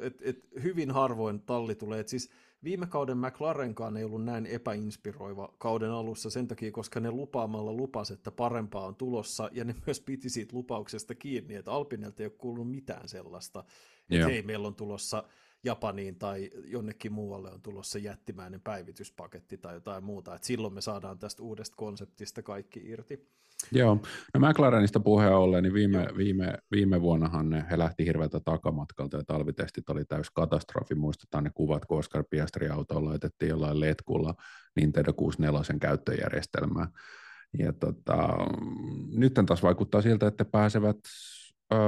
että 0.00 0.22
et 0.24 0.48
hyvin 0.62 0.90
harvoin 0.90 1.40
talli 1.40 1.74
tulee, 1.74 2.00
et 2.00 2.08
siis 2.08 2.30
Viime 2.64 2.86
kauden 2.86 3.18
McLarenkaan 3.18 3.96
ei 3.96 4.04
ollut 4.04 4.24
näin 4.24 4.46
epäinspiroiva 4.46 5.54
kauden 5.58 5.90
alussa 5.90 6.30
sen 6.30 6.48
takia, 6.48 6.72
koska 6.72 7.00
ne 7.00 7.10
lupaamalla 7.10 7.72
lupas, 7.72 8.10
että 8.10 8.30
parempaa 8.30 8.86
on 8.86 8.94
tulossa, 8.94 9.48
ja 9.52 9.64
ne 9.64 9.74
myös 9.86 10.00
piti 10.00 10.28
siitä 10.28 10.56
lupauksesta 10.56 11.14
kiinni, 11.14 11.54
että 11.54 11.72
Alpinelta 11.72 12.22
ei 12.22 12.26
ole 12.26 12.34
kuulunut 12.38 12.70
mitään 12.70 13.08
sellaista, 13.08 13.64
että 14.10 14.26
hei, 14.26 14.42
meillä 14.42 14.68
on 14.68 14.74
tulossa 14.74 15.24
Japaniin 15.64 16.18
tai 16.18 16.50
jonnekin 16.64 17.12
muualle 17.12 17.50
on 17.50 17.62
tulossa 17.62 17.98
jättimäinen 17.98 18.60
päivityspaketti 18.60 19.58
tai 19.58 19.74
jotain 19.74 20.04
muuta, 20.04 20.34
että 20.34 20.46
silloin 20.46 20.74
me 20.74 20.80
saadaan 20.80 21.18
tästä 21.18 21.42
uudesta 21.42 21.76
konseptista 21.76 22.42
kaikki 22.42 22.80
irti. 22.84 23.28
Joo, 23.72 23.98
no 24.34 24.48
McLarenista 24.48 25.00
puheen 25.00 25.34
ollen, 25.34 25.62
niin 25.62 25.74
viime, 25.74 26.06
viime, 26.16 26.58
viime 26.70 27.00
vuonnahan 27.00 27.50
ne, 27.50 27.64
he 27.70 27.78
lähti 27.78 28.06
hirveältä 28.06 28.40
takamatkalta 28.44 29.16
ja 29.16 29.22
talvitestit 29.26 29.88
oli 29.88 30.04
täys 30.04 30.30
katastrofi. 30.30 30.94
Muistetaan 30.94 31.44
ne 31.44 31.50
kuvat, 31.54 31.84
kun 31.84 31.98
Oscar 31.98 32.24
Piastri 32.30 32.68
autoon 32.68 33.04
laitettiin 33.04 33.48
jollain 33.48 33.80
letkulla 33.80 34.34
Nintendo 34.76 35.12
64 35.12 35.78
käyttöjärjestelmää. 35.80 36.88
Ja 37.58 37.72
tota, 37.72 38.28
nyt 39.12 39.34
taas 39.46 39.62
vaikuttaa 39.62 40.02
siltä, 40.02 40.26
että 40.26 40.44
pääsevät 40.44 40.96
öö, 41.72 41.78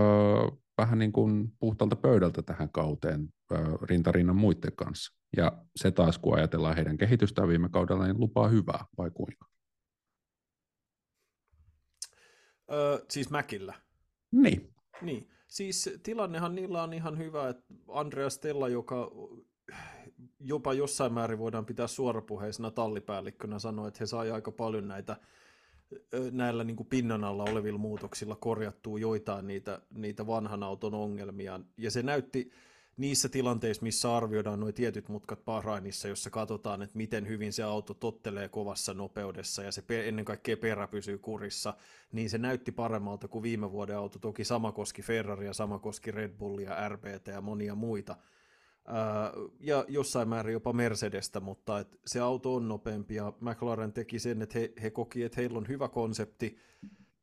vähän 0.79 0.99
niin 0.99 1.13
kuin 1.13 1.53
puhtalta 1.59 1.97
pöydältä 1.97 2.43
tähän 2.43 2.71
kauteen 2.73 3.29
öö, 3.53 3.59
rintarinnan 3.83 4.37
muiden 4.37 4.73
kanssa. 4.77 5.17
Ja 5.37 5.53
se 5.77 5.91
taas, 5.91 6.19
kun 6.19 6.37
ajatellaan 6.37 6.77
heidän 6.77 6.97
kehitystään 6.97 7.49
viime 7.49 7.69
kaudella, 7.69 8.07
niin 8.07 8.21
lupaa 8.21 8.49
hyvää, 8.49 8.85
vai 8.99 9.11
kuinka? 9.11 9.47
Öö, 12.73 12.99
siis 13.11 13.31
Mäkillä. 13.31 13.75
Niin. 14.33 14.75
Niin. 15.03 15.29
Siis 15.49 15.91
tilannehan 16.03 16.55
niillä 16.55 16.83
on 16.83 16.93
ihan 16.93 17.19
hyvä, 17.19 17.49
että 17.49 17.75
Andreas 17.89 18.35
Stella, 18.35 18.69
joka 18.69 19.11
jopa 20.41 20.75
jossain 20.75 21.13
määrin 21.13 21.39
voidaan 21.39 21.67
pitää 21.67 21.87
suorapuheisena 21.87 22.71
tallipäällikkönä, 22.71 23.59
sanoi, 23.59 23.89
että 23.89 23.99
he 24.01 24.07
sai 24.07 24.31
aika 24.31 24.51
paljon 24.51 24.89
näitä 24.89 25.17
näillä 26.31 26.65
niin 26.65 26.77
kuin 26.77 26.87
pinnan 26.87 27.25
alla 27.25 27.45
olevilla 27.45 27.79
muutoksilla 27.79 28.37
korjattua 28.37 28.99
joitain 28.99 29.47
niitä, 29.47 29.81
niitä 29.91 30.27
vanhan 30.27 30.63
auton 30.63 30.95
ongelmia. 30.95 31.61
Ja 31.77 31.91
se 31.91 32.03
näytti, 32.03 32.51
niissä 32.97 33.29
tilanteissa, 33.29 33.83
missä 33.83 34.17
arvioidaan 34.17 34.61
nuo 34.61 34.73
tietyt 34.73 35.09
mutkat 35.09 35.45
Bahrainissa, 35.45 36.09
jossa 36.09 36.31
katsotaan, 36.31 36.83
että 36.83 36.97
miten 36.97 37.29
hyvin 37.29 37.53
se 37.53 37.63
auto 37.63 37.95
tottelee 37.95 38.49
kovassa 38.49 38.95
nopeudessa 38.95 39.63
ja 39.63 39.73
se 39.73 39.83
ennen 39.89 40.25
kaikkea 40.25 40.57
perä 40.57 40.89
pysyy 40.89 41.19
kurissa, 41.19 41.75
niin 42.13 42.31
se 42.31 42.39
näytti 42.39 42.73
paremmalta 42.73 43.29
kuin 43.29 43.43
viime 43.43 43.73
vuoden 43.73 43.97
auto. 43.97 44.19
Toki 44.19 44.45
sama 44.45 44.73
koski 44.73 45.03
Ferraria, 45.03 45.53
sama 45.53 45.79
koski 45.79 46.11
Red 46.11 46.33
Bullia, 46.33 46.89
RBT 46.89 47.27
ja 47.27 47.41
monia 47.41 47.75
muita. 47.75 48.17
ja 49.61 49.85
jossain 49.89 50.29
määrin 50.29 50.53
jopa 50.53 50.73
Mercedestä, 50.73 51.41
mutta 51.41 51.79
et 51.79 52.01
se 52.07 52.21
auto 52.21 52.55
on 52.55 52.69
nopeampi 52.69 53.15
ja 53.15 53.33
McLaren 53.41 53.93
teki 53.93 54.19
sen, 54.19 54.43
että 54.43 54.59
he, 54.59 54.73
he 54.83 54.91
koki, 54.91 55.23
että 55.23 55.41
heillä 55.41 55.59
on 55.59 55.69
hyvä 55.69 55.89
konsepti, 55.89 56.59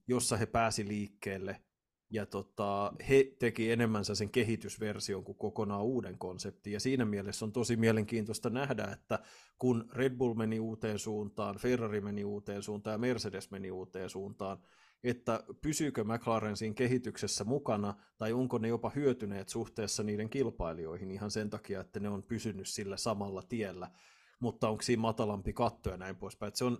jossa 0.07 0.38
he 0.38 0.45
pääsi 0.45 0.88
liikkeelle– 0.88 1.59
ja 2.14 2.26
tota, 2.26 2.93
he 3.09 3.36
teki 3.39 3.72
enemmän 3.72 4.05
sen 4.05 4.30
kehitysversion 4.30 5.24
kuin 5.24 5.38
kokonaan 5.38 5.84
uuden 5.84 6.18
konseptin. 6.18 6.74
Ja 6.74 6.80
siinä 6.80 7.05
mielessä 7.05 7.45
on 7.45 7.51
tosi 7.51 7.76
mielenkiintoista 7.76 8.49
nähdä, 8.49 8.86
että 8.86 9.20
kun 9.59 9.89
Red 9.93 10.18
Bull 10.18 10.34
meni 10.34 10.59
uuteen 10.59 10.99
suuntaan, 10.99 11.57
Ferrari 11.57 12.01
meni 12.01 12.24
uuteen 12.24 12.64
suuntaan 12.64 12.93
ja 12.93 12.97
Mercedes 12.97 13.51
meni 13.51 13.72
uuteen 13.72 14.09
suuntaan, 14.09 14.57
että 15.03 15.43
pysyykö 15.61 16.03
McLaren 16.03 16.57
siinä 16.57 16.74
kehityksessä 16.74 17.43
mukana, 17.43 17.93
tai 18.18 18.34
onko 18.34 18.57
ne 18.57 18.68
jopa 18.68 18.91
hyötyneet 18.95 19.49
suhteessa 19.49 20.03
niiden 20.03 20.30
kilpailijoihin 20.30 21.11
ihan 21.11 21.32
sen 21.32 21.49
takia, 21.49 21.82
että 21.82 21.99
ne 21.99 22.09
on 22.09 22.24
pysynyt 22.24 22.68
sillä 22.68 22.97
samalla 22.97 23.41
tiellä, 23.41 23.91
mutta 24.39 24.70
onko 24.70 24.82
siinä 24.82 25.01
matalampi 25.01 25.53
katto 25.53 25.89
ja 25.89 25.97
näin 25.97 26.16
poispäin. 26.16 26.47
Että 26.47 26.57
se 26.57 26.66
on 26.66 26.78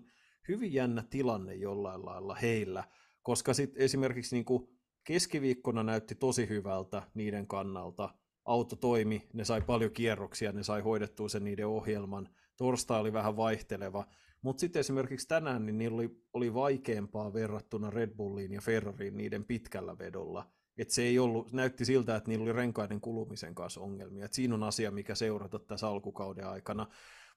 hyvin 0.48 0.74
jännä 0.74 1.04
tilanne 1.10 1.56
jollain 1.56 2.06
lailla 2.06 2.36
heillä, 2.36 2.84
koska 3.22 3.54
sitten 3.54 3.84
esimerkiksi 3.84 4.36
niin 4.36 4.46
kuin 4.46 4.74
keskiviikkona 5.04 5.84
näytti 5.84 6.16
tosi 6.16 6.50
hyvältä 6.50 7.04
niiden 7.14 7.48
kannalta. 7.48 8.10
Auto 8.46 8.76
toimi, 8.76 9.30
ne 9.34 9.46
sai 9.46 9.62
paljon 9.62 9.92
kierroksia, 9.92 10.52
ne 10.52 10.64
sai 10.64 10.82
hoidettua 10.82 11.30
sen 11.30 11.44
niiden 11.44 11.68
ohjelman. 11.68 12.30
Torstai 12.58 13.02
oli 13.02 13.14
vähän 13.14 13.38
vaihteleva, 13.38 14.06
mutta 14.42 14.62
sitten 14.62 14.80
esimerkiksi 14.80 15.28
tänään 15.28 15.66
niin 15.66 15.78
niillä 15.78 15.96
oli, 15.96 16.10
oli 16.34 16.54
vaikeampaa 16.54 17.34
verrattuna 17.34 17.90
Red 17.90 18.10
Bulliin 18.16 18.54
ja 18.54 18.62
Ferrariin 18.62 19.18
niiden 19.18 19.46
pitkällä 19.46 19.98
vedolla. 19.98 20.52
Et 20.78 20.90
se 20.90 21.02
ei 21.02 21.20
ollut, 21.20 21.52
näytti 21.52 21.86
siltä, 21.86 22.16
että 22.16 22.30
niillä 22.30 22.44
oli 22.44 22.54
renkaiden 22.54 23.02
kulumisen 23.02 23.56
kanssa 23.56 23.82
ongelmia. 23.82 24.26
Et 24.26 24.34
siinä 24.34 24.56
on 24.56 24.64
asia, 24.64 24.92
mikä 24.92 25.16
seurata 25.16 25.60
tässä 25.60 25.88
alkukauden 25.88 26.48
aikana. 26.48 26.88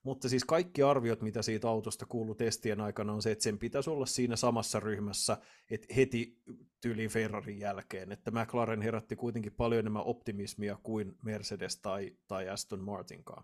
Mutta 0.07 0.29
siis 0.29 0.45
kaikki 0.45 0.83
arviot, 0.83 1.21
mitä 1.21 1.41
siitä 1.41 1.69
autosta 1.69 2.05
kuuluu 2.05 2.35
testien 2.35 2.81
aikana, 2.81 3.13
on 3.13 3.21
se, 3.21 3.31
että 3.31 3.43
sen 3.43 3.59
pitäisi 3.59 3.89
olla 3.89 4.05
siinä 4.05 4.35
samassa 4.35 4.79
ryhmässä, 4.79 5.37
että 5.71 5.93
heti 5.95 6.41
tyyliin 6.81 7.09
Ferrarin 7.09 7.59
jälkeen, 7.59 8.11
että 8.11 8.31
McLaren 8.31 8.81
herätti 8.81 9.15
kuitenkin 9.15 9.53
paljon 9.53 9.79
enemmän 9.79 10.03
optimismia 10.05 10.77
kuin 10.83 11.17
Mercedes 11.23 11.81
tai, 11.81 12.11
tai 12.27 12.49
Aston 12.49 12.79
Martinkaan. 12.79 13.43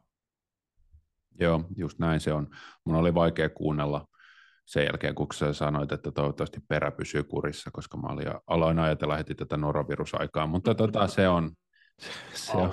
Joo, 1.39 1.65
just 1.77 1.99
näin 1.99 2.19
se 2.19 2.33
on. 2.33 2.49
Mun 2.85 2.95
oli 2.95 3.13
vaikea 3.13 3.49
kuunnella 3.49 4.07
sen 4.65 4.85
jälkeen, 4.85 5.15
kun 5.15 5.27
sä 5.33 5.53
sanoit, 5.53 5.91
että 5.91 6.11
toivottavasti 6.11 6.59
perä 6.67 6.91
pysyy 6.91 7.23
kurissa, 7.23 7.71
koska 7.71 7.97
mä 7.97 8.07
olin, 8.07 8.27
aloin 8.47 8.79
ajatella 8.79 9.17
heti 9.17 9.35
tätä 9.35 9.57
norovirusaikaa, 9.57 10.47
mutta 10.47 10.75
tota, 10.75 11.07
se 11.07 11.27
on, 11.27 11.51
se, 11.99 12.09
se 12.33 12.57
on, 12.57 12.71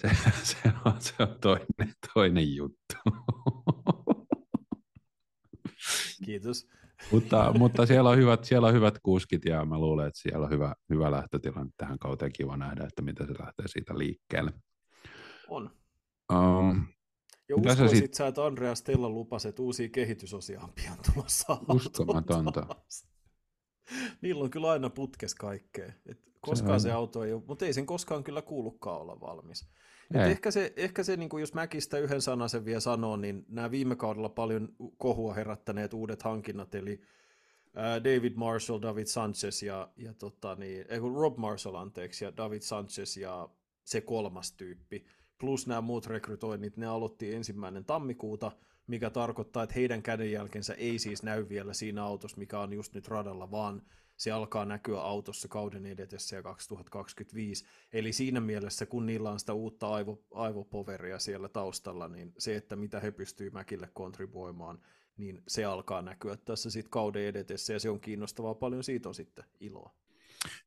se, 0.00 0.10
se, 0.52 0.56
on, 0.84 1.00
se 1.00 1.14
on 1.18 1.36
toinen, 1.40 1.94
toinen 2.14 2.54
juttu. 2.54 2.94
Kiitos. 6.24 6.68
mutta, 7.12 7.52
mutta 7.58 7.86
siellä, 7.86 8.10
on 8.10 8.18
hyvät, 8.18 8.44
siellä 8.44 8.68
on 8.68 8.74
hyvät 8.74 8.98
kuskit 9.02 9.44
ja 9.44 9.64
mä 9.64 9.78
luulen, 9.78 10.06
että 10.06 10.20
siellä 10.20 10.44
on 10.44 10.50
hyvä, 10.50 10.74
hyvä 10.90 11.10
lähtötilanne 11.10 11.72
tähän 11.76 11.98
kauteen. 11.98 12.32
Kiva 12.32 12.56
nähdä, 12.56 12.84
että 12.84 13.02
miten 13.02 13.26
se 13.26 13.34
lähtee 13.38 13.68
siitä 13.68 13.98
liikkeelle. 13.98 14.52
On. 15.48 15.70
Um, 16.32 16.86
ja 17.48 17.56
uskoisit 17.56 17.98
sit... 17.98 18.14
sä, 18.14 18.26
että 18.26 18.44
Andreas 18.44 18.78
Stella 18.78 19.10
lupasi, 19.10 19.48
että 19.48 19.62
uusia 19.62 19.88
kehitysosia 19.88 20.60
on 20.60 20.72
pian 20.72 20.98
tulossa 21.14 21.58
Uskomatonta. 21.68 22.66
Niillä 24.22 24.44
on 24.44 24.50
kyllä 24.50 24.70
aina 24.70 24.90
putkes 24.90 25.34
kaikkea. 25.34 25.92
Et 26.06 26.28
koskaan 26.40 26.80
se, 26.80 26.82
se 26.82 26.92
auto 26.92 27.24
ei 27.24 27.32
ole, 27.32 27.42
mutta 27.46 27.66
ei 27.66 27.72
sen 27.72 27.86
koskaan 27.86 28.24
kyllä 28.24 28.42
kuulukaan 28.42 29.00
olla 29.00 29.20
valmis. 29.20 29.68
Et 30.14 30.20
ehkä 30.20 30.50
se, 30.50 30.72
ehkä 30.76 31.02
se 31.02 31.16
niin 31.16 31.28
kuin 31.28 31.40
jos 31.40 31.54
Mäkistä 31.54 31.98
yhden 31.98 32.22
sanasen 32.22 32.64
vielä 32.64 32.80
sanoo, 32.80 33.16
niin 33.16 33.44
nämä 33.48 33.70
viime 33.70 33.96
kaudella 33.96 34.28
paljon 34.28 34.68
kohua 34.96 35.34
herättäneet 35.34 35.94
uudet 35.94 36.22
hankinnat, 36.22 36.74
eli 36.74 37.00
David 38.04 38.32
Marshall, 38.34 38.82
David 38.82 39.06
Sanchez 39.06 39.62
ja, 39.62 39.88
ja 39.96 40.14
tota, 40.14 40.54
niin, 40.54 40.84
ei, 40.88 40.98
Rob 40.98 41.36
Marshall 41.36 41.74
anteeksi, 41.74 42.24
ja 42.24 42.36
David 42.36 42.60
Sanchez 42.60 43.16
ja 43.16 43.48
se 43.84 44.00
kolmas 44.00 44.52
tyyppi, 44.52 45.04
plus 45.38 45.66
nämä 45.66 45.80
muut 45.80 46.06
rekrytoinnit, 46.06 46.76
ne 46.76 46.86
aloitti 46.86 47.34
ensimmäinen 47.34 47.84
tammikuuta, 47.84 48.52
mikä 48.86 49.10
tarkoittaa, 49.10 49.62
että 49.62 49.74
heidän 49.74 50.02
kädenjälkensä 50.02 50.74
ei 50.74 50.98
siis 50.98 51.22
näy 51.22 51.48
vielä 51.48 51.74
siinä 51.74 52.04
autossa, 52.04 52.38
mikä 52.38 52.60
on 52.60 52.72
just 52.72 52.94
nyt 52.94 53.08
radalla, 53.08 53.50
vaan 53.50 53.82
se 54.18 54.30
alkaa 54.30 54.64
näkyä 54.64 55.00
autossa 55.00 55.48
kauden 55.48 55.86
edetessä 55.86 56.36
ja 56.36 56.42
2025. 56.42 57.64
Eli 57.92 58.12
siinä 58.12 58.40
mielessä, 58.40 58.86
kun 58.86 59.06
niillä 59.06 59.30
on 59.30 59.40
sitä 59.40 59.52
uutta 59.52 59.88
aivo, 59.88 60.22
aivopoveria 60.30 61.18
siellä 61.18 61.48
taustalla, 61.48 62.08
niin 62.08 62.32
se, 62.38 62.56
että 62.56 62.76
mitä 62.76 63.00
he 63.00 63.10
pystyvät 63.10 63.52
Mäkille 63.52 63.88
kontribuoimaan, 63.94 64.78
niin 65.16 65.42
se 65.48 65.64
alkaa 65.64 66.02
näkyä 66.02 66.36
tässä 66.36 66.70
sitten 66.70 66.90
kauden 66.90 67.22
edetessä, 67.22 67.72
ja 67.72 67.80
se 67.80 67.90
on 67.90 68.00
kiinnostavaa 68.00 68.54
paljon, 68.54 68.84
siitä 68.84 69.08
on 69.08 69.14
sitten 69.14 69.44
iloa. 69.60 69.94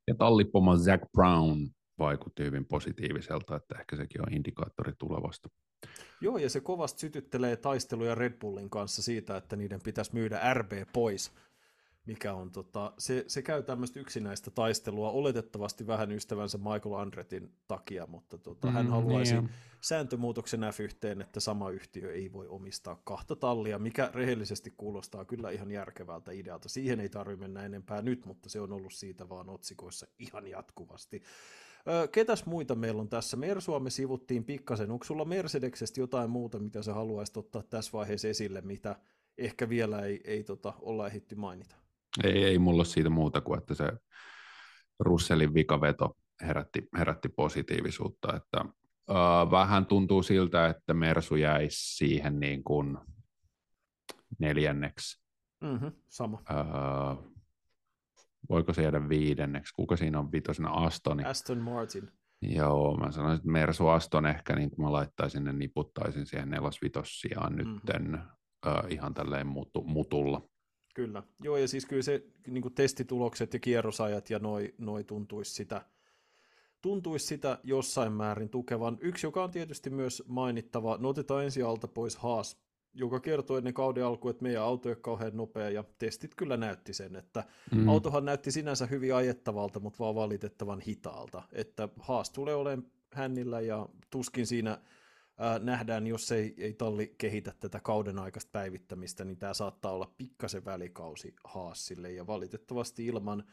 Ja 0.07 0.15
tallipoma 0.15 0.77
Zach 0.77 1.11
Brown 1.11 1.69
vaikutti 1.99 2.43
hyvin 2.43 2.65
positiiviselta, 2.65 3.55
että 3.55 3.75
ehkä 3.79 3.95
sekin 3.95 4.21
on 4.21 4.33
indikaattori 4.33 4.93
tulevasta. 4.97 5.49
Joo, 6.21 6.37
ja 6.37 6.49
se 6.49 6.61
kovasti 6.61 6.99
sytyttelee 6.99 7.57
taisteluja 7.57 8.15
Red 8.15 8.33
Bullin 8.39 8.69
kanssa 8.69 9.01
siitä, 9.01 9.37
että 9.37 9.55
niiden 9.55 9.81
pitäisi 9.83 10.13
myydä 10.13 10.53
RB 10.53 10.71
pois 10.93 11.31
mikä 12.05 12.33
on, 12.33 12.51
tota, 12.51 12.93
se, 12.97 13.25
se 13.27 13.41
käy 13.41 13.63
tämmöistä 13.63 13.99
yksinäistä 13.99 14.51
taistelua 14.51 15.11
oletettavasti 15.11 15.87
vähän 15.87 16.11
ystävänsä 16.11 16.57
Michael 16.57 16.93
Andretin 16.93 17.53
takia, 17.67 18.07
mutta 18.07 18.37
tota, 18.37 18.67
mm, 18.67 18.73
hän 18.73 18.87
haluaisi 18.87 19.33
niin 19.33 19.49
sääntömuutoksen 19.81 20.61
F1, 20.61 21.21
että 21.21 21.39
sama 21.39 21.69
yhtiö 21.69 22.13
ei 22.13 22.31
voi 22.33 22.47
omistaa 22.47 23.01
kahta 23.03 23.35
tallia, 23.35 23.79
mikä 23.79 24.11
rehellisesti 24.13 24.73
kuulostaa 24.77 25.25
kyllä 25.25 25.49
ihan 25.51 25.71
järkevältä 25.71 26.31
idealta. 26.31 26.69
Siihen 26.69 26.99
ei 26.99 27.09
tarvitse 27.09 27.41
mennä 27.41 27.65
enempää 27.65 28.01
nyt, 28.01 28.25
mutta 28.25 28.49
se 28.49 28.61
on 28.61 28.73
ollut 28.73 28.93
siitä 28.93 29.29
vaan 29.29 29.49
otsikoissa 29.49 30.07
ihan 30.19 30.47
jatkuvasti. 30.47 31.23
Ö, 31.87 32.07
ketäs 32.07 32.45
muita 32.45 32.75
meillä 32.75 33.01
on 33.01 33.09
tässä? 33.09 33.37
Mersua 33.37 33.79
me 33.79 33.89
sivuttiin 33.89 34.43
pikkasen. 34.43 34.91
Onko 34.91 35.05
sulla 35.05 35.25
Mercedeksestä 35.25 35.99
jotain 35.99 36.29
muuta, 36.29 36.59
mitä 36.59 36.83
sä 36.83 36.93
haluaisit 36.93 37.37
ottaa 37.37 37.63
tässä 37.63 37.91
vaiheessa 37.93 38.27
esille, 38.27 38.61
mitä 38.61 38.95
ehkä 39.37 39.69
vielä 39.69 40.01
ei, 40.01 40.21
ei 40.23 40.43
tota, 40.43 40.73
olla 40.81 41.07
ehditty 41.07 41.35
mainita? 41.35 41.80
Ei, 42.23 42.43
ei 42.43 42.59
mulla 42.59 42.77
ole 42.77 42.85
siitä 42.85 43.09
muuta 43.09 43.41
kuin, 43.41 43.57
että 43.57 43.73
se 43.73 43.91
Russellin 44.99 45.53
vikaveto 45.53 46.17
herätti, 46.41 46.87
herätti 46.97 47.29
positiivisuutta, 47.29 48.35
että 48.35 48.65
uh, 49.09 49.51
vähän 49.51 49.85
tuntuu 49.85 50.23
siltä, 50.23 50.67
että 50.67 50.93
Mersu 50.93 51.35
jäisi 51.35 51.95
siihen 51.95 52.39
niin 52.39 52.63
kuin 52.63 52.97
neljänneksi. 54.39 55.21
Mm-hmm, 55.61 55.91
sama. 56.09 56.37
Uh, 56.37 57.33
voiko 58.49 58.73
se 58.73 58.81
jäädä 58.81 59.09
viidenneksi? 59.09 59.73
Kuka 59.75 59.97
siinä 59.97 60.19
on 60.19 60.31
vitosena? 60.31 60.69
Aston. 60.69 61.25
Aston 61.25 61.57
Martin. 61.57 62.11
Joo, 62.41 62.97
mä 62.97 63.11
sanoisin, 63.11 63.37
että 63.37 63.51
Mersu 63.51 63.87
Aston 63.87 64.25
ehkä 64.25 64.55
niin 64.55 64.69
kuin 64.71 64.85
mä 64.85 64.91
laittaisin 64.91 65.43
ne 65.43 65.53
niputtaisin 65.53 66.25
siihen 66.25 66.49
nelos 66.49 66.79
sijaan 67.03 67.53
mm-hmm. 67.53 67.73
nytten 67.73 68.21
uh, 68.65 68.91
ihan 68.91 69.13
tälleen 69.13 69.47
mutu, 69.47 69.83
mutulla. 69.83 70.41
Kyllä, 70.93 71.23
joo 71.43 71.57
ja 71.57 71.67
siis 71.67 71.85
kyllä 71.85 72.01
se 72.01 72.23
niin 72.47 72.73
testitulokset 72.75 73.53
ja 73.53 73.59
kierrosajat 73.59 74.29
ja 74.29 74.39
noi, 74.39 74.73
noi 74.77 75.03
tuntuisi 75.03 75.53
sitä, 75.53 75.85
tuntuisi 76.81 77.25
sitä 77.25 77.59
jossain 77.63 78.11
määrin 78.11 78.49
tukevan. 78.49 78.97
Yksi, 79.01 79.27
joka 79.27 79.43
on 79.43 79.51
tietysti 79.51 79.89
myös 79.89 80.23
mainittava, 80.27 80.97
no 80.97 81.09
otetaan 81.09 81.43
ensi 81.43 81.61
alta 81.61 81.87
pois 81.87 82.15
Haas, 82.15 82.57
joka 82.93 83.19
kertoi 83.19 83.57
ennen 83.57 83.73
kauden 83.73 84.05
alku, 84.05 84.29
että 84.29 84.43
meidän 84.43 84.63
auto 84.63 84.89
ei 84.89 84.93
ole 84.93 85.01
kauhean 85.01 85.37
nopea, 85.37 85.69
ja 85.69 85.83
testit 85.97 86.35
kyllä 86.35 86.57
näytti 86.57 86.93
sen, 86.93 87.15
että 87.15 87.43
mm. 87.75 87.89
autohan 87.89 88.25
näytti 88.25 88.51
sinänsä 88.51 88.85
hyvin 88.85 89.15
ajettavalta, 89.15 89.79
mutta 89.79 89.99
vaan 89.99 90.15
valitettavan 90.15 90.81
hitaalta, 90.81 91.43
että 91.51 91.89
Haas 91.99 92.29
tulee 92.29 92.55
olemaan 92.55 92.91
hännillä, 93.13 93.61
ja 93.61 93.89
tuskin 94.09 94.47
siinä 94.47 94.77
nähdään, 95.59 96.07
jos 96.07 96.31
ei, 96.31 96.53
ei 96.57 96.73
talli 96.73 97.15
kehitä 97.17 97.53
tätä 97.59 97.79
kauden 97.79 98.19
aikaista 98.19 98.49
päivittämistä, 98.51 99.25
niin 99.25 99.37
tämä 99.37 99.53
saattaa 99.53 99.91
olla 99.91 100.13
pikkasen 100.17 100.65
välikausi 100.65 101.35
Haasille, 101.43 102.11
ja 102.11 102.27
valitettavasti 102.27 103.05
ilman 103.05 103.43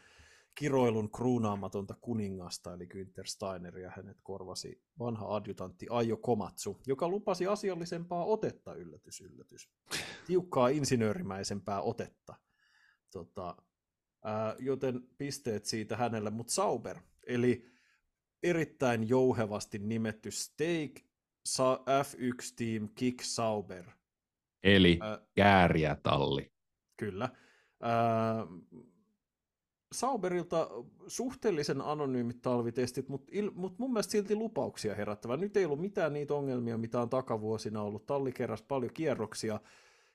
kiroilun 0.54 1.10
kruunaamatonta 1.10 1.94
kuningasta, 2.00 2.74
eli 2.74 2.86
Günther 2.86 3.26
Steineria, 3.26 3.92
hänet 3.96 4.18
korvasi 4.22 4.82
vanha 4.98 5.34
adjutantti 5.34 5.86
Aio 5.90 6.16
Komatsu, 6.16 6.80
joka 6.86 7.08
lupasi 7.08 7.46
asiallisempaa 7.46 8.24
otetta, 8.24 8.74
yllätys, 8.74 9.20
yllätys. 9.20 9.70
Tiukkaa 10.26 10.68
insinöörimäisempää 10.68 11.80
otetta. 11.80 12.34
Tota, 13.10 13.56
ää, 14.24 14.56
joten 14.58 15.00
pisteet 15.18 15.64
siitä 15.64 15.96
hänelle, 15.96 16.30
mutta 16.30 16.52
Sauber, 16.52 16.98
eli 17.26 17.66
erittäin 18.42 19.08
jouhevasti 19.08 19.78
nimetty 19.78 20.30
Steak 20.30 21.07
F1 22.02 22.54
Team 22.56 22.88
Kick 22.94 23.20
Sauber. 23.22 23.84
Eli 24.62 24.98
äh, 25.02 25.18
kääriätalli. 25.34 26.52
Kyllä. 26.96 27.24
Äh, 27.24 28.48
Sauberilta 29.92 30.68
suhteellisen 31.06 31.80
anonyymit 31.80 32.42
talvitestit, 32.42 33.08
mutta 33.08 33.32
mut 33.54 33.78
mun 33.78 33.92
mielestä 33.92 34.10
silti 34.10 34.34
lupauksia 34.34 34.94
herättävä. 34.94 35.36
Nyt 35.36 35.56
ei 35.56 35.64
ollut 35.64 35.80
mitään 35.80 36.12
niitä 36.12 36.34
ongelmia, 36.34 36.78
mitä 36.78 37.00
on 37.00 37.10
takavuosina 37.10 37.82
ollut. 37.82 38.06
Talli 38.06 38.32
keräsi 38.32 38.64
paljon 38.68 38.92
kierroksia, 38.94 39.60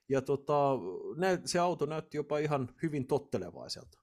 ja 0.10 0.22
tota, 0.22 0.80
se 1.46 1.60
auto 1.60 1.86
näytti 1.86 2.18
jopa 2.18 2.38
ihan 2.38 2.70
hyvin 2.84 3.08
tottelevaiselta. 3.08 4.00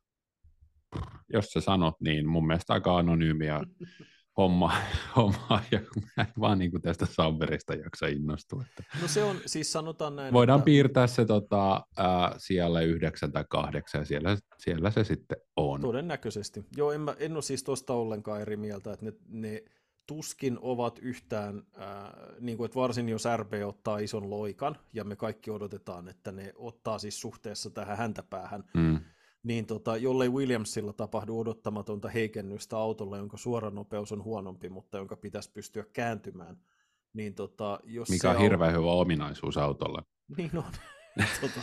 Jos 1.33 1.47
sä 1.47 1.61
sanot 1.61 2.01
niin, 2.01 2.29
mun 2.29 2.47
mielestä 2.47 2.73
aika 2.73 2.99
anonyymiä 2.99 3.61
homma, 4.41 4.73
homma 5.17 5.63
ja 5.71 5.81
mä 6.17 6.23
en 6.23 6.33
vaan 6.41 6.59
niin 6.59 6.71
kuin 6.71 6.83
tästä 6.83 7.07
Sauberista 7.07 7.75
jaksa 7.75 8.07
innostua. 8.07 8.65
Että 8.69 8.85
no 9.03 9.09
se 9.09 9.25
on, 9.25 9.37
siis 9.47 9.73
sanotaan 9.73 10.17
näin, 10.17 10.33
Voidaan 10.33 10.59
että... 10.59 10.65
piirtää 10.65 11.07
se 11.07 11.25
tota, 11.25 11.75
äh, 11.77 12.07
siellä 12.37 12.81
yhdeksän 12.81 13.33
tai 13.33 13.45
kahdeksan, 13.49 14.01
ja 14.01 14.05
siellä, 14.05 14.37
siellä 14.59 14.91
se 14.91 15.05
sitten 15.05 15.39
on. 15.57 15.81
Todennäköisesti. 15.81 16.65
Joo, 16.77 16.93
en, 16.93 17.01
mä, 17.01 17.15
en 17.19 17.33
ole 17.33 17.43
siis 17.43 17.65
tuosta 17.65 17.95
ollenkaan 17.95 18.41
eri 18.41 18.57
mieltä, 18.57 18.93
että 18.93 19.05
ne, 19.05 19.13
ne 19.29 19.65
tuskin 20.07 20.59
ovat 20.61 20.99
yhtään, 21.03 21.63
äh, 21.81 21.87
niin 22.41 22.57
kuin, 22.57 22.65
että 22.65 22.81
varsin 22.81 23.09
jos 23.09 23.25
RB 23.37 23.53
ottaa 23.67 23.99
ison 23.99 24.31
loikan, 24.31 24.77
ja 24.93 25.05
me 25.05 25.17
kaikki 25.17 25.51
odotetaan, 25.51 26.09
että 26.09 26.33
ne 26.33 26.53
ottaa 26.57 26.99
siis 26.99 27.21
suhteessa 27.21 27.71
tähän 27.71 27.97
häntäpäähän, 27.97 28.65
mm 28.75 29.01
niin 29.43 29.67
tota, 29.67 29.97
jollei 29.97 30.29
Williamsilla 30.29 30.93
tapahdu 30.93 31.39
odottamatonta 31.39 32.09
heikennystä 32.09 32.77
autolle, 32.77 33.19
jonka 33.19 33.37
suoranopeus 33.37 34.13
on 34.13 34.25
huonompi, 34.25 34.69
mutta 34.69 34.99
jonka 34.99 35.17
pitäisi 35.17 35.53
pystyä 35.53 35.85
kääntymään, 35.93 36.57
niin 37.13 37.35
tota, 37.35 37.81
jos 37.85 38.09
Mikä 38.09 38.31
on 38.31 38.39
hirveän 38.39 38.75
hyvä 38.75 38.91
ominaisuus 38.91 39.59
autolle. 39.59 40.03
Niin 40.37 40.51
on. 40.57 40.73
tota, 41.41 41.61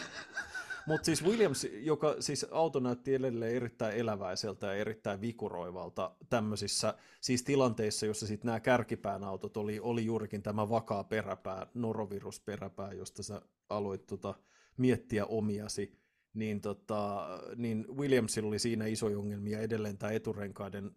mutta 0.88 1.05
siis 1.05 1.23
Williams, 1.23 1.67
joka 1.73 2.15
siis 2.19 2.45
auto 2.51 2.80
näytti 2.80 3.15
edelleen 3.15 3.55
erittäin 3.55 3.97
eläväiseltä 3.97 4.67
ja 4.67 4.73
erittäin 4.73 5.21
vikuroivalta 5.21 6.15
tämmöisissä 6.30 6.93
siis 7.21 7.43
tilanteissa, 7.43 8.05
jossa 8.05 8.28
sitten 8.28 8.45
nämä 8.45 8.59
kärkipään 8.59 9.23
autot 9.23 9.57
oli, 9.57 9.80
oli 9.80 10.05
juurikin 10.05 10.43
tämä 10.43 10.69
vakaa 10.69 11.03
peräpää, 11.03 11.67
norovirusperäpää, 11.73 12.93
josta 12.93 13.23
sä 13.23 13.41
aloit 13.69 14.05
tota, 14.05 14.34
miettiä 14.78 15.25
omiasi, 15.25 15.99
niin, 16.38 16.61
tota, 16.61 17.27
niin 17.55 17.85
Williamsilla 17.97 18.47
oli 18.47 18.59
siinä 18.59 18.85
isoja 18.85 19.19
ongelmia 19.19 19.59
edelleen 19.59 19.97
tämä 19.97 20.11
eturenkaiden 20.11 20.91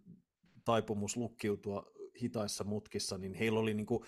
taipumus 0.65 1.17
lukkiutua 1.17 1.87
hitaissa 2.23 2.65
mutkissa, 2.65 3.19
niin 3.19 3.35
heillä 3.35 3.61
oli 3.61 3.75
niinku, 3.75 4.05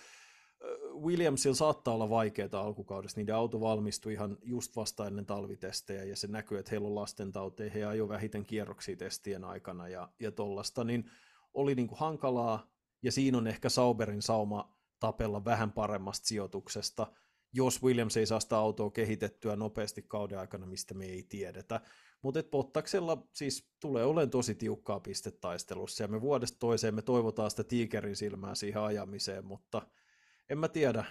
Williamsilla 1.02 1.54
saattaa 1.54 1.94
olla 1.94 2.10
vaikeaa 2.10 2.48
alkukaudesta, 2.52 3.20
niiden 3.20 3.34
auto 3.34 3.60
valmistui 3.60 4.12
ihan 4.12 4.38
just 4.42 4.76
vasta 4.76 5.06
ennen 5.06 5.26
talvitestejä, 5.26 6.04
ja 6.04 6.16
se 6.16 6.26
näkyy, 6.26 6.58
että 6.58 6.70
heillä 6.70 6.88
on 6.88 6.94
lastentauteja, 6.94 7.70
he 7.70 7.84
ajoi 7.84 8.08
vähiten 8.08 8.46
kierroksia 8.46 8.96
testien 8.96 9.44
aikana 9.44 9.88
ja, 9.88 10.08
ja 10.20 10.32
tollasta, 10.32 10.84
niin 10.84 11.10
oli 11.54 11.74
niinku 11.74 11.94
hankalaa, 11.94 12.70
ja 13.02 13.12
siinä 13.12 13.38
on 13.38 13.46
ehkä 13.46 13.68
Sauberin 13.68 14.22
sauma 14.22 14.78
tapella 15.00 15.44
vähän 15.44 15.72
paremmasta 15.72 16.26
sijoituksesta, 16.26 17.06
jos 17.52 17.82
Williams 17.82 18.16
ei 18.16 18.26
saa 18.26 18.40
sitä 18.40 18.56
autoa 18.56 18.90
kehitettyä 18.90 19.56
nopeasti 19.56 20.02
kauden 20.02 20.38
aikana, 20.38 20.66
mistä 20.66 20.94
me 20.94 21.04
ei 21.04 21.22
tiedetä. 21.22 21.80
Mutta 22.22 22.42
Pottaksella 22.50 23.26
siis 23.32 23.70
tulee 23.80 24.04
olemaan 24.04 24.30
tosi 24.30 24.54
tiukkaa 24.54 25.00
pistetaistelussa, 25.00 26.04
ja 26.04 26.08
me 26.08 26.20
vuodesta 26.20 26.58
toiseen 26.58 26.94
me 26.94 27.02
toivotaan 27.02 27.50
sitä 27.50 27.64
tiikerin 27.64 28.16
silmää 28.16 28.54
siihen 28.54 28.82
ajamiseen, 28.82 29.44
mutta 29.44 29.82
en 30.48 30.58
mä 30.58 30.68
tiedä. 30.68 31.04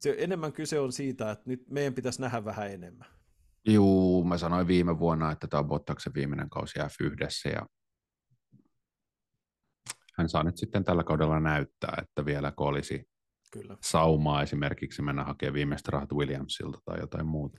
Se 0.00 0.14
enemmän 0.18 0.52
kyse 0.52 0.80
on 0.80 0.92
siitä, 0.92 1.30
että 1.30 1.44
nyt 1.46 1.70
meidän 1.70 1.94
pitäisi 1.94 2.20
nähdä 2.20 2.44
vähän 2.44 2.72
enemmän. 2.72 3.08
Juu, 3.64 4.24
mä 4.24 4.38
sanoin 4.38 4.66
viime 4.66 4.98
vuonna, 4.98 5.32
että 5.32 5.46
tämä 5.46 5.60
on 5.60 5.68
Bottaksen 5.68 6.14
viimeinen 6.14 6.50
kausi 6.50 6.78
F1 6.78 7.52
ja 7.52 7.66
hän 10.18 10.28
saa 10.28 10.42
nyt 10.42 10.56
sitten 10.56 10.84
tällä 10.84 11.04
kaudella 11.04 11.40
näyttää, 11.40 11.98
että 12.02 12.24
vielä 12.24 12.52
olisi 12.56 13.08
Kyllä. 13.50 13.76
saumaa 13.80 14.42
esimerkiksi 14.42 15.02
mennä 15.02 15.24
hakemaan 15.24 15.54
viimeistä 15.54 15.90
rahat 15.92 16.12
Williamsilta 16.12 16.78
tai 16.84 17.00
jotain 17.00 17.26
muuta. 17.26 17.58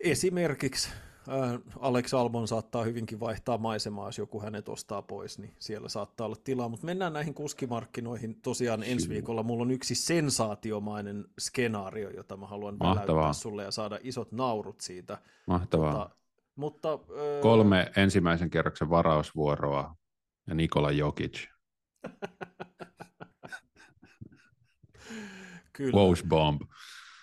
Esimerkiksi 0.00 0.88
äh, 1.28 1.60
Alex 1.80 2.14
Albon 2.14 2.48
saattaa 2.48 2.84
hyvinkin 2.84 3.20
vaihtaa 3.20 3.58
maisemaa, 3.58 4.08
jos 4.08 4.18
joku 4.18 4.40
hänet 4.40 4.68
ostaa 4.68 5.02
pois, 5.02 5.38
niin 5.38 5.54
siellä 5.58 5.88
saattaa 5.88 6.24
olla 6.24 6.36
tilaa. 6.44 6.68
Mutta 6.68 6.86
mennään 6.86 7.12
näihin 7.12 7.34
kuskimarkkinoihin. 7.34 8.40
Tosiaan 8.42 8.82
ensi 8.82 9.08
viikolla 9.08 9.42
mulla 9.42 9.62
on 9.62 9.70
yksi 9.70 9.94
sensaatiomainen 9.94 11.24
skenaario, 11.40 12.10
jota 12.10 12.36
mä 12.36 12.46
haluan 12.46 12.76
Mahtavaa. 12.80 13.06
väläyttää 13.06 13.32
sulle 13.32 13.62
ja 13.64 13.70
saada 13.70 13.98
isot 14.02 14.32
naurut 14.32 14.80
siitä. 14.80 15.18
Mahtavaa. 15.46 15.92
Mutta, 15.92 16.10
mutta 16.56 16.92
äh, 16.92 17.42
Kolme 17.42 17.92
ensimmäisen 17.96 18.50
kerroksen 18.50 18.90
varausvuoroa 18.90 19.94
ja 20.46 20.54
Nikola 20.54 20.90
Jokic. 20.90 21.46
kyllä, 25.78 25.96
Wose 25.96 26.26
bomb. 26.28 26.62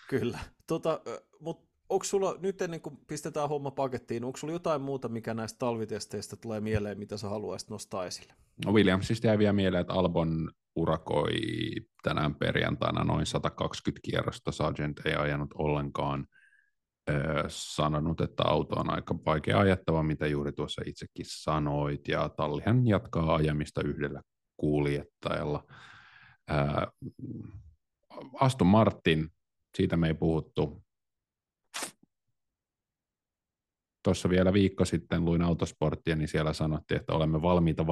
kyllä. 0.09 0.39
Tota, 0.67 1.01
mutta 1.39 1.67
onko 1.89 2.03
sulla, 2.03 2.35
nyt 2.39 2.61
ennen 2.61 2.81
kuin 2.81 2.97
pistetään 3.07 3.49
homma 3.49 3.71
pakettiin, 3.71 4.23
onko 4.23 4.37
sulla 4.37 4.53
jotain 4.53 4.81
muuta, 4.81 5.09
mikä 5.09 5.33
näistä 5.33 5.59
talvitesteistä 5.59 6.35
tulee 6.35 6.61
mieleen, 6.61 6.99
mitä 6.99 7.17
sä 7.17 7.29
haluaisit 7.29 7.69
nostaa 7.69 8.05
esille? 8.05 8.33
No 8.65 8.73
Williamsista 8.73 9.27
jäi 9.27 9.37
vielä 9.37 9.53
mieleen, 9.53 9.81
että 9.81 9.93
Albon 9.93 10.51
urakoi 10.75 11.31
tänään 12.03 12.35
perjantaina 12.35 13.03
noin 13.03 13.25
120 13.25 13.99
kierrosta. 14.03 14.51
Sargent 14.51 15.01
ei 15.05 15.15
ajanut 15.15 15.49
ollenkaan. 15.55 16.27
Öö, 17.09 17.43
sanonut, 17.47 18.21
että 18.21 18.43
auto 18.43 18.75
on 18.75 18.89
aika 18.89 19.15
vaikea 19.25 19.59
ajettava, 19.59 20.03
mitä 20.03 20.27
juuri 20.27 20.51
tuossa 20.51 20.81
itsekin 20.85 21.25
sanoit, 21.29 22.07
ja 22.07 22.29
tallihan 22.29 22.87
jatkaa 22.87 23.35
ajamista 23.35 23.81
yhdellä 23.83 24.21
kuljettajalla. 24.57 25.63
Öö, 26.51 26.57
Aston 28.39 28.68
Martin, 28.68 29.30
siitä 29.78 29.97
me 29.97 30.07
ei 30.07 30.13
puhuttu. 30.13 30.84
Tuossa 34.03 34.30
vielä 34.30 34.53
viikko 34.53 34.86
sitten 34.86 35.26
luin 35.26 35.41
autosporttia, 35.41 36.16
niin 36.16 36.28
siellä 36.28 36.53
sanottiin, 36.53 36.99
että 36.99 37.13
olemme 37.13 37.41
valmiita 37.41 37.86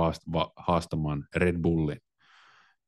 haastamaan 0.56 1.28
Red 1.36 1.58
Bullin. 1.62 2.00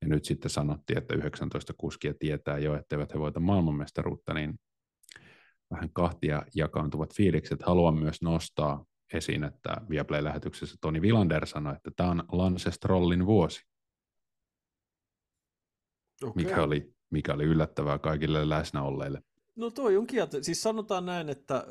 Ja 0.01 0.07
nyt 0.07 0.25
sitten 0.25 0.49
sanottiin, 0.49 0.97
että 0.97 1.15
19 1.15 1.73
kuskia 1.77 2.13
tietää 2.19 2.57
jo, 2.57 2.75
etteivät 2.75 3.13
he 3.13 3.19
voita 3.19 3.39
maailmanmestaruutta, 3.39 4.33
niin 4.33 4.59
vähän 5.71 5.89
kahtia 5.93 6.45
jakaantuvat 6.55 7.15
fiilikset. 7.15 7.63
Haluan 7.63 7.99
myös 7.99 8.21
nostaa 8.21 8.85
esiin, 9.13 9.43
että 9.43 9.77
Viaplay-lähetyksessä 9.89 10.75
Toni 10.81 11.01
Vilander 11.01 11.47
sanoi, 11.47 11.75
että 11.75 11.91
tämä 11.95 12.09
on 12.09 12.23
Lance 12.31 12.71
Strollin 12.71 13.25
vuosi, 13.25 13.61
Okay. 16.23 16.43
mikä 16.43 16.63
oli, 16.63 16.94
mikä 17.15 17.33
oli 17.33 17.43
yllättävää 17.43 17.99
kaikille 17.99 18.49
läsnä 18.49 18.81
olleille. 18.81 19.23
No 19.55 19.69
toi 19.69 19.97
on 19.97 20.07
kieltä. 20.07 20.37
Siis 20.41 20.61
sanotaan 20.61 21.05
näin, 21.05 21.29
että 21.29 21.65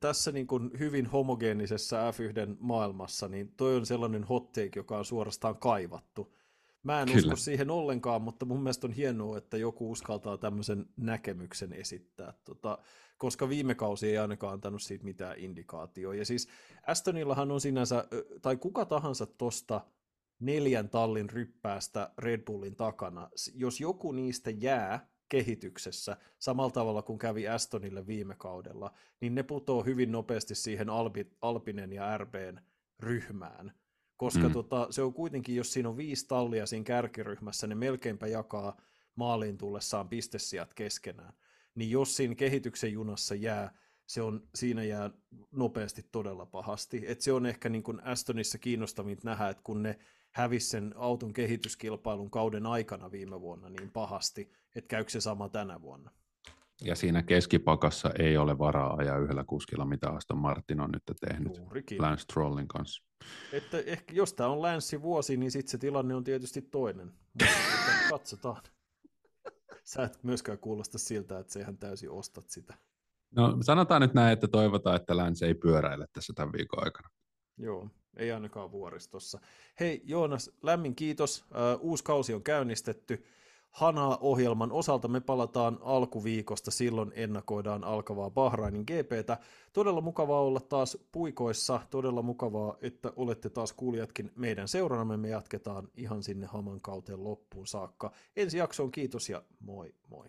tässä 0.00 0.32
niin 0.32 0.46
kuin 0.46 0.70
hyvin 0.78 1.06
homogeenisessa 1.06 2.10
F1 2.10 2.56
maailmassa, 2.60 3.28
niin 3.28 3.52
toi 3.56 3.76
on 3.76 3.86
sellainen 3.86 4.24
hot 4.24 4.52
take, 4.52 4.70
joka 4.76 4.98
on 4.98 5.04
suorastaan 5.04 5.56
kaivattu. 5.56 6.34
Mä 6.82 7.00
en 7.00 7.08
Kyllä. 7.08 7.18
usko 7.18 7.36
siihen 7.36 7.70
ollenkaan, 7.70 8.22
mutta 8.22 8.46
mun 8.46 8.62
mielestä 8.62 8.86
on 8.86 8.92
hienoa, 8.92 9.38
että 9.38 9.56
joku 9.56 9.90
uskaltaa 9.90 10.38
tämmöisen 10.38 10.86
näkemyksen 10.96 11.72
esittää, 11.72 12.32
tota, 12.44 12.78
koska 13.18 13.48
viime 13.48 13.74
kausi 13.74 14.08
ei 14.08 14.18
ainakaan 14.18 14.52
antanut 14.52 14.82
siitä 14.82 15.04
mitään 15.04 15.38
indikaatioa. 15.38 16.14
Ja 16.14 16.24
siis 16.24 16.48
Astonillahan 16.86 17.50
on 17.50 17.60
sinänsä, 17.60 18.04
tai 18.42 18.56
kuka 18.56 18.84
tahansa 18.84 19.26
tosta 19.26 19.80
neljän 20.40 20.88
tallin 20.88 21.30
ryppäästä 21.30 22.10
Red 22.18 22.42
Bullin 22.44 22.76
takana, 22.76 23.30
jos 23.54 23.80
joku 23.80 24.12
niistä 24.12 24.50
jää 24.50 25.08
kehityksessä 25.28 26.16
samalla 26.38 26.70
tavalla 26.70 27.02
kuin 27.02 27.18
kävi 27.18 27.48
Astonille 27.48 28.06
viime 28.06 28.34
kaudella, 28.38 28.94
niin 29.20 29.34
ne 29.34 29.42
putoo 29.42 29.84
hyvin 29.84 30.12
nopeasti 30.12 30.54
siihen 30.54 30.90
Albi, 30.90 31.26
Alpinen 31.42 31.92
ja 31.92 32.18
RBn 32.18 32.60
ryhmään. 33.00 33.72
Koska 34.16 34.48
Mm. 34.48 34.52
tota, 34.52 34.86
se 34.90 35.02
on 35.02 35.14
kuitenkin, 35.14 35.56
jos 35.56 35.72
siinä 35.72 35.88
on 35.88 35.96
viisi 35.96 36.26
tallia 36.28 36.66
siinä 36.66 36.84
kärkiryhmässä, 36.84 37.66
ne 37.66 37.74
melkeinpä 37.74 38.26
jakaa 38.26 38.80
maaliin 39.14 39.58
tullessaan 39.58 40.08
pistesijat 40.08 40.74
keskenään. 40.74 41.32
Niin 41.74 41.90
jos 41.90 42.16
siinä 42.16 42.34
kehityksen 42.34 42.92
junassa 42.92 43.34
jää, 43.34 43.74
se 44.06 44.22
on, 44.22 44.48
siinä 44.54 44.84
jää 44.84 45.10
nopeasti 45.52 46.06
todella 46.12 46.46
pahasti. 46.46 47.04
Et 47.06 47.20
se 47.20 47.32
on 47.32 47.46
ehkä 47.46 47.68
niin 47.68 47.82
kuin 47.82 48.04
Astonissa 48.04 48.58
kiinnostavinta 48.58 49.22
nähdä, 49.24 49.48
että 49.48 49.62
kun 49.62 49.82
ne 49.82 49.98
hävisi 50.38 50.68
sen 50.68 50.94
auton 50.96 51.32
kehityskilpailun 51.32 52.30
kauden 52.30 52.66
aikana 52.66 53.10
viime 53.10 53.40
vuonna 53.40 53.68
niin 53.68 53.90
pahasti, 53.90 54.52
että 54.74 54.88
käykö 54.88 55.10
se 55.10 55.20
sama 55.20 55.48
tänä 55.48 55.80
vuonna. 55.82 56.10
Ja 56.80 56.94
siinä 56.94 57.22
keskipakassa 57.22 58.10
ei 58.18 58.36
ole 58.36 58.58
varaa 58.58 58.96
ajaa 58.96 59.18
yhdellä 59.18 59.44
kuskilla, 59.44 59.84
mitä 59.84 60.10
Aston 60.10 60.38
Martin 60.38 60.80
on 60.80 60.90
nyt 60.90 61.02
tehnyt 61.20 61.56
Juurikin. 61.56 62.02
Lance 62.02 62.22
Strollin 62.22 62.68
kanssa. 62.68 63.02
Että 63.52 63.78
ehkä 63.78 64.14
jos 64.14 64.32
tämä 64.32 64.48
on 64.48 64.62
länssi 64.62 65.02
vuosi, 65.02 65.36
niin 65.36 65.50
sitten 65.50 65.70
se 65.70 65.78
tilanne 65.78 66.14
on 66.14 66.24
tietysti 66.24 66.62
toinen. 66.62 67.06
Mutta 67.06 67.54
katsotaan. 68.10 68.62
Sä 69.84 70.04
et 70.04 70.24
myöskään 70.24 70.58
kuulosta 70.58 70.98
siltä, 70.98 71.38
että 71.38 71.52
sä 71.52 71.60
ihan 71.60 71.78
täysin 71.78 72.10
ostat 72.10 72.50
sitä. 72.50 72.74
No 73.36 73.58
sanotaan 73.60 74.02
nyt 74.02 74.14
näin, 74.14 74.32
että 74.32 74.48
toivotaan, 74.48 74.96
että 74.96 75.16
Lance 75.16 75.46
ei 75.46 75.54
pyöräile 75.54 76.06
tässä 76.12 76.32
tämän 76.36 76.52
viikon 76.52 76.84
aikana. 76.84 77.08
Joo, 77.56 77.90
ei 78.18 78.32
ainakaan 78.32 78.72
vuoristossa. 78.72 79.40
Hei 79.80 80.02
Joonas, 80.04 80.50
lämmin 80.62 80.94
kiitos. 80.94 81.44
Uusi 81.80 82.04
kausi 82.04 82.34
on 82.34 82.42
käynnistetty. 82.42 83.24
Hanaa-ohjelman 83.70 84.72
osalta 84.72 85.08
me 85.08 85.20
palataan 85.20 85.78
alkuviikosta, 85.82 86.70
silloin 86.70 87.12
ennakoidaan 87.14 87.84
alkavaa 87.84 88.30
Bahrainin 88.30 88.82
GPtä. 88.86 89.38
Todella 89.72 90.00
mukavaa 90.00 90.40
olla 90.40 90.60
taas 90.60 90.98
puikoissa, 91.12 91.80
todella 91.90 92.22
mukavaa, 92.22 92.76
että 92.82 93.12
olette 93.16 93.50
taas 93.50 93.72
kuulijatkin 93.72 94.32
meidän 94.36 94.68
seuranamme. 94.68 95.16
Me 95.16 95.28
jatketaan 95.28 95.88
ihan 95.96 96.22
sinne 96.22 96.46
Haman 96.46 96.80
kauteen 96.80 97.24
loppuun 97.24 97.66
saakka. 97.66 98.12
Ensi 98.36 98.58
jaksoon 98.58 98.90
kiitos 98.90 99.28
ja 99.28 99.42
moi 99.60 99.94
moi. 100.08 100.26